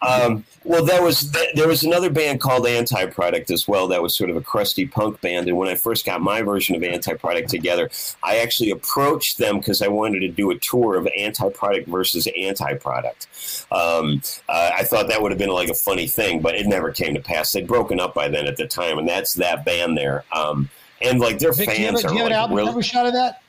[0.03, 3.89] Um, well, there was there was another band called Anti Product as well.
[3.89, 5.49] That was sort of a crusty punk band.
[5.49, 7.89] And when I first got my version of AntiProduct together,
[8.23, 12.29] I actually approached them because I wanted to do a tour of Anti Product versus
[12.39, 13.27] Anti Product.
[13.71, 16.91] Um, uh, I thought that would have been like a funny thing, but it never
[16.93, 17.53] came to pass.
[17.53, 20.25] They'd broken up by then at the time, and that's that band there.
[20.33, 20.69] Um,
[21.01, 22.57] and like their Vic, fans do you have, are do you have like an album
[22.57, 22.69] really.
[22.69, 23.43] cover shot of that?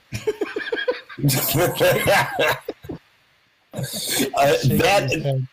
[3.78, 3.84] Uh,
[4.64, 5.48] that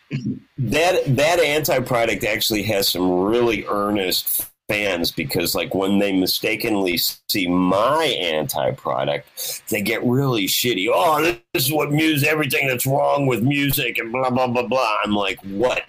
[0.57, 6.97] that that anti product actually has some really earnest fans because like when they mistakenly
[6.97, 10.87] see my anti product they get really shitty.
[10.91, 11.21] Oh
[11.53, 14.97] this is what music everything that's wrong with music and blah blah blah blah.
[15.03, 15.83] I'm like what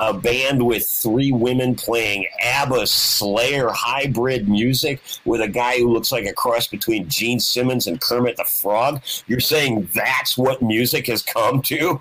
[0.00, 6.10] a band with three women playing ABBA Slayer hybrid music with a guy who looks
[6.10, 9.02] like a cross between Gene Simmons and Kermit the Frog.
[9.26, 12.00] You're saying that's what music has come to?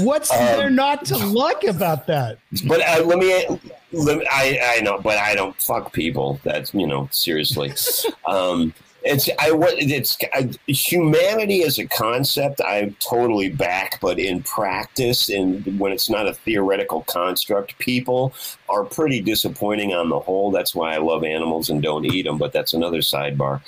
[0.00, 2.38] What's Um, there not to like about that?
[2.66, 3.58] But uh, let me,
[3.92, 6.40] let me I, I know, but I don't fuck people.
[6.44, 7.72] That's, you know, seriously.
[8.26, 15.28] Um, it's I it's I, humanity as a concept I'm totally back, but in practice
[15.28, 18.34] and when it's not a theoretical construct, people
[18.68, 20.50] are pretty disappointing on the whole.
[20.50, 22.38] That's why I love animals and don't eat them.
[22.38, 23.60] But that's another sidebar.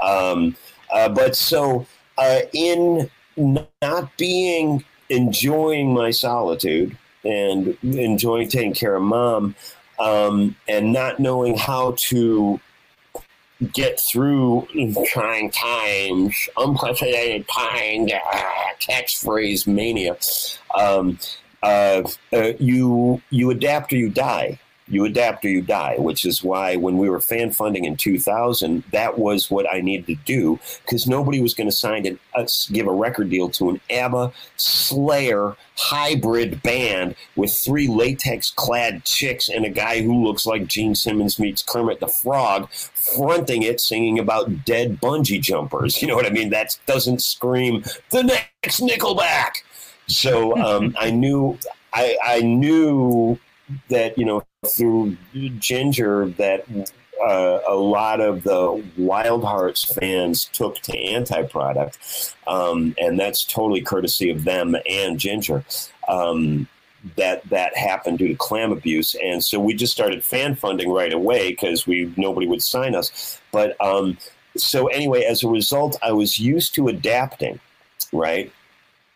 [0.00, 0.56] Um,
[0.92, 1.86] uh, but so
[2.18, 9.54] uh, in not being enjoying my solitude and enjoying taking care of mom
[9.98, 12.60] um, and not knowing how to
[13.72, 14.66] get through
[15.06, 20.16] trying times, unprecedented times, ah, catchphrase mania.
[20.74, 21.18] Um,
[21.62, 22.02] uh,
[22.32, 24.58] uh, you you adapt or you die.
[24.88, 28.84] You adapt or you die, which is why when we were fan funding in 2000,
[28.92, 32.46] that was what I needed to do because nobody was going to sign an, uh,
[32.70, 39.48] give a record deal to an ABBA Slayer hybrid band with three latex clad chicks
[39.48, 44.18] and a guy who looks like Gene Simmons meets Kermit the Frog fronting it, singing
[44.18, 46.00] about dead bungee jumpers.
[46.06, 46.50] You know what I mean?
[46.50, 49.54] That doesn't scream the next Nickelback.
[50.06, 51.58] So um, I knew,
[51.92, 53.36] I, I knew
[53.88, 55.16] that you know through
[55.58, 56.66] Ginger that
[57.24, 64.30] uh, a lot of the Wildhearts fans took to AntiProduct, um, and that's totally courtesy
[64.30, 65.64] of them and Ginger.
[66.08, 66.68] Um,
[67.14, 71.12] that that happened due to clam abuse, and so we just started fan funding right
[71.12, 73.40] away because we nobody would sign us.
[73.52, 74.18] But um,
[74.56, 77.60] so anyway, as a result, I was used to adapting,
[78.12, 78.52] right?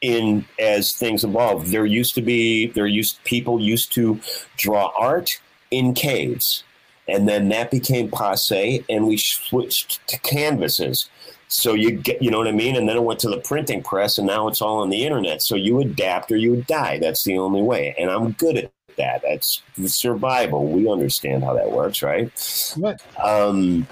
[0.00, 1.70] In as things evolve.
[1.70, 4.20] There used to be there used people used to
[4.56, 5.30] draw art
[5.70, 6.64] in caves,
[7.08, 11.08] and then that became passe, and we switched to canvases.
[11.48, 13.82] So you get, you know what I mean, and then it went to the printing
[13.82, 15.42] press, and now it's all on the internet.
[15.42, 16.98] So you adapt or you die.
[16.98, 19.22] That's the only way, and I'm good at that.
[19.22, 20.66] That's survival.
[20.66, 22.30] We understand how that works, right?
[22.76, 23.02] What?
[23.22, 23.86] Um,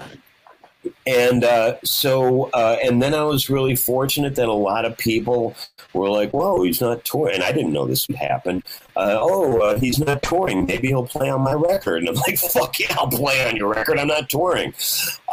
[1.05, 5.55] and uh, so, uh, and then I was really fortunate that a lot of people
[5.93, 8.63] were like, "Whoa, he's not touring," and I didn't know this would happen.
[8.95, 10.65] Uh, oh, uh, he's not touring.
[10.65, 11.99] Maybe he'll play on my record.
[11.99, 13.99] And I'm like, "Fuck yeah, I'll play on your record.
[13.99, 14.73] I'm not touring."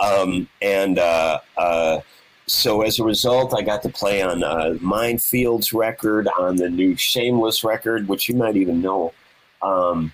[0.01, 2.01] Um, and uh, uh,
[2.47, 4.41] so, as a result, I got to play on
[4.81, 9.13] Mindfield's record, on the new Shameless record, which you might even know.
[9.63, 10.13] Um,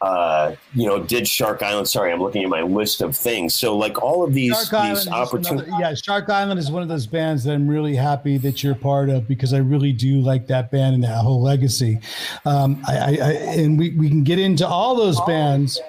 [0.00, 1.88] uh, you know, did Shark Island.
[1.88, 3.54] Sorry, I'm looking at my list of things.
[3.54, 5.74] So, like all of these Shark these opportunities.
[5.80, 9.08] yeah, Shark Island is one of those bands that I'm really happy that you're part
[9.08, 11.98] of because I really do like that band and that whole legacy.
[12.44, 15.80] Um, I, I, I and we, we can get into all those bands,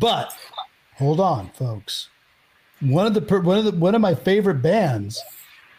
[0.00, 0.34] but
[0.96, 2.08] hold on, folks.
[2.80, 5.22] One of the one of the one of my favorite bands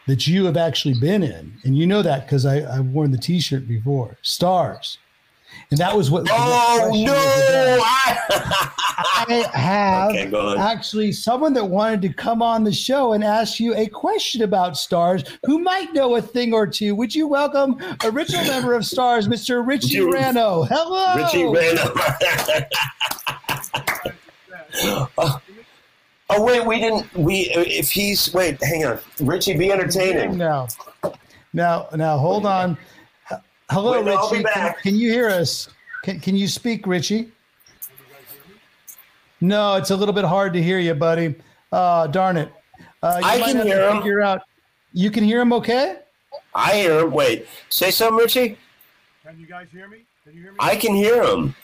[0.06, 3.18] that you have actually been in, and you know that because I I've worn the
[3.18, 4.16] T-shirt before.
[4.22, 4.96] Starz,
[5.70, 6.26] and that was what.
[6.30, 7.14] Oh no!
[7.82, 13.58] I- I have Okay, actually someone that wanted to come on the show and ask
[13.58, 16.94] you a question about Starz who might know a thing or two.
[16.94, 19.66] Would you welcome original member of Starz, Mr.
[19.66, 20.66] Richie Ranno?
[20.68, 21.14] Hello.
[21.16, 21.90] Richie Randall.
[26.30, 27.12] Oh wait, we didn't.
[27.14, 30.38] We if he's wait, hang on, Richie, be entertaining.
[30.38, 30.68] Now,
[31.52, 32.78] now, now, hold on.
[33.70, 34.48] H- Hello, Wait, no, I'll be Richie.
[34.52, 35.68] Can, can you hear us?
[36.02, 37.32] Can, can you speak, Richie?
[39.40, 41.34] No, it's a little bit hard to hear you, buddy.
[41.72, 42.52] Uh, darn it.
[43.02, 43.96] Uh, you I can hear him.
[43.98, 44.42] Figure out.
[44.92, 45.98] You can hear him, okay?
[46.54, 47.10] I hear him.
[47.12, 48.56] Wait, say something, Richie.
[49.24, 50.04] Can you guys hear me?
[50.24, 50.58] Can you hear me?
[50.60, 51.54] I can hear him.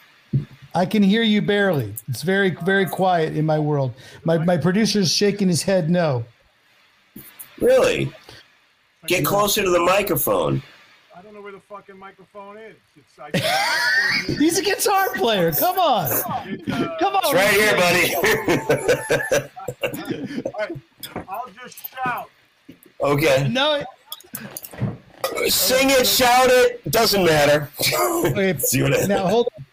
[0.75, 1.95] I can hear you barely.
[2.09, 3.93] It's very, very quiet in my world.
[4.25, 6.25] My my producer's shaking his head no.
[7.61, 8.13] Really?
[9.07, 10.63] Get closer to the microphone.
[11.17, 12.75] I don't know where the fucking microphone is.
[12.97, 13.31] It's I,
[14.39, 15.53] He's a guitar player.
[15.53, 16.11] Come on,
[16.49, 17.23] it, uh, come on.
[17.25, 18.15] It's right here, buddy.
[20.47, 20.77] all right,
[21.29, 22.29] I'll just shout.
[23.01, 23.49] okay.
[23.49, 23.85] No,
[25.49, 27.71] Sing it, shout it, doesn't matter.
[28.27, 29.47] okay, See what I- now hold.
[29.57, 29.65] on.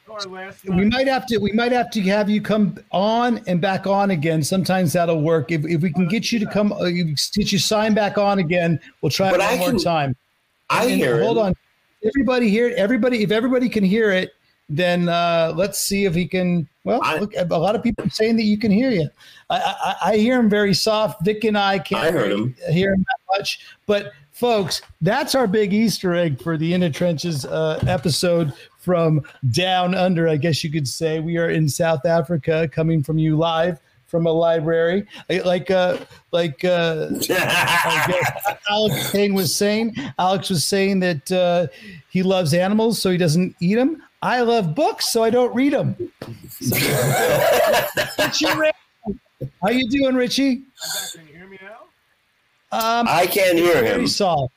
[0.76, 1.38] We might have to.
[1.38, 4.44] We might have to have you come on and back on again.
[4.44, 5.52] Sometimes that'll work.
[5.52, 8.80] If, if we can get you to come, uh, get you sign back on again,
[9.02, 10.16] we'll try But it one I more can- time.
[10.72, 11.44] I And hear Hold him.
[11.46, 11.54] on.
[12.04, 12.76] Everybody hear it.
[12.78, 14.32] Everybody, if everybody can hear it,
[14.70, 16.68] then uh, let's see if he can.
[16.84, 19.10] Well, I- look, a lot of people are saying that you can hear you.
[19.50, 21.24] I, I, I hear him very soft.
[21.24, 22.56] Vic and I can't I heard him.
[22.70, 23.66] hear him that much.
[23.86, 29.22] But folks, that's our big Easter egg for the In the Trenches uh, episode from
[29.52, 30.28] down under.
[30.28, 34.26] I guess you could say we are in South Africa, coming from you live from
[34.26, 35.98] a library, like uh,
[36.32, 36.64] like.
[36.66, 37.10] Uh,
[38.70, 39.96] Alex Kane was saying.
[40.20, 41.68] Alex was saying that uh,
[42.10, 44.02] he loves animals, so he doesn't eat them.
[44.22, 45.96] I love books, so I don't read them.
[49.62, 50.64] How you doing, Richie?
[50.64, 51.14] I'm back.
[51.14, 51.78] Can you hear me now?
[52.72, 54.08] Um, I can't hear very him.
[54.08, 54.54] soft.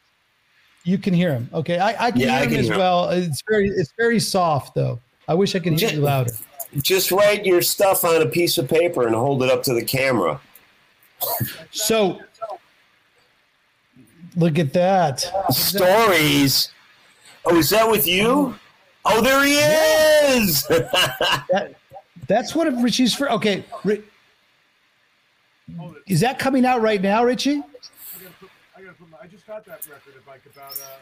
[0.84, 1.48] You can hear him.
[1.52, 2.80] Okay, I, I can Yeah, hear I him can as hear him.
[2.80, 3.08] well.
[3.10, 4.98] It's very it's very soft though.
[5.28, 6.32] I wish I could hear you louder.
[6.76, 9.84] Just write your stuff on a piece of paper and hold it up to the
[9.84, 10.40] camera.
[11.70, 12.20] So
[14.36, 15.20] look at that.
[15.50, 16.70] Stories.
[17.44, 18.54] Oh, is that with you?
[19.04, 19.58] Oh, there he
[20.38, 20.66] is.
[22.28, 23.30] That's what Richie's for.
[23.32, 24.04] Okay, Ri-
[25.76, 26.02] Hold it.
[26.06, 27.56] is that coming out right now, Richie?
[27.56, 27.62] I
[28.22, 28.50] gotta put.
[28.76, 29.10] I gotta put.
[29.10, 30.98] My, I just got that record like about uh,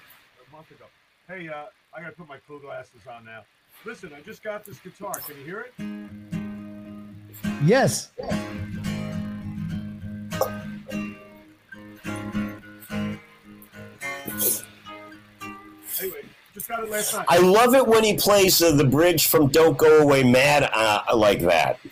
[0.49, 0.85] a month ago.
[1.27, 1.65] Hey, uh,
[1.95, 3.43] I gotta put my cool glasses on now.
[3.89, 5.13] Listen, I just got this guitar.
[5.15, 5.73] Can you hear it?
[7.65, 8.11] Yes.
[16.01, 16.23] Anyway,
[16.55, 17.25] just got it last night.
[17.29, 21.03] I love it when he plays uh, the bridge from "Don't Go Away Mad" uh,
[21.17, 21.79] like that.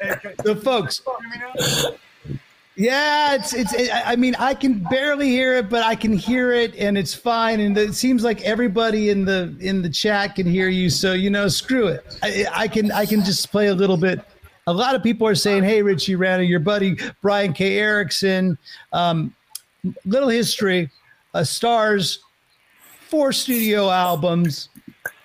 [0.00, 1.00] Hey, can The folks.
[1.06, 2.38] you hear me now?
[2.76, 3.72] Yeah, it's it's.
[3.72, 7.14] It, I mean, I can barely hear it, but I can hear it, and it's
[7.14, 7.60] fine.
[7.60, 10.90] And it seems like everybody in the in the chat can hear you.
[10.90, 12.04] So you know, screw it.
[12.22, 14.20] I, I can I can just play a little bit.
[14.66, 17.78] A lot of people are saying, "Hey, Richie Ranno, your buddy Brian K.
[17.78, 18.58] Erickson."
[18.92, 19.32] Um,
[20.04, 20.90] little history:
[21.32, 22.18] uh, Starz,
[23.08, 24.68] four studio albums,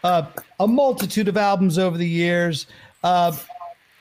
[0.04, 0.28] uh,
[0.60, 2.68] a multitude of albums over the years.
[3.04, 3.36] Uh,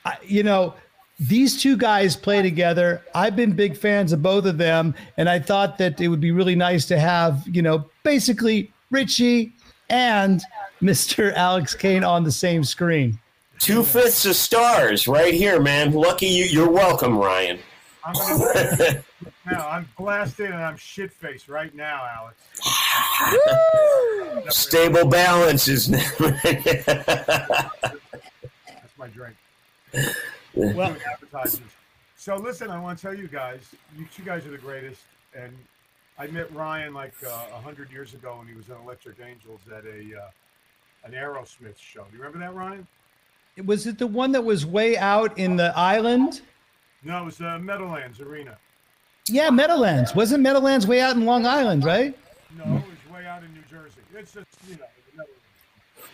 [0.05, 0.75] I, you know,
[1.19, 3.03] these two guys play together.
[3.13, 6.31] I've been big fans of both of them, and I thought that it would be
[6.31, 9.53] really nice to have, you know, basically Richie
[9.89, 10.41] and
[10.81, 11.33] Mr.
[11.33, 13.19] Alex Kane on the same screen.
[13.59, 15.91] Two fifths of Starz right here, man.
[15.91, 16.45] Lucky you.
[16.45, 17.59] You're welcome, Ryan.
[18.05, 19.03] I'm gonna
[19.51, 19.67] now.
[19.67, 22.37] I'm blasted and I'm shit faced right now, Alex.
[24.55, 25.89] Stable balance is.
[25.89, 26.31] Never.
[26.41, 27.83] That's
[28.97, 29.35] my drink.
[30.53, 31.73] Well, Doing advertisements.
[32.17, 33.61] So listen, I want to tell you guys,
[33.97, 35.01] you two guys are the greatest.
[35.33, 35.55] And
[36.17, 39.61] I met Ryan like uh, a hundred years ago when he was in Electric Angels
[39.67, 40.29] at a uh,
[41.05, 42.03] an Aerosmith show.
[42.11, 42.85] Do you remember that, Ryan?
[43.65, 46.41] was it the one that was way out in the island?
[47.03, 48.57] No, it was uh, Meadowlands Arena.
[49.27, 50.15] Yeah, Meadowlands.
[50.15, 52.17] Wasn't Meadowlands way out in Long Island, right?
[52.57, 54.01] No, it was way out in New Jersey.
[54.15, 54.85] It's just you know.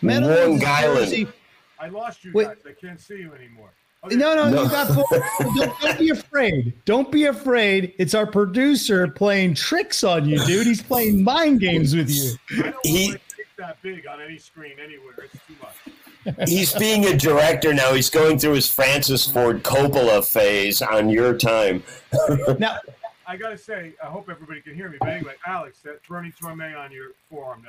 [0.02, 0.62] Meadowlands.
[0.62, 1.34] Meadowlands, Long Island.
[1.80, 2.48] I lost you Wait.
[2.48, 2.58] guys.
[2.68, 3.72] I can't see you anymore.
[4.12, 4.64] No, no, No.
[4.64, 4.88] you got.
[5.56, 6.74] Don't, don't be afraid.
[6.86, 7.94] Don't be afraid.
[7.98, 10.68] It's our producer playing tricks on you, dude.
[10.68, 12.34] He's playing mind games with you.
[12.52, 15.16] I don't He- want to that big on any screen anywhere.
[15.24, 16.50] It's too much.
[16.50, 17.94] He's being a director now.
[17.94, 21.84] He's going through his Francis Ford Coppola phase on your time.
[22.60, 22.80] Now,
[23.28, 24.98] I gotta say, I hope everybody can hear me.
[25.00, 27.66] But anyway, Alex, that Bernie Torme on your forum,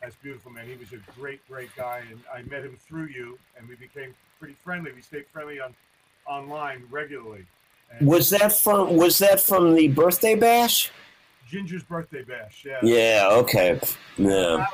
[0.00, 0.66] that's that's beautiful, man.
[0.66, 4.14] He was a great, great guy, and I met him through you, and we became
[4.38, 4.92] pretty friendly.
[4.92, 5.74] We stayed friendly on
[6.26, 7.46] online regularly.
[7.98, 8.96] And Was that from?
[8.96, 10.90] Was that from the birthday bash?
[11.48, 12.64] Ginger's birthday bash?
[12.66, 12.78] Yeah.
[12.82, 13.28] Yeah.
[13.32, 13.80] Okay.
[14.16, 14.66] Yeah.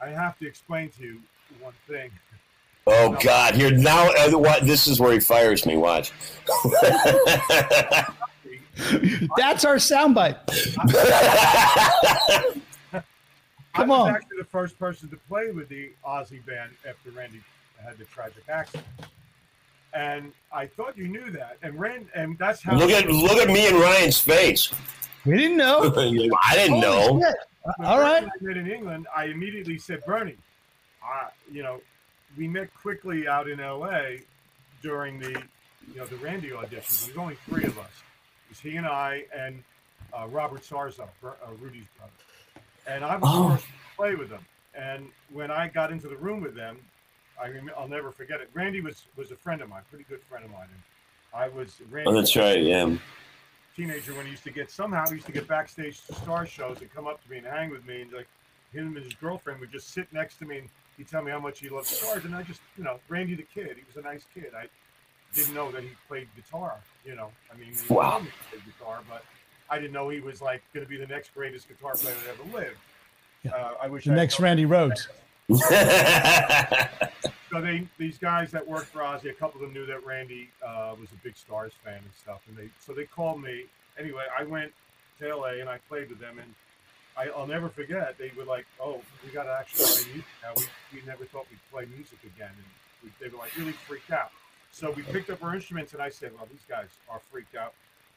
[0.00, 1.20] I have to explain to you
[1.60, 2.10] one thing.
[2.86, 3.54] Oh God!
[3.54, 4.66] Here now, uh, what?
[4.66, 5.76] This is where he fires me.
[5.76, 6.12] Watch.
[9.36, 10.36] That's our soundbite.
[13.74, 14.14] Come I was on.
[14.14, 17.40] actually the first person to play with the Ozzy band after Randy
[17.82, 18.86] had the tragic accident.
[19.92, 21.56] And I thought you knew that.
[21.62, 22.76] And Rand, and that's how.
[22.76, 24.72] look at look at me and Ryan's face.
[25.24, 25.92] We didn't know.
[26.44, 27.20] I didn't know.
[27.20, 27.36] Shit.
[27.80, 28.24] All right.
[28.24, 30.36] I met in England, I immediately said, Bernie,
[31.02, 31.80] uh, you know,
[32.36, 34.20] we met quickly out in L.A.
[34.82, 37.06] during the, you know, the Randy auditions.
[37.06, 37.86] There was only three of us.
[37.86, 39.62] It was he and I and
[40.12, 41.30] uh, Robert Sarzo, uh,
[41.60, 42.12] Rudy's brother.
[42.86, 43.50] And I was Oh.
[43.50, 44.44] first to play with them.
[44.74, 46.78] And when I got into the room with them,
[47.40, 48.50] I rem- I'll never forget it.
[48.54, 50.68] Randy was was a friend of mine, pretty good friend of mine.
[50.72, 50.82] And
[51.34, 52.60] I was Randy Oh, that's right.
[52.62, 52.96] Yeah.
[53.76, 56.80] teenager when he used to get somehow he used to get backstage to star shows
[56.80, 58.28] and come up to me and hang with me and like
[58.72, 61.40] him and his girlfriend would just sit next to me and he'd tell me how
[61.40, 64.06] much he loved Starz and I just you know Randy the kid he was a
[64.06, 64.66] nice kid I
[65.34, 66.74] didn't know that he played guitar
[67.04, 68.20] you know I mean he Wow.
[68.20, 69.24] he played guitar but
[69.74, 72.34] I didn't know he was like going to be the next greatest guitar player that
[72.40, 72.76] ever lived
[73.42, 73.50] Yeah.
[73.56, 75.08] uh, I wish The I next Randy Rhoads.
[77.50, 80.48] so they these guys that worked for Ozzy, a couple of them knew that Randy
[80.64, 83.64] uh, was a big Starz fan and stuff, and they so they called me.
[83.98, 84.72] Anyway, I went
[85.18, 86.54] to LA and I played with them, and
[87.16, 88.16] I, I'll never forget.
[88.16, 90.52] They were like, "Oh, we got to actually play music now.
[90.56, 92.66] We, we never thought we'd play music again," and
[93.02, 94.30] we, they were like really freaked out.
[94.72, 97.74] So we picked up our instruments, and I said, "Well, these guys are freaked out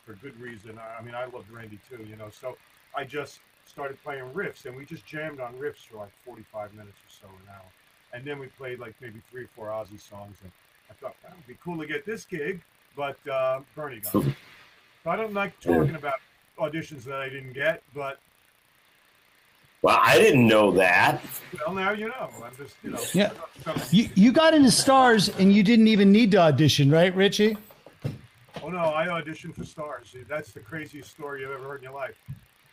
[0.07, 0.79] for good reason.
[0.79, 2.57] I, I mean, I loved Randy too, you know." So
[2.95, 6.97] I just started playing riffs, and we just jammed on riffs for like 45 minutes
[6.97, 7.69] or so an hour
[8.13, 10.37] and then we played like maybe three or four Ozzy songs.
[10.41, 10.51] And
[10.89, 12.61] I thought that would be cool to get this gig,
[12.95, 14.35] but uh, Bernie got it.
[15.03, 16.15] So I don't like talking about
[16.59, 18.19] auditions that I didn't get, but
[19.83, 21.23] well, I didn't know that.
[21.65, 22.29] well, now you know.
[22.43, 22.99] I'm just you know.
[23.13, 23.31] Yeah.
[23.91, 27.55] You you got into Starz and you didn't even need to audition, right, Richie?
[28.63, 30.15] Oh no, I auditioned for Starz.
[30.27, 32.15] That's the craziest story you've ever heard in your life.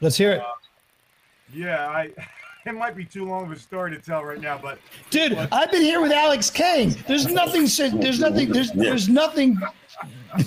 [0.01, 0.41] Let's hear it.
[0.41, 0.45] Uh,
[1.53, 2.11] yeah, I.
[2.67, 4.79] It might be too long of a story to tell right now, but
[5.11, 6.97] Dude, I've been here with Alex Kane.
[7.07, 7.67] There's nothing
[8.01, 9.59] there's nothing there's there's nothing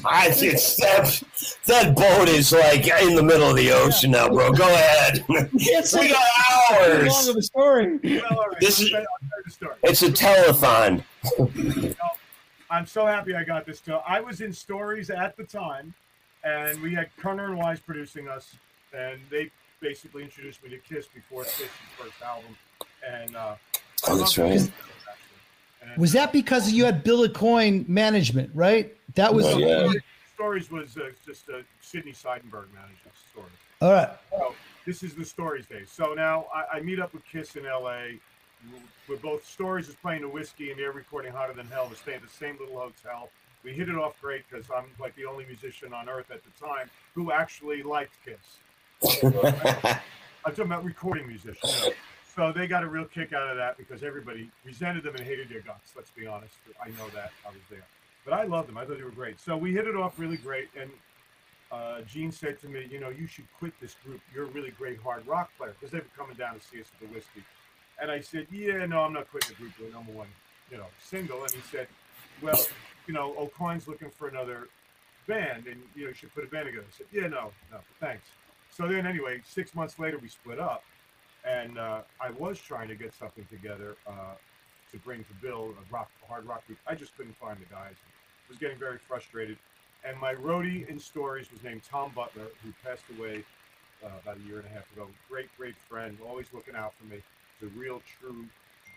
[0.03, 1.21] I it's that
[1.67, 4.51] that boat is like in the middle of the ocean now, bro.
[4.51, 5.23] Go ahead.
[5.59, 7.99] can't say we got too long of a story.
[8.03, 8.59] well, all right.
[8.59, 9.75] This is- tell- I'll tell you the story.
[9.83, 11.03] It's a telethon.
[12.69, 13.79] I'm so happy I got this.
[13.81, 15.93] To, I was in stories at the time,
[16.43, 18.55] and we had Kerner and Wise producing us,
[18.93, 21.67] and they basically introduced me to Kiss before Kiss's
[21.97, 22.57] first album.
[23.07, 23.55] And uh,
[24.07, 24.51] Oh, that's right.
[24.53, 24.71] Kiss.
[25.81, 28.95] And, Was that because you had Bill Aucoin management, right?
[29.15, 29.91] That was Oh, yeah.
[30.35, 33.49] Stories was uh, just uh, Sidney Seidenberg managing Stories.
[33.81, 34.09] all right.
[34.31, 34.53] So
[34.85, 35.89] this is the Stories days.
[35.91, 38.19] So now I, I meet up with Kiss in L.A.
[39.07, 41.87] We're both Stories is playing the Whisky and they're recording Hotter Than Hell.
[41.89, 43.29] We're staying at the same little hotel.
[43.63, 46.65] We hit it off great because I'm like the only musician on earth at the
[46.65, 49.17] time who actually liked Kiss.
[49.23, 51.81] I'm talking about recording musicians.
[51.83, 51.95] you know.
[52.35, 55.49] So they got a real kick out of that because everybody resented them and hated
[55.49, 55.93] their guts.
[55.95, 56.53] Let's be honest.
[56.79, 57.85] I know that I was there,
[58.23, 58.77] but I loved them.
[58.77, 59.39] I thought they were great.
[59.39, 60.69] So we hit it off really great.
[60.79, 60.91] And
[61.71, 64.21] uh, Gene said to me, "You know, you should quit this group.
[64.33, 66.87] You're a really great hard rock player because they were coming down to see us
[66.93, 67.43] at the Whisky."
[68.01, 69.73] And I said, "Yeah, no, I'm not quitting the group.
[69.79, 70.27] We're number one,
[70.71, 71.87] you know, single." And he said,
[72.41, 72.59] "Well,
[73.07, 74.67] you know, Aucoin's looking for another
[75.27, 77.79] band, and you know, you should put a band together." I said, "Yeah, no, no,
[77.99, 78.27] thanks."
[78.69, 80.83] So then, anyway, six months later, we split up,
[81.45, 84.35] and uh, I was trying to get something together uh,
[84.91, 86.79] to bring to Bill a rock, a hard rock group.
[86.87, 87.95] I just couldn't find the guys.
[87.95, 89.57] I was getting very frustrated.
[90.05, 93.43] And my roadie in stories was named Tom Butler, who passed away
[94.03, 95.07] uh, about a year and a half ago.
[95.29, 97.21] Great, great friend, always looking out for me.
[97.59, 98.45] He's a real, true,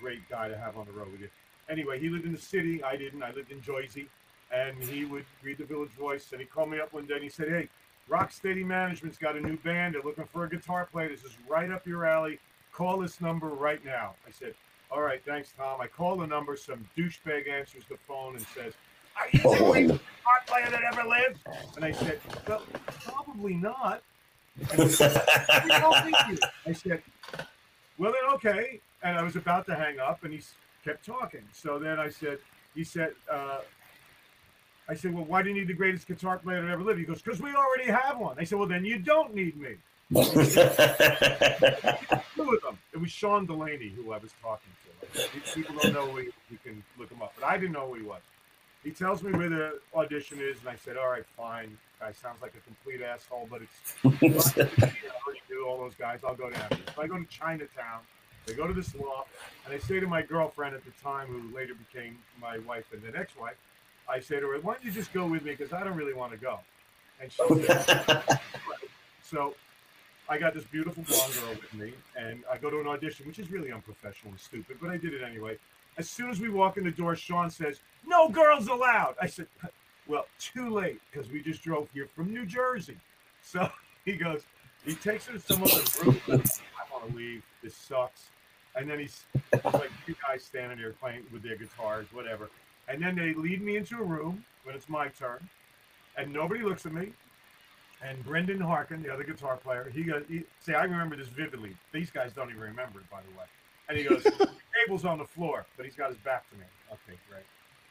[0.01, 1.29] great guy to have on the road with you.
[1.69, 2.83] Anyway, he lived in the city.
[2.83, 3.23] I didn't.
[3.23, 4.09] I lived in Jersey.
[4.53, 6.33] And he would read the Village Voice.
[6.33, 7.69] And he called me up one day and he said, Hey,
[8.11, 9.95] Rocksteady Management's got a new band.
[9.95, 11.09] They're looking for a guitar player.
[11.09, 12.41] This is right up your alley.
[12.73, 14.15] Call this number right now.
[14.27, 14.55] I said,
[14.91, 15.81] All right, thanks, Tom.
[15.81, 16.57] I call the number.
[16.57, 18.75] Some douchebag answers the phone and says,
[19.17, 20.07] Are you the greatest oh.
[20.17, 21.41] guitar player that ever lived?
[21.77, 22.63] And I said, Well,
[23.05, 24.03] probably not.
[24.73, 25.23] And he said,
[25.65, 27.03] "We don't think you." I said,
[28.01, 28.81] Well, then, okay.
[29.03, 30.41] And I was about to hang up, and he
[30.83, 31.43] kept talking.
[31.53, 32.39] So then I said,
[32.75, 33.59] He said, uh,
[34.89, 36.99] I said, Well, why do you need the greatest guitar player that ever lived?
[36.99, 38.37] He goes, Because we already have one.
[38.39, 39.75] I said, Well, then you don't need me.
[40.13, 40.33] Two of
[42.63, 42.79] them.
[42.93, 44.89] It was Sean Delaney who I was talking to.
[45.21, 47.89] Like, People don't know who he, you can look him up, but I didn't know
[47.89, 48.23] who he was.
[48.83, 52.41] He tells me where the audition is, and I said, "All right, fine." Guy sounds
[52.41, 53.93] like a complete asshole, but it's
[55.67, 56.21] all those guys.
[56.27, 56.67] I'll go down.
[56.71, 56.79] there.
[56.95, 58.01] So I go to Chinatown,
[58.47, 59.31] They go to this loft,
[59.65, 63.03] and I say to my girlfriend at the time, who later became my wife and
[63.03, 63.57] then ex-wife,
[64.09, 65.53] I say to her, "Why don't you just go with me?
[65.53, 66.59] Because I don't really want to go."
[67.21, 67.43] And she
[69.23, 69.55] so
[70.29, 73.39] I got this beautiful blonde girl with me, and I go to an audition, which
[73.39, 75.59] is really unprofessional and stupid, but I did it anyway.
[75.99, 79.47] As soon as we walk in the door, Sean says, "No girls allowed." I said,
[80.07, 82.97] "Well, too late because we just drove here from New Jersey."
[83.43, 83.71] So
[84.05, 84.43] he goes,
[84.85, 86.21] he takes her to some other room.
[86.29, 87.43] I want to leave.
[87.63, 88.31] This sucks.
[88.77, 92.49] And then he's, he's like you guys standing there playing with their guitars, whatever.
[92.89, 95.49] And then they lead me into a room when it's my turn,
[96.17, 97.13] and nobody looks at me.
[98.03, 101.77] And Brendan Harkin, the other guitar player, he goes, he, "See, I remember this vividly.
[101.93, 103.45] These guys don't even remember it, by the way."
[103.89, 106.65] And he goes, "The cable's on the floor, but he's got his back to me."
[106.91, 107.45] Okay, great.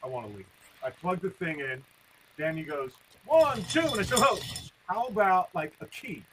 [0.03, 0.47] I want to leave.
[0.83, 1.83] I plug the thing in.
[2.37, 2.93] Then he goes,
[3.25, 4.39] "One, two, and I said, "Oh,
[4.87, 6.23] how about like a key?"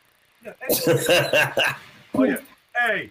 [2.15, 2.37] Oh yeah.
[2.75, 3.11] Hey.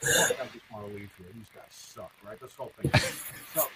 [0.00, 1.26] I just want to leave here.
[1.34, 2.40] These guys suck, right?
[2.40, 2.90] This whole thing.
[3.54, 3.66] So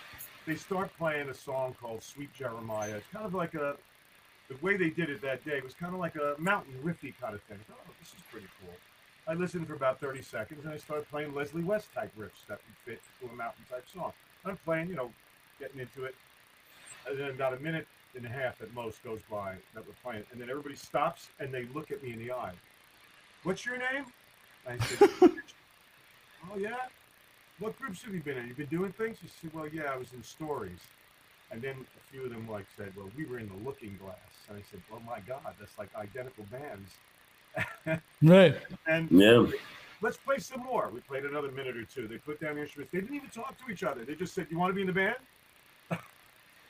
[0.47, 3.77] they start playing a song called "Sweet Jeremiah." It's kind of like a
[4.49, 7.35] the way they did it that day was kind of like a mountain riffy kind
[7.35, 7.59] of thing.
[7.71, 8.75] Oh, this is pretty cool.
[9.27, 12.59] I listened for about 30 seconds and I started playing Leslie West type riffs that
[12.59, 14.13] would fit to a mountain type song.
[14.45, 15.11] I'm playing, you know,
[15.61, 16.15] getting into it.
[17.09, 17.87] And then about a minute
[18.17, 20.25] and a half at most goes by that we're playing.
[20.33, 22.53] And then everybody stops and they look at me in the eye.
[23.45, 24.05] What's your name?
[24.69, 25.11] I said,
[26.53, 26.77] Oh, yeah?
[27.59, 28.49] What groups have you been in?
[28.49, 29.19] You've been doing things?
[29.21, 30.79] He said, Well, yeah, I was in stories.
[31.51, 34.17] And then a few of them like said, "Well, we were in the Looking Glass,"
[34.49, 38.57] and I said, "Oh my God, that's like identical bands." Right.
[38.87, 39.47] and Yeah.
[40.01, 40.89] let's play some more.
[40.95, 42.09] We played another minute or two.
[42.09, 42.91] They put down the instruments.
[42.91, 44.03] They didn't even talk to each other.
[44.03, 45.17] They just said, "You want to be in the band?"
[45.91, 46.01] and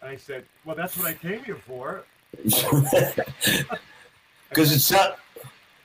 [0.02, 2.02] I said, "Well, that's what I came here for."
[4.48, 5.20] Because it's not.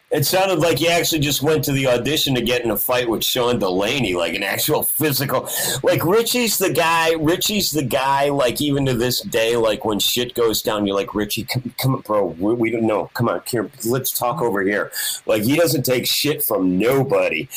[0.09, 3.09] It sounded like you actually just went to the audition to get in a fight
[3.09, 5.49] with Sean Delaney, like an actual physical.
[5.83, 7.13] Like Richie's the guy.
[7.15, 8.29] Richie's the guy.
[8.29, 11.95] Like even to this day, like when shit goes down, you're like Richie, come, come
[11.95, 12.25] on, bro.
[12.25, 13.11] We, we don't know.
[13.15, 13.69] Come on, here.
[13.85, 14.91] Let's talk over here.
[15.25, 17.49] Like he doesn't take shit from nobody.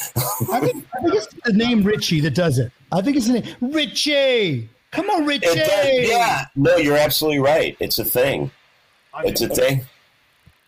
[0.50, 2.72] I think, I think it's the name Richie that does it.
[2.90, 4.68] I think it's the name Richie.
[4.90, 5.46] Come on, Richie.
[5.46, 6.46] Does, yeah.
[6.56, 7.76] No, you're absolutely right.
[7.78, 8.50] It's a thing.
[9.22, 9.82] It's a thing.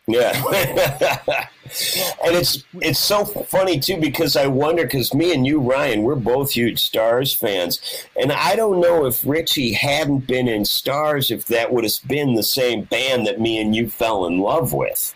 [0.06, 0.32] Yeah.
[2.24, 6.16] and it's it's so funny too because I wonder because me and you Ryan we're
[6.16, 7.80] both huge Starz fans
[8.20, 12.34] and I don't know if Richie hadn't been in Starz if that would have been
[12.34, 15.14] the same band that me and you fell in love with.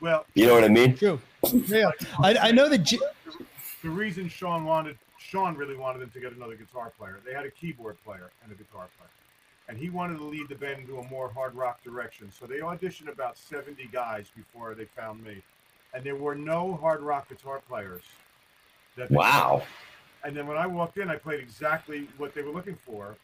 [0.00, 0.96] well, You know what I mean?
[0.96, 1.20] True.
[1.52, 1.90] Yeah.
[2.22, 2.78] I, I know that.
[2.78, 2.98] J-
[3.82, 7.18] the reason Sean wanted Sean really wanted them to get another guitar player.
[7.24, 9.10] They had a keyboard player and a guitar player,
[9.68, 12.30] and he wanted to lead the band into a more hard rock direction.
[12.38, 15.42] So they auditioned about seventy guys before they found me,
[15.94, 18.02] and there were no hard rock guitar players.
[19.10, 19.62] Wow.
[20.24, 23.16] And then when I walked in, I played exactly what they were looking for,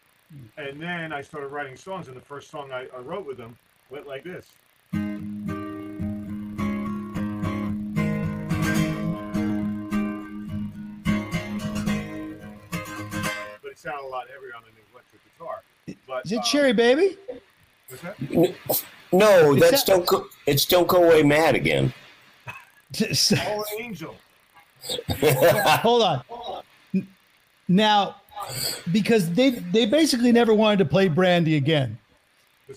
[0.57, 2.07] and then I started writing songs.
[2.09, 3.59] And the first song I, I wrote with them
[3.91, 4.53] went like this.
[13.85, 15.63] But it sounded a lot heavier on an electric guitar.
[16.07, 17.17] But Is it uh, Cherry Baby?
[17.89, 18.85] what's that?
[19.13, 21.93] No, Is that's that- don't go it's don't go away mad again.
[23.37, 24.15] Oh, Angel.
[25.83, 26.23] Hold on.
[26.95, 27.09] N-
[27.67, 28.17] Now,
[28.93, 31.99] because they they basically never wanted to play Brandy again,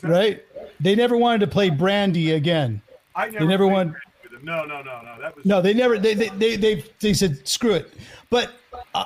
[0.01, 0.43] right?
[0.79, 2.81] They never wanted to play Brandy again.
[3.15, 4.41] I never, never played won- with them.
[4.43, 5.21] No, no, no, no.
[5.21, 5.99] That was No, they never.
[5.99, 7.93] They they they they, they said screw it.
[8.31, 8.53] But
[8.95, 9.05] uh,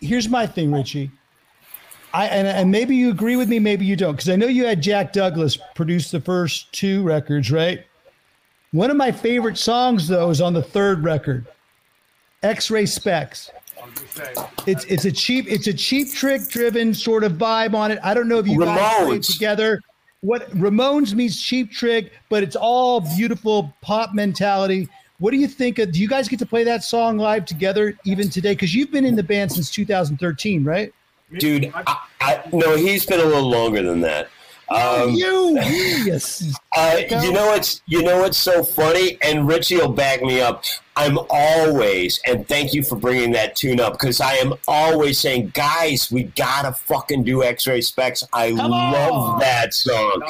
[0.00, 1.08] here's my thing, Richie.
[2.18, 4.66] I and, and maybe you agree with me, maybe you don't, because I know you
[4.66, 7.86] had Jack Douglas produce the first two records, right?
[8.72, 11.46] One of my favorite songs, though, is on the third record,
[12.42, 13.52] X-Ray Specs.
[13.80, 14.48] I was gonna say.
[14.66, 18.00] It's it's a cheap it's a cheap trick driven sort of vibe on it.
[18.02, 19.32] I don't know if you guys played Ramones.
[19.32, 19.80] together.
[20.22, 24.88] What Ramones means Cheap Trick, but it's all beautiful pop mentality.
[25.20, 25.92] What do you think of?
[25.92, 28.54] Do you guys get to play that song live together even today?
[28.54, 30.92] Because you've been in the band since 2013, right?
[31.38, 34.28] Dude, I- I, no, he's been a little longer than that.
[34.70, 36.54] Um, you, yes.
[36.76, 40.62] Uh, you know it's you know what's so funny, and Richie will back me up.
[40.94, 45.52] I'm always, and thank you for bringing that tune up because I am always saying,
[45.54, 48.22] guys, we gotta fucking do X-ray specs.
[48.32, 49.38] I Come love on.
[49.38, 50.22] that song,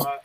[0.00, 0.16] uh,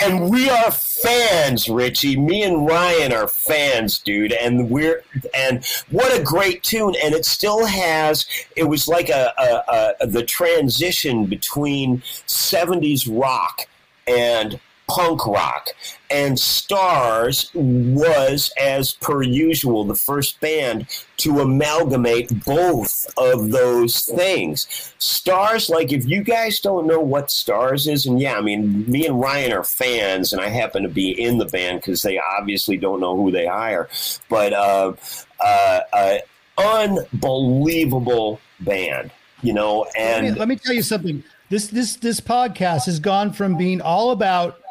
[0.00, 2.16] and we are fans, Richie.
[2.16, 5.04] Me and Ryan are fans, dude, and we're
[5.34, 8.26] and what a great tune, and it still has.
[8.56, 13.66] It was like a, a, a the transition between '70s rock
[14.06, 14.58] and
[14.92, 15.68] punk rock.
[16.10, 20.86] And Starz was, as per usual, the first band
[21.18, 24.66] to amalgamate both of those things.
[24.98, 29.06] Starz, like, if you guys don't know what Starz is, and yeah, I mean, me
[29.06, 32.76] and Ryan are fans, and I happen to be in the band because they obviously
[32.76, 33.88] don't know who they hire.
[34.28, 34.92] But uh,
[35.40, 36.18] uh, uh,
[36.58, 39.10] unbelievable band,
[39.40, 40.26] you know, and.
[40.26, 41.24] Let me, let me tell you something.
[41.48, 44.61] This this this podcast has gone from being all about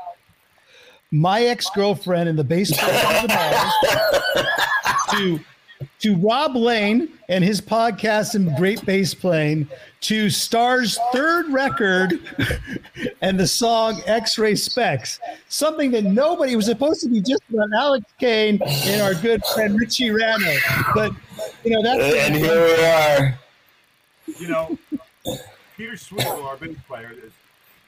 [1.12, 5.40] my ex girlfriend and the bass of the Mars to
[6.00, 9.68] to Rob Lane and his podcast and great bass playing
[10.02, 12.20] to Star's third record
[13.22, 18.06] and the song X-Ray Specs, something that nobody was supposed to be just about Alex
[18.20, 20.60] Kane and our good friend Richie Ranno,
[20.94, 21.14] but
[21.64, 23.40] you know that's and here we are.
[24.40, 24.78] You know,
[25.78, 27.32] Pieter Sweval, our bass player, is,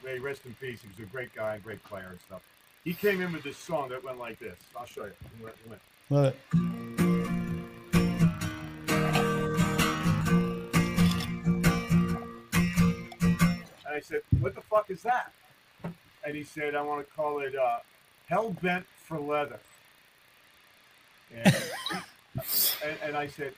[0.04, 0.80] may rest in peace.
[0.82, 2.42] He was a great guy, and great player and stuff.
[2.84, 4.58] He came in with this song that went like this.
[4.76, 5.10] I'll show you.
[5.10, 5.80] It went- it went.
[6.10, 7.44] Love it.
[13.86, 15.32] And I said, "What the fuck is that?"
[15.82, 17.78] And he said, "I want to call it uh,
[18.28, 19.60] Hell Bent for Leather."
[21.34, 21.46] And,
[22.84, 23.52] and, and I said,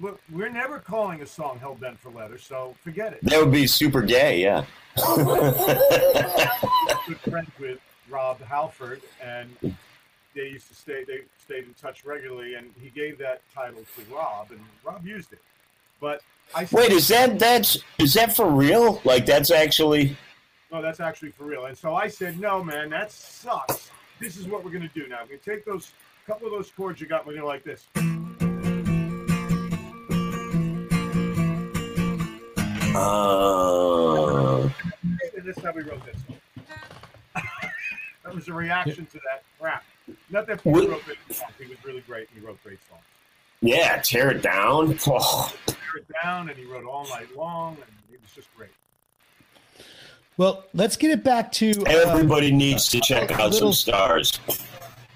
[0.00, 3.52] "Look, we're never calling a song Hell Bent for Leather, so forget it." That would
[3.52, 4.64] be super gay, yeah.
[4.96, 5.06] good
[7.20, 7.80] friends with
[8.14, 9.50] Rob Halford, and
[10.34, 11.02] they used to stay.
[11.04, 15.32] They stayed in touch regularly, and he gave that title to Rob, and Rob used
[15.32, 15.40] it.
[16.00, 16.20] But
[16.54, 19.00] I Wait, is that that's is that for real?
[19.04, 20.16] Like that's actually
[20.70, 21.64] No, that's actually for real.
[21.66, 23.90] And so I said, no, man, that sucks.
[24.20, 25.20] This is what we're going to do now.
[25.28, 25.92] We're to take those
[26.26, 27.86] couple of those chords you got when you're like this.
[32.96, 34.62] uh,
[35.36, 36.23] And that's how we wrote this.
[38.34, 39.84] That was a reaction to that crap.
[40.28, 41.52] Not that Peter What- wrote great songs.
[41.56, 42.28] He was really great.
[42.32, 43.02] and He wrote great songs.
[43.60, 44.98] yeah, tear it down.
[45.06, 48.70] Oh, Tear it down, and he wrote all night long, and he was just great.
[50.36, 54.38] Well, let's get it back to uh, everybody needs to check out little- some Starz.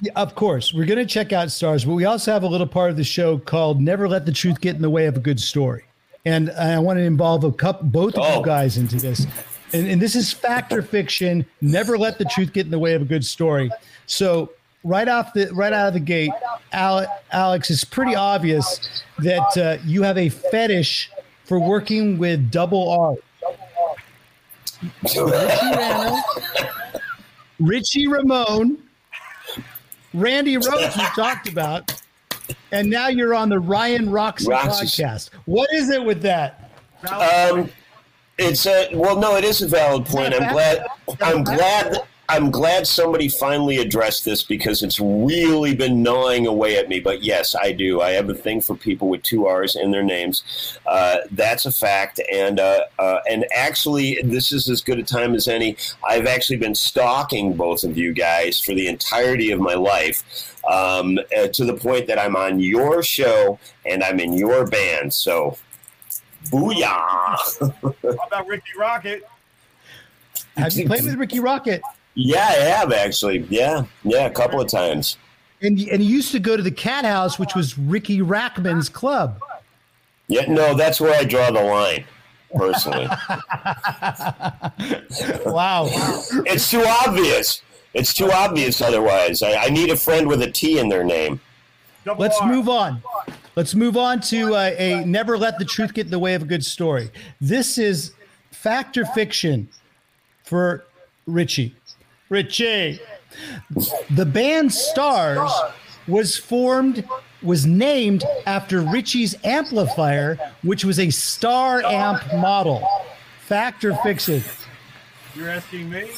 [0.01, 2.69] Yeah, of course, we're going to check out Starz, but we also have a little
[2.69, 5.20] part of the show called "Never Let the Truth Get in the Way of a
[5.20, 5.85] Good Story,"
[6.24, 8.39] and I want to involve a couple, both of Oh.
[8.39, 9.27] you guys into this.
[9.73, 11.45] And, and this is fact or fiction.
[11.61, 13.70] Never let the truth get in the way of a good story.
[14.07, 14.53] So
[14.85, 16.32] right off the right out of the gate,
[16.73, 21.11] Ale- Alex, it's pretty obvious that uh, you have a fetish
[21.45, 23.15] for working with double R.
[25.03, 26.23] Richie Ranno,
[27.59, 28.78] Richie Ramone,
[30.15, 32.01] Randy Rhoads, we talked about,
[32.70, 34.86] and now you're on the Ryan Roxie Roxie.
[35.03, 35.31] podcast.
[35.47, 36.70] What is it with that?
[37.11, 37.70] Um,
[38.39, 40.35] it's a well, no, it is a valid point.
[40.35, 40.86] I'm glad.
[41.20, 41.98] I'm glad.
[42.31, 47.01] I'm glad somebody finally addressed this because it's really been gnawing away at me.
[47.01, 48.02] But yes, I do.
[48.02, 50.78] I have a thing for people with two R's in their names.
[50.86, 52.20] Uh, that's a fact.
[52.31, 55.77] And uh, uh, and actually, this is as good a time as any.
[56.06, 61.19] I've actually been stalking both of you guys for the entirety of my life, um,
[61.36, 65.15] uh, to the point that I'm on your show and I'm in your band.
[65.15, 65.56] So,
[66.51, 66.87] booyah!
[66.87, 69.23] How about Rikki Rockett?
[70.57, 71.81] Have you played with Rikki Rockett?
[72.15, 73.47] Yeah, I have actually.
[73.49, 75.16] Yeah, yeah, a couple of times.
[75.61, 79.41] And and you used to go to the Cat House, which was Riki Rachtman's club.
[80.29, 82.05] Yeah, no, that's where I draw the line,
[82.55, 83.09] personally.
[85.47, 85.89] Wow.
[86.47, 87.62] it's too obvious.
[87.95, 89.43] It's too obvious otherwise.
[89.43, 91.41] I, I need a friend with a T in their name.
[92.05, 92.47] Double Let's R.
[92.47, 93.03] move on.
[93.59, 96.43] Let's move on to uh, a never let the truth get in the way of
[96.43, 97.10] a good story.
[97.40, 98.12] This is
[98.52, 99.68] fact or fiction
[100.44, 100.85] for
[101.26, 101.74] Richie.
[102.28, 103.01] Richie.
[104.10, 105.51] The band Starz
[106.06, 107.02] was formed,
[107.43, 112.89] was named after Richie's amplifier, which was a Star Amp model.
[113.40, 114.40] Fact or fiction?
[115.35, 116.09] You're asking me?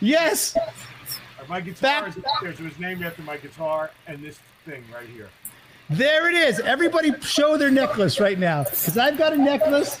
[0.00, 0.54] Yes.
[1.48, 2.60] My guitar Back- is upstairs.
[2.60, 5.30] It was named after my guitar and this thing right here.
[5.96, 6.58] There it is.
[6.60, 8.64] Everybody show their necklace right now.
[8.64, 10.00] Because I've got a necklace.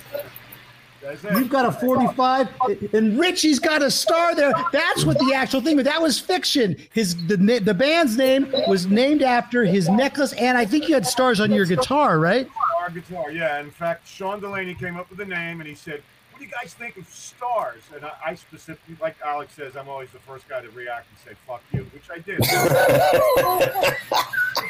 [1.34, 2.48] You've got a 45,
[2.94, 4.52] and Richie's got a star there.
[4.72, 5.76] That's what the actual thing.
[5.76, 6.76] But that was fiction.
[6.92, 11.06] His the the band's name was named after his necklace, and I think you had
[11.06, 12.48] stars on your guitar, right?
[12.80, 13.60] Our guitar, yeah.
[13.60, 16.02] In fact, Sean Delaney came up with the name and he said,
[16.44, 17.82] you guys think of stars?
[17.94, 21.18] And I, I specifically, like Alex says, I'm always the first guy to react and
[21.24, 22.44] say, Fuck you, which I did.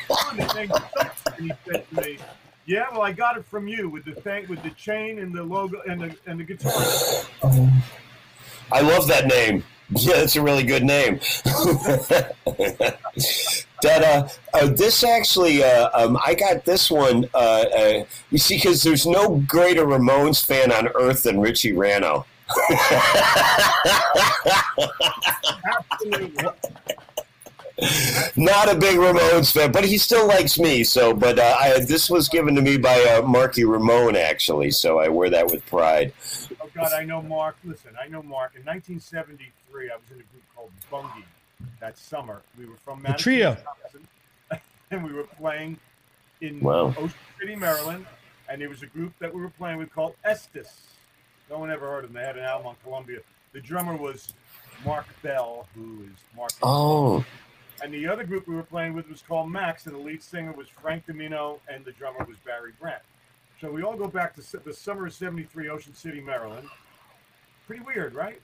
[0.06, 1.22] Sean, the thing sucks.
[1.38, 2.18] and he said to me,
[2.66, 5.42] Yeah, well, I got it from you with the thing, with the chain and the
[5.42, 6.72] logo and the, and the guitar.
[8.72, 9.64] I love that name.
[9.96, 11.20] Yeah, that's a really good name.
[11.44, 12.34] that
[13.84, 17.28] uh, uh, this actually, uh, um, I got this one.
[17.34, 22.24] Uh, uh, you see, because there's no greater Ramones fan on earth than Richie Ranno.
[28.36, 30.84] Not a big Ramones fan, but he still likes me.
[30.84, 34.70] So, but uh, I, this was given to me by Marky Ramone, actually.
[34.70, 36.12] So I wear that with pride.
[36.74, 37.56] God, I know Mark.
[37.64, 38.52] Listen, I know Mark.
[38.56, 41.24] In 1973, I was in a group called Bungie.
[41.80, 43.50] That summer, we were from Madison, trio.
[43.50, 44.08] Wisconsin,
[44.90, 45.78] and we were playing
[46.40, 46.88] in Wow.
[46.98, 48.06] Ocean City, Maryland.
[48.48, 50.68] And it was a group that we were playing with called Estus.
[51.48, 52.20] No one ever heard of them.
[52.20, 53.20] They had an album on Columbia.
[53.52, 54.34] The drummer was
[54.84, 56.50] Mark Bell, who is Mark.
[56.62, 57.24] Oh,
[57.82, 60.52] And the other group we were playing with was called Max, and the lead singer
[60.52, 63.02] was Frank DiMino, and the drummer was Barry Brandt.
[63.60, 66.68] So we all go back to the summer of '73, Ocean City, Maryland.
[67.66, 68.40] Pretty weird, right?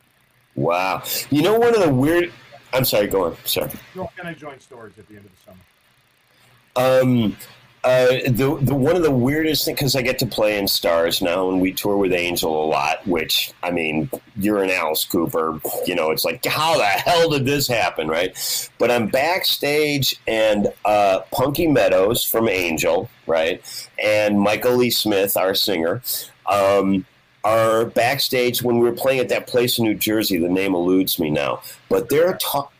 [0.54, 1.02] wow.
[1.30, 2.32] You know, one of the weird.
[2.72, 3.36] I'm sorry, go on.
[3.44, 3.70] Sorry.
[3.94, 7.02] So kind of joint stories at the end of the summer.
[7.02, 7.36] Um,
[7.82, 11.22] uh, the the one of the weirdest things because I get to play in Starz
[11.22, 13.06] now, and we tour with Angel a lot.
[13.06, 16.10] Which I mean, you're an Alice Cooper, you know.
[16.10, 18.36] It's like how the hell did this happen, right?
[18.78, 23.62] But I'm backstage, and uh, Punky Meadows from Angel, right,
[24.02, 26.02] and Michael Lee Smith, our singer.
[26.46, 27.06] Um,
[27.42, 30.36] are backstage when we were playing at that place in New Jersey.
[30.36, 32.70] The name eludes me now, but they're talking.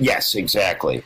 [0.00, 1.04] Yes, exactly.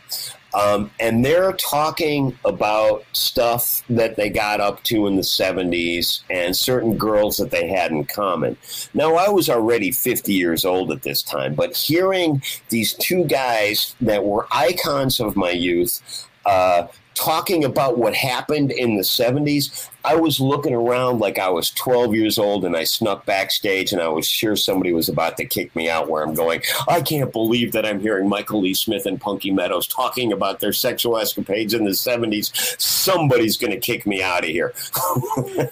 [0.53, 6.57] Um, and they're talking about stuff that they got up to in the 70s and
[6.57, 8.57] certain girls that they had in common.
[8.95, 13.95] Now, I was already 50 years old at this time, but hearing these two guys
[14.01, 20.17] that were icons of my youth uh, talking about what happened in the 70s, I
[20.17, 24.09] was looking around like I was 12 years old and I snuck backstage and I
[24.09, 27.73] was sure somebody was about to kick me out where I'm going, I can't believe
[27.73, 31.85] that I'm hearing Michael Lee Smith and Punky Meadows talking about their sexual escapades in
[31.85, 32.81] the 70s.
[32.81, 34.73] Somebody's going to kick me out of here.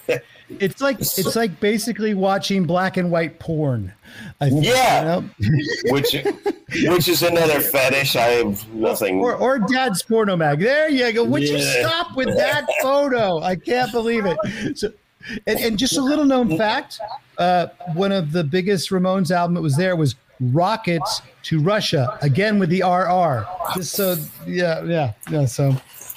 [0.50, 3.92] It's like it's like basically watching black and white porn.
[4.40, 5.20] I Yeah.
[5.86, 6.14] which
[6.84, 8.14] which is another fetish.
[8.16, 9.18] I have nothing.
[9.20, 10.60] or or dad's porno mag.
[10.60, 11.24] There you go.
[11.24, 13.40] Would you stop with that photo?
[13.40, 14.78] I can't believe it.
[14.78, 14.92] So,
[15.46, 17.00] and, and just a little known fact:
[17.38, 22.60] uh, one of the biggest Ramones album that was there was "Rockets to Russia." Again
[22.60, 23.44] with the RR.
[23.74, 24.16] Just so,
[24.46, 25.46] yeah, yeah, yeah.
[25.46, 25.74] So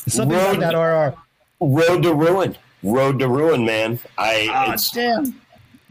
[0.07, 1.15] something Road- that RR.
[1.59, 2.55] Road to ruin.
[2.83, 3.99] Road to ruin, man.
[4.17, 5.40] I Oh, damn.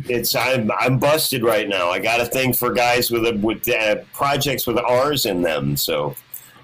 [0.08, 1.90] It's I'm I'm busted right now.
[1.90, 5.76] I got a thing for guys with a, with uh, projects with R's in them,
[5.76, 6.14] so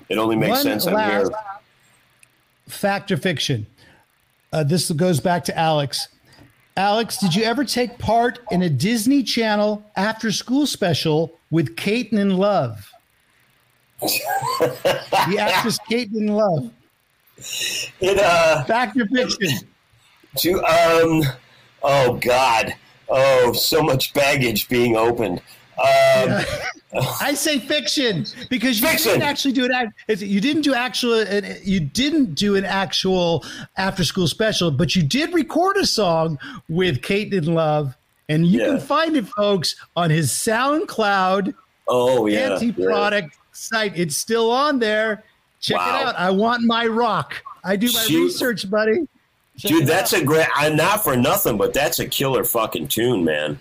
[0.08, 0.86] it only makes One sense.
[0.86, 1.30] I'm here.
[2.68, 3.66] Fact or fiction?
[4.52, 6.08] Uh, this goes back to Alex.
[6.76, 12.36] Alex, did you ever take part in a Disney Channel after school special with Caitlyn
[12.36, 12.90] Love?
[14.00, 16.70] the actress Caitlyn Love.
[18.00, 18.64] It uh.
[18.64, 19.66] Fact or fiction?
[20.38, 21.22] To um,
[21.82, 22.74] oh God,
[23.08, 25.40] oh so much baggage being opened.
[25.78, 26.40] Um,
[27.20, 29.12] I say fiction because you Fiction.
[29.12, 31.24] didn't actually do an You didn't do actual.
[31.62, 33.44] You didn't do an actual
[33.76, 36.38] after school special, but you did record a song
[36.70, 37.94] with Caitlyn Love,
[38.30, 38.66] and you Yeah.
[38.68, 41.52] can find it, folks, on his SoundCloud
[41.88, 43.92] oh yeah, AntiProduct site.
[43.96, 45.24] It's still on there.
[45.60, 46.00] Check Wow.
[46.00, 46.16] it out.
[46.16, 47.34] I want my rock.
[47.64, 48.24] I do my Shoot.
[48.24, 49.06] research, buddy.
[49.58, 50.46] Dude, that's a great.
[50.54, 53.58] I'm not for nothing, but that's a killer fucking tune, man.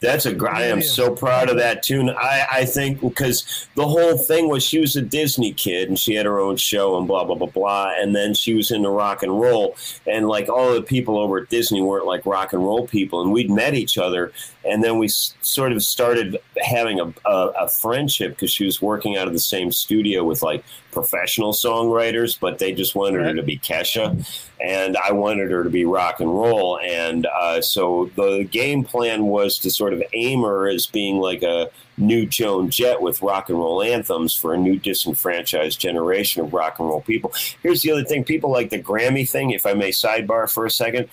[0.00, 0.34] That's a.
[0.34, 2.10] gr- I am so proud of that tune.
[2.10, 6.14] I I think because the whole thing was she was a Disney kid and she
[6.14, 9.22] had her own show and blah blah blah blah, and then she was into rock
[9.22, 12.86] and roll, and like all the people over at Disney weren't like rock and roll
[12.88, 14.32] people, and we'd met each other,
[14.64, 18.82] and then we s- sort of started having a a, a friendship because she was
[18.82, 23.34] working out of the same studio with like professional songwriters, but they just wanted her
[23.34, 24.18] to be Kesha,
[24.62, 26.78] and I wanted her to be rock and roll.
[26.78, 31.42] And uh, so the game plan was to sort of aim her as being like
[31.42, 36.52] a new Joan Jett with rock and roll anthems for a new disenfranchised generation of
[36.52, 37.32] rock and roll people.
[37.62, 40.70] Here's the other thing people like the Grammy thing, if I may sidebar for a
[40.70, 41.08] second.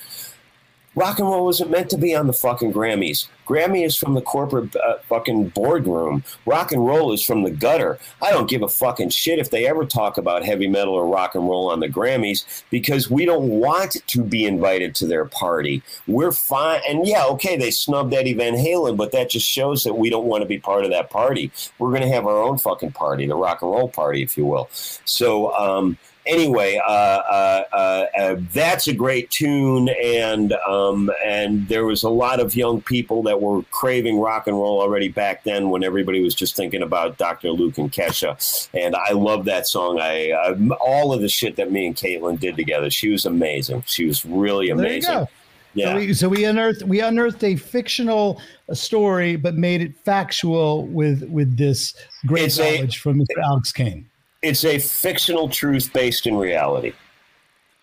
[0.96, 3.28] Rock and roll wasn't meant to be on the fucking Grammys.
[3.48, 6.24] Grammy is from the corporate uh, fucking boardroom.
[6.46, 7.98] Rock and roll is from the gutter.
[8.22, 11.34] I don't give a fucking shit if they ever talk about heavy metal or rock
[11.36, 15.82] and roll on the Grammys because we don't want to be invited to their party.
[16.08, 16.82] We're fine.
[16.88, 20.26] And yeah, okay, they snubbed Eddie Van Halen, but that just shows that we don't
[20.26, 21.52] want to be part of that party.
[21.80, 24.46] We're going to have our own fucking party, the rock and roll party, if you
[24.46, 24.70] will.
[24.72, 25.98] So, um,
[26.30, 32.10] anyway, uh, uh, uh, uh, that's a great tune, and um, and there was a
[32.10, 36.22] lot of young people that were craving rock and roll already back then when everybody
[36.22, 37.50] was just thinking about Dr.
[37.50, 38.70] Luke and Kesha.
[38.74, 40.00] And I love that song.
[40.00, 42.90] I uh, all of the shit that me and Caitlyn did together.
[42.90, 43.84] She was amazing.
[43.88, 45.02] She was really amazing.
[45.02, 45.30] There you go.
[45.76, 45.94] Yeah.
[45.94, 48.42] So we, so we unearthed we unearthed a fictional
[48.74, 51.94] story, but made it factual with with this
[52.26, 53.44] great It's a- knowledge from Mr.
[53.44, 54.10] Alex Kane.
[54.42, 56.94] It's a fictional truth based in reality.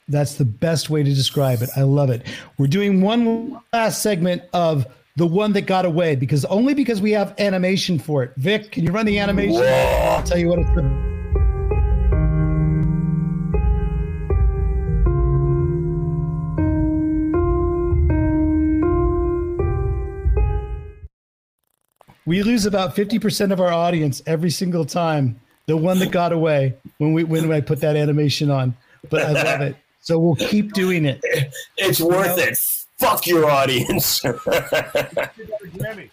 [0.09, 1.71] That's the best way to describe it.
[1.77, 2.27] I love it.
[2.59, 7.11] We're doing one last segment of the one that got away because only because we
[7.13, 8.33] have animation for it.
[8.37, 9.63] Vic, can you run the animation?
[9.63, 10.71] I'll tell you what it's.
[22.27, 25.41] We lose about 50% of our audience every single time.
[25.67, 28.77] The one that got away when we when I put that animation on.
[29.11, 29.77] But I love it.
[30.01, 31.21] So we'll keep doing it.
[31.77, 32.59] It's worth it.
[32.99, 34.23] Fuck your audience.
[34.23, 35.31] You got a
[35.75, 36.11] Grammy.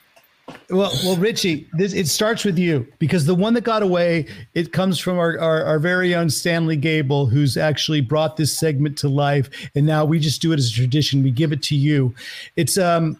[0.69, 4.73] Well, well, Richie, this it starts with you because the one that got away, it
[4.73, 9.07] comes from our, our our very own Stanley Gable, who's actually brought this segment to
[9.07, 11.23] life, and now we just do it as a tradition.
[11.23, 12.13] We give it to you.
[12.55, 13.19] It's um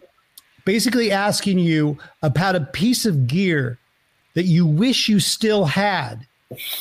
[0.64, 3.78] basically asking you about a piece of gear
[4.34, 6.26] that you wish you still had,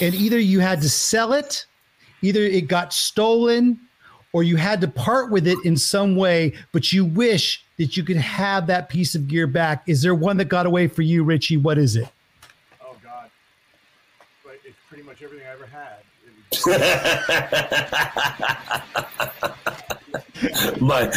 [0.02, 1.66] and either you had to sell it,
[2.22, 3.80] either it got stolen,
[4.34, 8.04] or you had to part with it in some way, but you wish that you
[8.04, 9.84] could have that piece of gear back.
[9.88, 11.58] Is there one that got away for you, Richie?
[11.58, 12.10] What is it?
[12.82, 13.30] Oh God.
[14.44, 15.98] But it's pretty much everything I ever had.
[16.56, 16.66] It
[20.82, 21.12] My,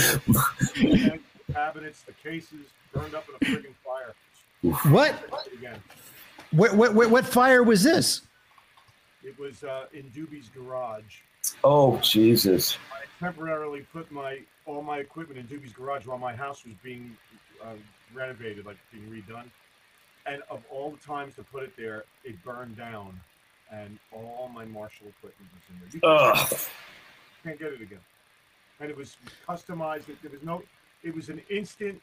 [1.52, 4.14] cabinets, the cases burned up in a friggin' fire.
[4.90, 5.14] What?
[5.58, 5.78] Again.
[6.57, 8.23] What, what, what, what fire was this?
[9.23, 11.20] It was uh, in Doobie's garage.
[11.65, 12.78] oh Jesus!
[12.93, 17.15] I temporarily put my all my equipment in Doobie's garage while my house was being
[17.62, 17.74] uh,
[18.15, 19.51] renovated, like being redone.
[20.24, 23.20] And of all the times to put it there, it burned down,
[23.70, 25.89] and all my Marshall equipment was in there.
[25.93, 26.61] You can't, Ugh.
[27.45, 28.01] can't get it again.
[28.81, 30.09] And it was customized.
[30.09, 30.62] It, there was no.
[31.03, 32.01] It was an instant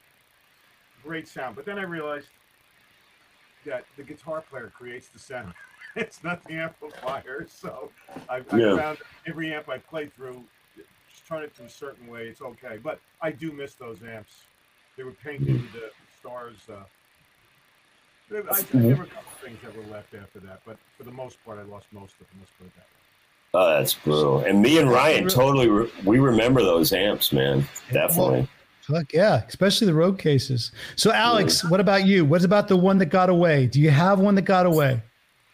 [1.03, 1.55] great sound.
[1.55, 2.27] But then I realized
[3.65, 5.53] that the guitar player creates the sound.
[5.95, 7.45] it's not the amplifier.
[7.49, 7.91] So
[8.29, 8.77] I, I Yeah.
[8.77, 10.43] found every amp I play through,
[11.09, 12.27] just turn it to a certain way.
[12.27, 12.77] It's okay.
[12.81, 14.43] But I do miss those amps.
[14.97, 16.57] They were painted with the stars.
[16.69, 16.83] Uh,
[18.29, 21.11] there- I, there were a couple things that were left after that, but for the
[21.11, 22.37] most part, I lost most of them.
[22.39, 22.87] Let's put it that way.
[23.55, 24.39] Oh, that's brutal.
[24.39, 27.67] And me and Ryan totally re- we remember those amps, man.
[27.91, 28.47] Definitely.
[28.87, 30.71] Fuck yeah, especially the road cases.
[30.97, 32.25] So, Alex, what about you?
[32.25, 33.67] What about the one that got away?
[33.67, 35.01] Do you have one that got away?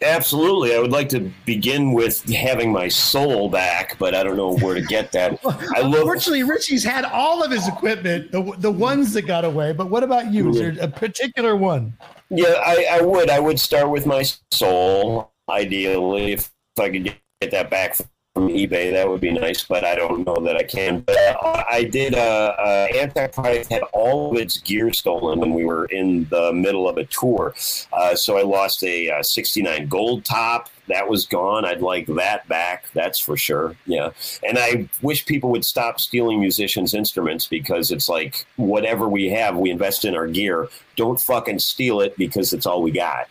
[0.01, 0.73] Absolutely.
[0.73, 4.73] I would like to begin with having my soul back, but I don't know where
[4.73, 5.39] to get that.
[5.45, 9.73] I love Unfortunately, Richie's had all of his equipment, the, the ones that got away.
[9.73, 10.49] But what about you?
[10.49, 11.93] Is there a particular one?
[12.29, 13.29] Yeah, I, I would.
[13.29, 16.33] I would start with my soul, ideally.
[16.33, 16.49] If
[16.79, 17.03] I could
[17.41, 17.95] get that back
[18.39, 21.01] from eBay, that would be nice, but I don't know that I can.
[21.01, 25.65] But uh, I did, uh, uh, Antichrist had all of its gear stolen when we
[25.65, 27.53] were in the middle of a tour.
[27.91, 30.69] Uh, so I lost a uh, 69 gold top.
[30.87, 31.65] That was gone.
[31.65, 32.85] I'd like that back.
[32.93, 33.75] That's for sure.
[33.85, 34.11] Yeah.
[34.47, 39.57] And I wish people would stop stealing musicians' instruments because it's like whatever we have,
[39.57, 40.69] we invest in our gear.
[40.95, 43.27] Don't fucking steal it because it's all we got.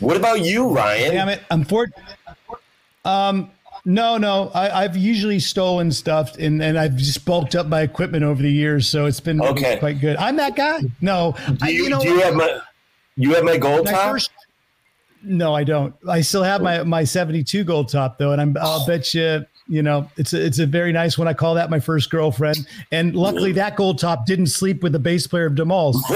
[0.00, 1.14] What about you, Ryan?
[1.14, 1.42] Damn it!
[1.50, 2.02] Unfortunately,
[3.04, 3.50] um,
[3.84, 4.50] no, no.
[4.54, 8.50] I, I've usually stolen stuff, and, and I've just bulked up my equipment over the
[8.50, 9.78] years, so it's been Okay.
[9.78, 10.16] quite good.
[10.16, 10.80] I'm that guy.
[11.00, 12.60] No, Do I- you, know do you have my
[13.16, 14.10] you have my gold top?
[14.12, 14.30] first-
[15.22, 15.94] no, I don't.
[16.08, 19.82] I still have my my 72 gold top though, and I'm I'll bet you you
[19.82, 21.26] know it's a, it's a very nice one.
[21.28, 24.98] I call that my first girlfriend, and luckily that gold top didn't sleep with the
[24.98, 26.02] bass player of D'Moll's.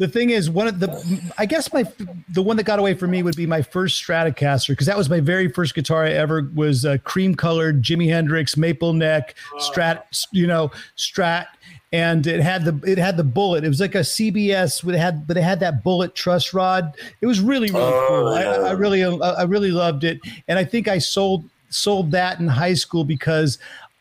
[0.00, 1.84] the thing is one of the i guess my
[2.30, 5.10] the one that got away from me would be my first stratocaster because that was
[5.10, 10.02] my very first guitar i ever was uh, cream colored jimi hendrix maple neck strat
[10.32, 11.46] you know strat
[11.92, 13.64] and it had the it had the bullet.
[13.64, 16.94] It was like a cbs with it had but it had that bullet truss rod.
[17.20, 18.28] It was really really Oh, cool.
[18.28, 18.42] I.
[18.42, 20.20] I really i really loved it.
[20.48, 23.58] And i think i sold sold that in high school because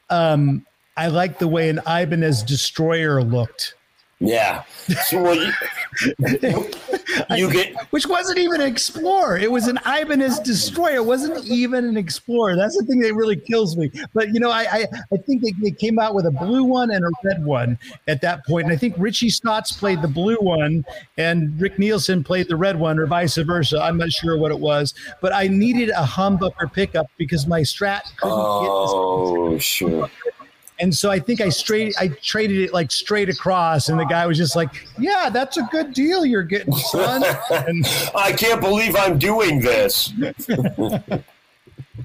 [0.10, 0.66] um
[0.98, 3.74] i liked the way an ibanez destroyer looked
[4.20, 4.64] yeah.
[5.06, 5.52] So well, you,
[7.36, 9.38] you get which wasn't even an Explorer.
[9.38, 10.96] It was an Ibanez Destroyer.
[10.96, 12.58] It wasn't even an Explorer.
[12.58, 13.92] That's the thing that really kills me.
[14.14, 16.92] But you know, I I, I think they, they came out with a blue one
[16.92, 18.66] and a red one at that point.
[18.66, 20.84] And I think Richie Stotts played the blue one
[21.18, 23.82] and Rick Nielsen played the red one, or vice versa.
[23.82, 24.94] I'm not sure what it was.
[25.22, 30.10] But I needed a humbucker pickup because my Strat couldn't get this oh sure.
[30.80, 34.06] And so I think I oh, straight I traded it like straight across, and the
[34.06, 37.86] guy was just like, "Yeah, that's a good deal you're getting, son." And
[38.16, 40.14] I can't believe I'm doing this.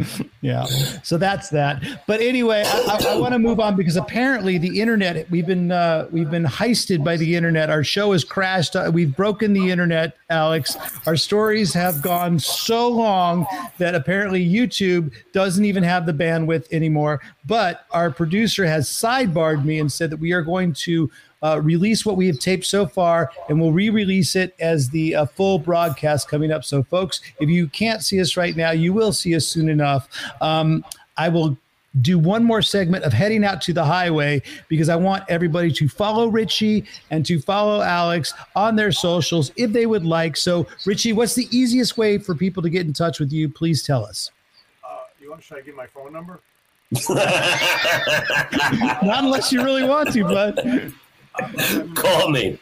[0.40, 0.64] yeah,
[1.02, 1.82] so that's that.
[2.06, 5.72] But anyway, I, I, I want to move on because apparently the internet we've been
[5.72, 7.70] uh, we've been heisted by the internet.
[7.70, 8.76] Our show has crashed.
[8.76, 10.76] Uh, we've broken the internet, Alex.
[11.06, 13.46] Our stories have gone so long
[13.78, 17.20] that apparently YouTube doesn't even have the bandwidth anymore.
[17.46, 21.10] But our producer has sidebarred me and said that we are going to
[21.42, 25.26] uh, release what we have taped so far, and we'll re-release it as the uh,
[25.26, 26.64] full broadcast coming up.
[26.64, 30.08] So, folks, if you can't see us right now, you will see us soon enough.
[30.40, 30.84] Um,
[31.16, 31.56] I will
[32.00, 35.88] do one more segment of heading out to the highway because I want everybody to
[35.88, 40.36] follow Richie and to follow Alex on their socials if they would like.
[40.36, 43.48] So, Richie, what's the easiest way for people to get in touch with you?
[43.48, 44.30] Please tell us.
[44.84, 45.42] Uh, you want?
[45.42, 46.40] Should I give my phone number?
[47.08, 47.24] Not
[49.24, 50.92] unless you really want to, bud.
[51.94, 52.58] Call me.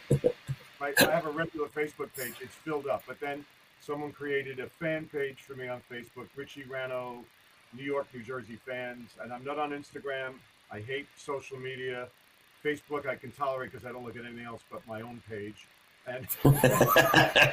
[0.80, 2.34] My, I have a regular Facebook page.
[2.40, 3.44] It's filled up, but then
[3.80, 7.24] someone created a fan page for me on Facebook, Richie Ranno,
[7.74, 10.34] New York, New Jersey fans, and I'm not on Instagram.
[10.70, 12.08] I hate social media.
[12.64, 15.66] Facebook I can tolerate because I don't look at anything else but my own page.
[16.06, 17.52] And uh,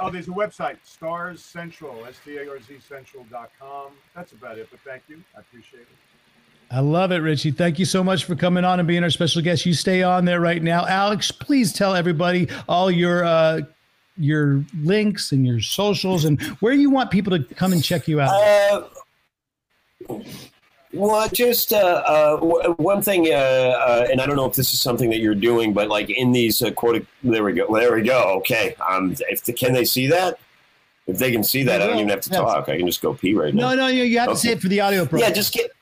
[0.00, 3.92] oh, there's a website, Starz Central, S T A R Z Central.com.
[4.14, 4.68] That's about it.
[4.70, 5.22] But thank you.
[5.36, 6.11] I appreciate it.
[6.72, 7.50] I love it, Richie.
[7.50, 9.66] Thank you so much for coming on and being our special guest.
[9.66, 10.86] You stay on there right now.
[10.86, 13.60] Alex, please tell everybody all your uh,
[14.16, 18.22] your links and your socials and where you want people to come and check you
[18.22, 18.30] out.
[20.08, 20.18] Uh,
[20.94, 22.36] well, just uh, uh,
[22.76, 25.74] one thing, uh, uh, and I don't know if this is something that you're doing,
[25.74, 28.38] but like in these uh, quote, there we go, there we go.
[28.38, 30.38] Okay, um, if the, can they see that?
[31.06, 32.68] If they can see that, I don't even have to talk.
[32.68, 33.70] I can just go pee right now.
[33.70, 34.40] No, no, you, you have to Okay.
[34.40, 35.72] say it for the audio Yeah, just get.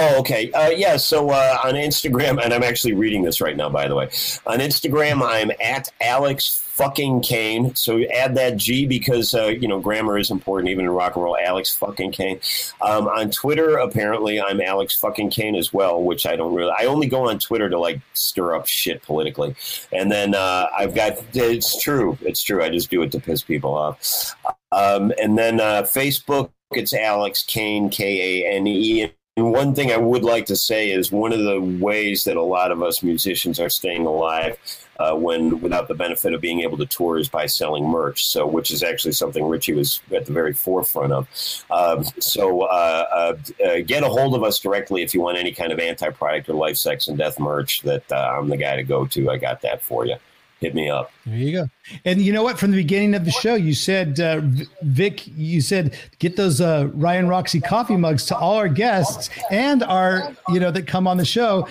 [0.00, 0.50] Oh, okay.
[0.52, 0.96] Uh, yeah.
[0.96, 4.04] So uh, on Instagram, and I'm actually reading this right now, by the way.
[4.46, 7.74] On Instagram, I'm at Alex fucking Kane.
[7.74, 11.24] So add that G because uh, you know grammar is important even in rock and
[11.24, 11.36] roll.
[11.36, 12.38] Alex fucking Kane.
[12.80, 16.72] Um, on Twitter, apparently, I'm Alex fucking Kane as well, which I don't really.
[16.78, 19.56] I only go on Twitter to like stir up shit politically,
[19.92, 21.18] and then uh, I've got.
[21.34, 22.16] It's true.
[22.22, 22.62] It's true.
[22.62, 24.36] I just do it to piss people off.
[24.70, 29.10] Um, and then uh, Facebook, it's Alex Kane, K A N E.
[29.38, 32.42] And one thing I would like to say is one of the ways that a
[32.42, 34.58] lot of us musicians are staying alive
[34.98, 38.26] uh, when without the benefit of being able to tour is by selling merch.
[38.26, 41.28] So, which is actually something Richie was at the very forefront of.
[41.70, 45.52] Um, so, uh, uh, uh, get a hold of us directly if you want any
[45.52, 47.82] kind of AntiProduct or life, sex, and death merch.
[47.82, 49.30] That uh, I'm the guy to go to.
[49.30, 50.16] I got that for you.
[50.60, 51.12] Hit me up.
[51.24, 51.70] There you go.
[52.04, 52.58] And you know what?
[52.58, 54.40] From the beginning of the show, you said, uh,
[54.82, 59.84] Vic, you said get those uh, Ryan Roxie coffee mugs to all our guests and
[59.84, 61.68] our, you know, that come on the show.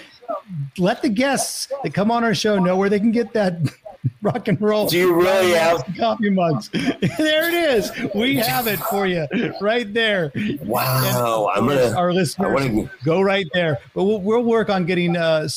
[0.77, 3.57] Let the guests that come on our show know where they can get that
[4.21, 4.87] rock and roll.
[4.87, 6.69] Do you really have- coffee mugs?
[6.71, 7.91] there it is.
[8.13, 9.27] We have it for you
[9.61, 10.31] right there.
[10.61, 11.95] Wow, I'm gonna.
[11.95, 13.79] Our listeners, wanna- go right there.
[13.93, 15.47] But we'll, we'll work on getting uh,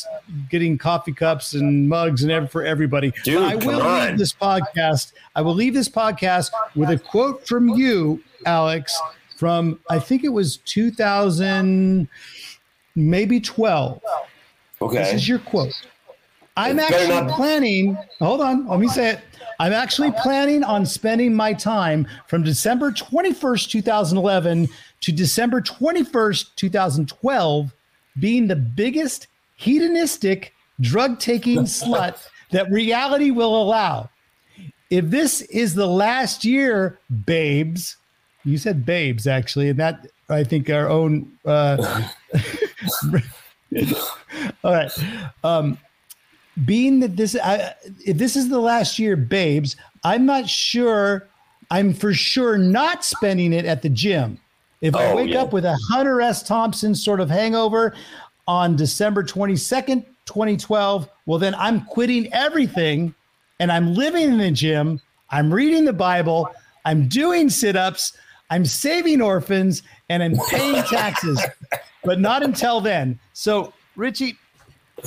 [0.48, 3.12] getting coffee cups and mugs and ev- for everybody.
[3.24, 4.08] Dude, But I come will on.
[4.08, 5.12] leave this podcast.
[5.34, 8.98] I will leave this podcast with a quote from you, Alex,
[9.36, 12.08] from I think it was 2000,
[12.96, 14.00] maybe 12.
[14.82, 14.96] Okay.
[14.96, 15.74] This is your quote.
[16.56, 17.96] I'm actually planning.
[18.18, 19.20] Hold on, let me say it.
[19.58, 24.68] I'm actually planning on spending my time from December 21st, 2011
[25.02, 27.74] to December 21st, 2012
[28.18, 34.08] being the biggest hedonistic drug taking slut that reality will allow.
[34.90, 37.96] If this is the last year, babes,
[38.44, 41.30] you said babes actually, and that I think our own.
[41.44, 42.08] Uh,
[44.64, 44.90] all right.
[45.44, 45.78] Um,
[46.64, 47.74] being that this, I,
[48.04, 51.28] if this is the last year, babes, I'm not sure.
[51.70, 54.38] I'm for sure not spending it at the gym.
[54.80, 55.42] If I Oh, wake yeah.
[55.42, 56.42] up with a Hunter S.
[56.42, 57.94] Thompson sort of hangover
[58.48, 63.14] on December 22nd, 2012, well, then I'm quitting everything
[63.60, 65.00] and I'm living in the gym.
[65.30, 66.48] I'm reading the Bible.
[66.84, 68.16] I'm doing sit ups.
[68.48, 71.40] I'm saving orphans and I'm paying taxes,
[72.02, 73.18] but not until then.
[73.32, 74.36] So, Richie,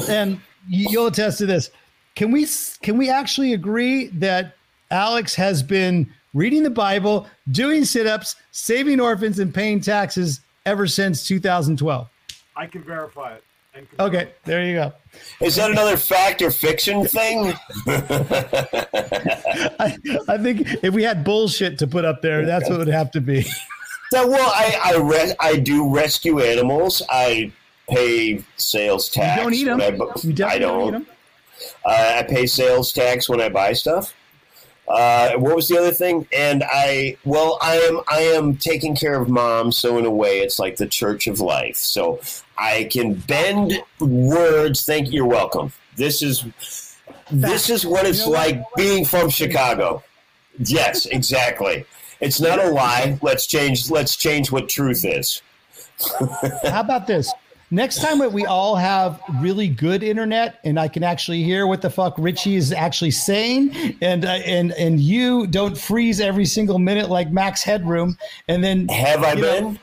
[0.07, 1.69] and you'll attest to this.
[2.15, 2.45] Can we
[2.81, 4.55] can we actually agree that
[4.91, 11.27] Alex has been reading the Bible, doing sit-ups, saving orphans, and paying taxes ever since
[11.27, 12.07] 2012?
[12.55, 13.43] I can verify it.
[13.75, 14.37] And confirm Okay, it.
[14.45, 14.93] there you go.
[15.41, 17.53] Is that another fact or fiction thing?
[17.87, 22.87] I, I think if we had bullshit to put up there, that's what it would
[22.89, 23.43] have to be.
[24.11, 27.01] So, well, I I, re- I do rescue animals.
[27.09, 27.51] I
[27.89, 29.37] pay sales tax.
[29.37, 29.81] You don't eat them.
[29.81, 31.07] I bu- I don't don't.
[31.85, 34.13] Uh, I pay sales tax when I buy stuff.
[34.87, 36.27] Uh, what was the other thing?
[36.33, 39.71] And I, well, I am, I am taking care of mom.
[39.71, 41.77] So in a way, it's like the church of life.
[41.77, 42.19] So
[42.57, 44.83] I can bend words.
[44.85, 45.13] Thank you.
[45.13, 45.71] You're welcome.
[45.95, 46.43] This is,
[47.31, 48.47] this is what it's You know what?
[48.49, 50.03] like being from Chicago.
[50.59, 51.85] Yes, exactly.
[52.19, 53.17] It's not a lie.
[53.21, 53.89] Let's change.
[53.89, 55.41] Let's change what truth is.
[56.63, 57.31] How about this?
[57.73, 61.81] Next time that we all have really good internet and I can actually hear what
[61.81, 66.77] the fuck Richie is actually saying, and uh, and and you don't freeze every single
[66.77, 68.15] minute like Max Headroom,
[68.47, 69.79] and then Have I know, been?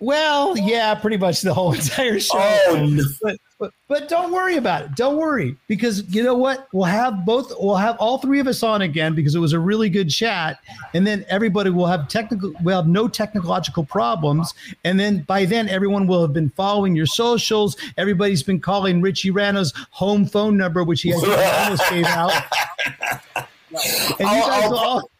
[0.00, 2.36] well, yeah, pretty much the whole entire show.
[2.36, 3.02] Oh, no.
[3.22, 4.94] but, but but don't worry about it.
[4.94, 6.68] Don't worry because you know what?
[6.72, 7.52] We'll have both.
[7.58, 10.60] We'll have all three of us on again because it was a really good chat,
[10.94, 12.52] and then everybody will have technical.
[12.62, 14.54] We'll have no technological problems,
[14.84, 17.76] and then by then everyone will have been following your socials.
[17.96, 22.32] Everybody's been calling Richie Ranno's home phone number, which he almost gave out.
[23.34, 23.44] And
[24.18, 25.10] you guys I'll- will all,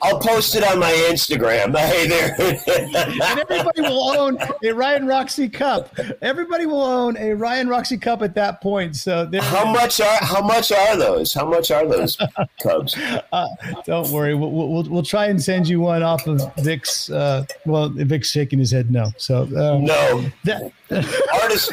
[0.00, 1.74] I'll post it on my Instagram.
[1.84, 2.34] Hey there.
[2.38, 5.94] and everybody will own a Ryan Roxie cup.
[6.22, 8.96] Everybody will own a Ryan Roxie cup at that point.
[8.96, 11.34] So there, how much are how much are those?
[11.34, 12.16] How much are those
[12.62, 12.96] cubs?
[13.32, 13.48] Uh,
[13.84, 14.34] don't worry.
[14.34, 17.10] We'll, we'll, we'll try and send you one off of Vic's.
[17.10, 19.10] Uh, well, Vic's shaking his head no.
[19.16, 20.72] So, um, No, that,
[21.42, 21.70] artists.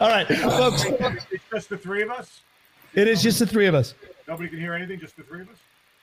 [0.00, 0.84] all right, folks,
[1.30, 2.40] It's just the three of us.
[2.94, 3.94] it is just the three of us.
[4.26, 4.98] Nobody can hear anything.
[4.98, 5.56] Just the three of us.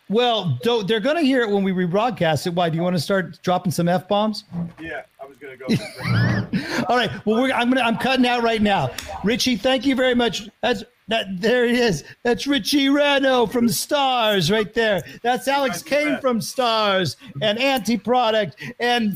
[0.10, 2.54] Well, don't, they're going to hear it when we rebroadcast it.
[2.54, 2.70] Why?
[2.70, 4.44] Do you want to start dropping some f bombs?
[4.80, 5.68] Yeah, I was gonna go.
[6.90, 7.12] All right.
[7.26, 8.92] Well, we're, I'm gonna I'm cutting out right now.
[9.24, 10.50] Richie, thank you very much.
[10.62, 11.40] That's that.
[11.40, 12.04] There he is.
[12.24, 15.04] That's Richie Ranno from Starz right there.
[15.22, 19.16] That's Alex Kane from Stars and AntiProduct and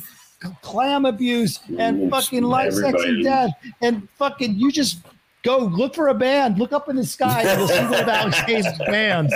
[0.62, 3.52] Clam Abuse and fucking Life, Sex, and Death
[3.82, 4.56] and fucking.
[4.56, 5.00] You just
[5.44, 6.58] go look for a band.
[6.58, 9.34] Look up in the sky and you'll see one of Alex bands.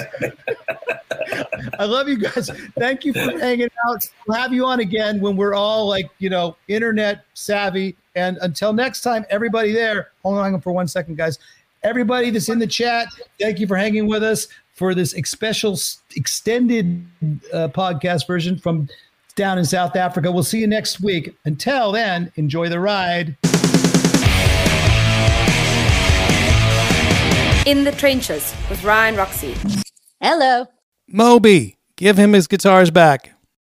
[1.79, 2.49] I love you guys.
[2.77, 4.01] Thank you for hanging out.
[4.27, 7.95] We'll have you on again when we're all like, you know, internet savvy.
[8.15, 11.37] And until next time, everybody there, hold on for one second, guys.
[11.83, 13.07] Everybody that's in the chat,
[13.39, 15.77] thank you for hanging with us for this special
[16.15, 17.05] extended
[17.53, 18.87] uh, podcast version from
[19.35, 20.31] down in South Africa.
[20.31, 21.35] We'll see you next week.
[21.45, 23.37] Until then, enjoy the ride.
[27.67, 29.53] In the Trenches with Ryan Roxie.
[30.21, 30.67] Hello.
[31.09, 33.36] Moby, give him his guitars back.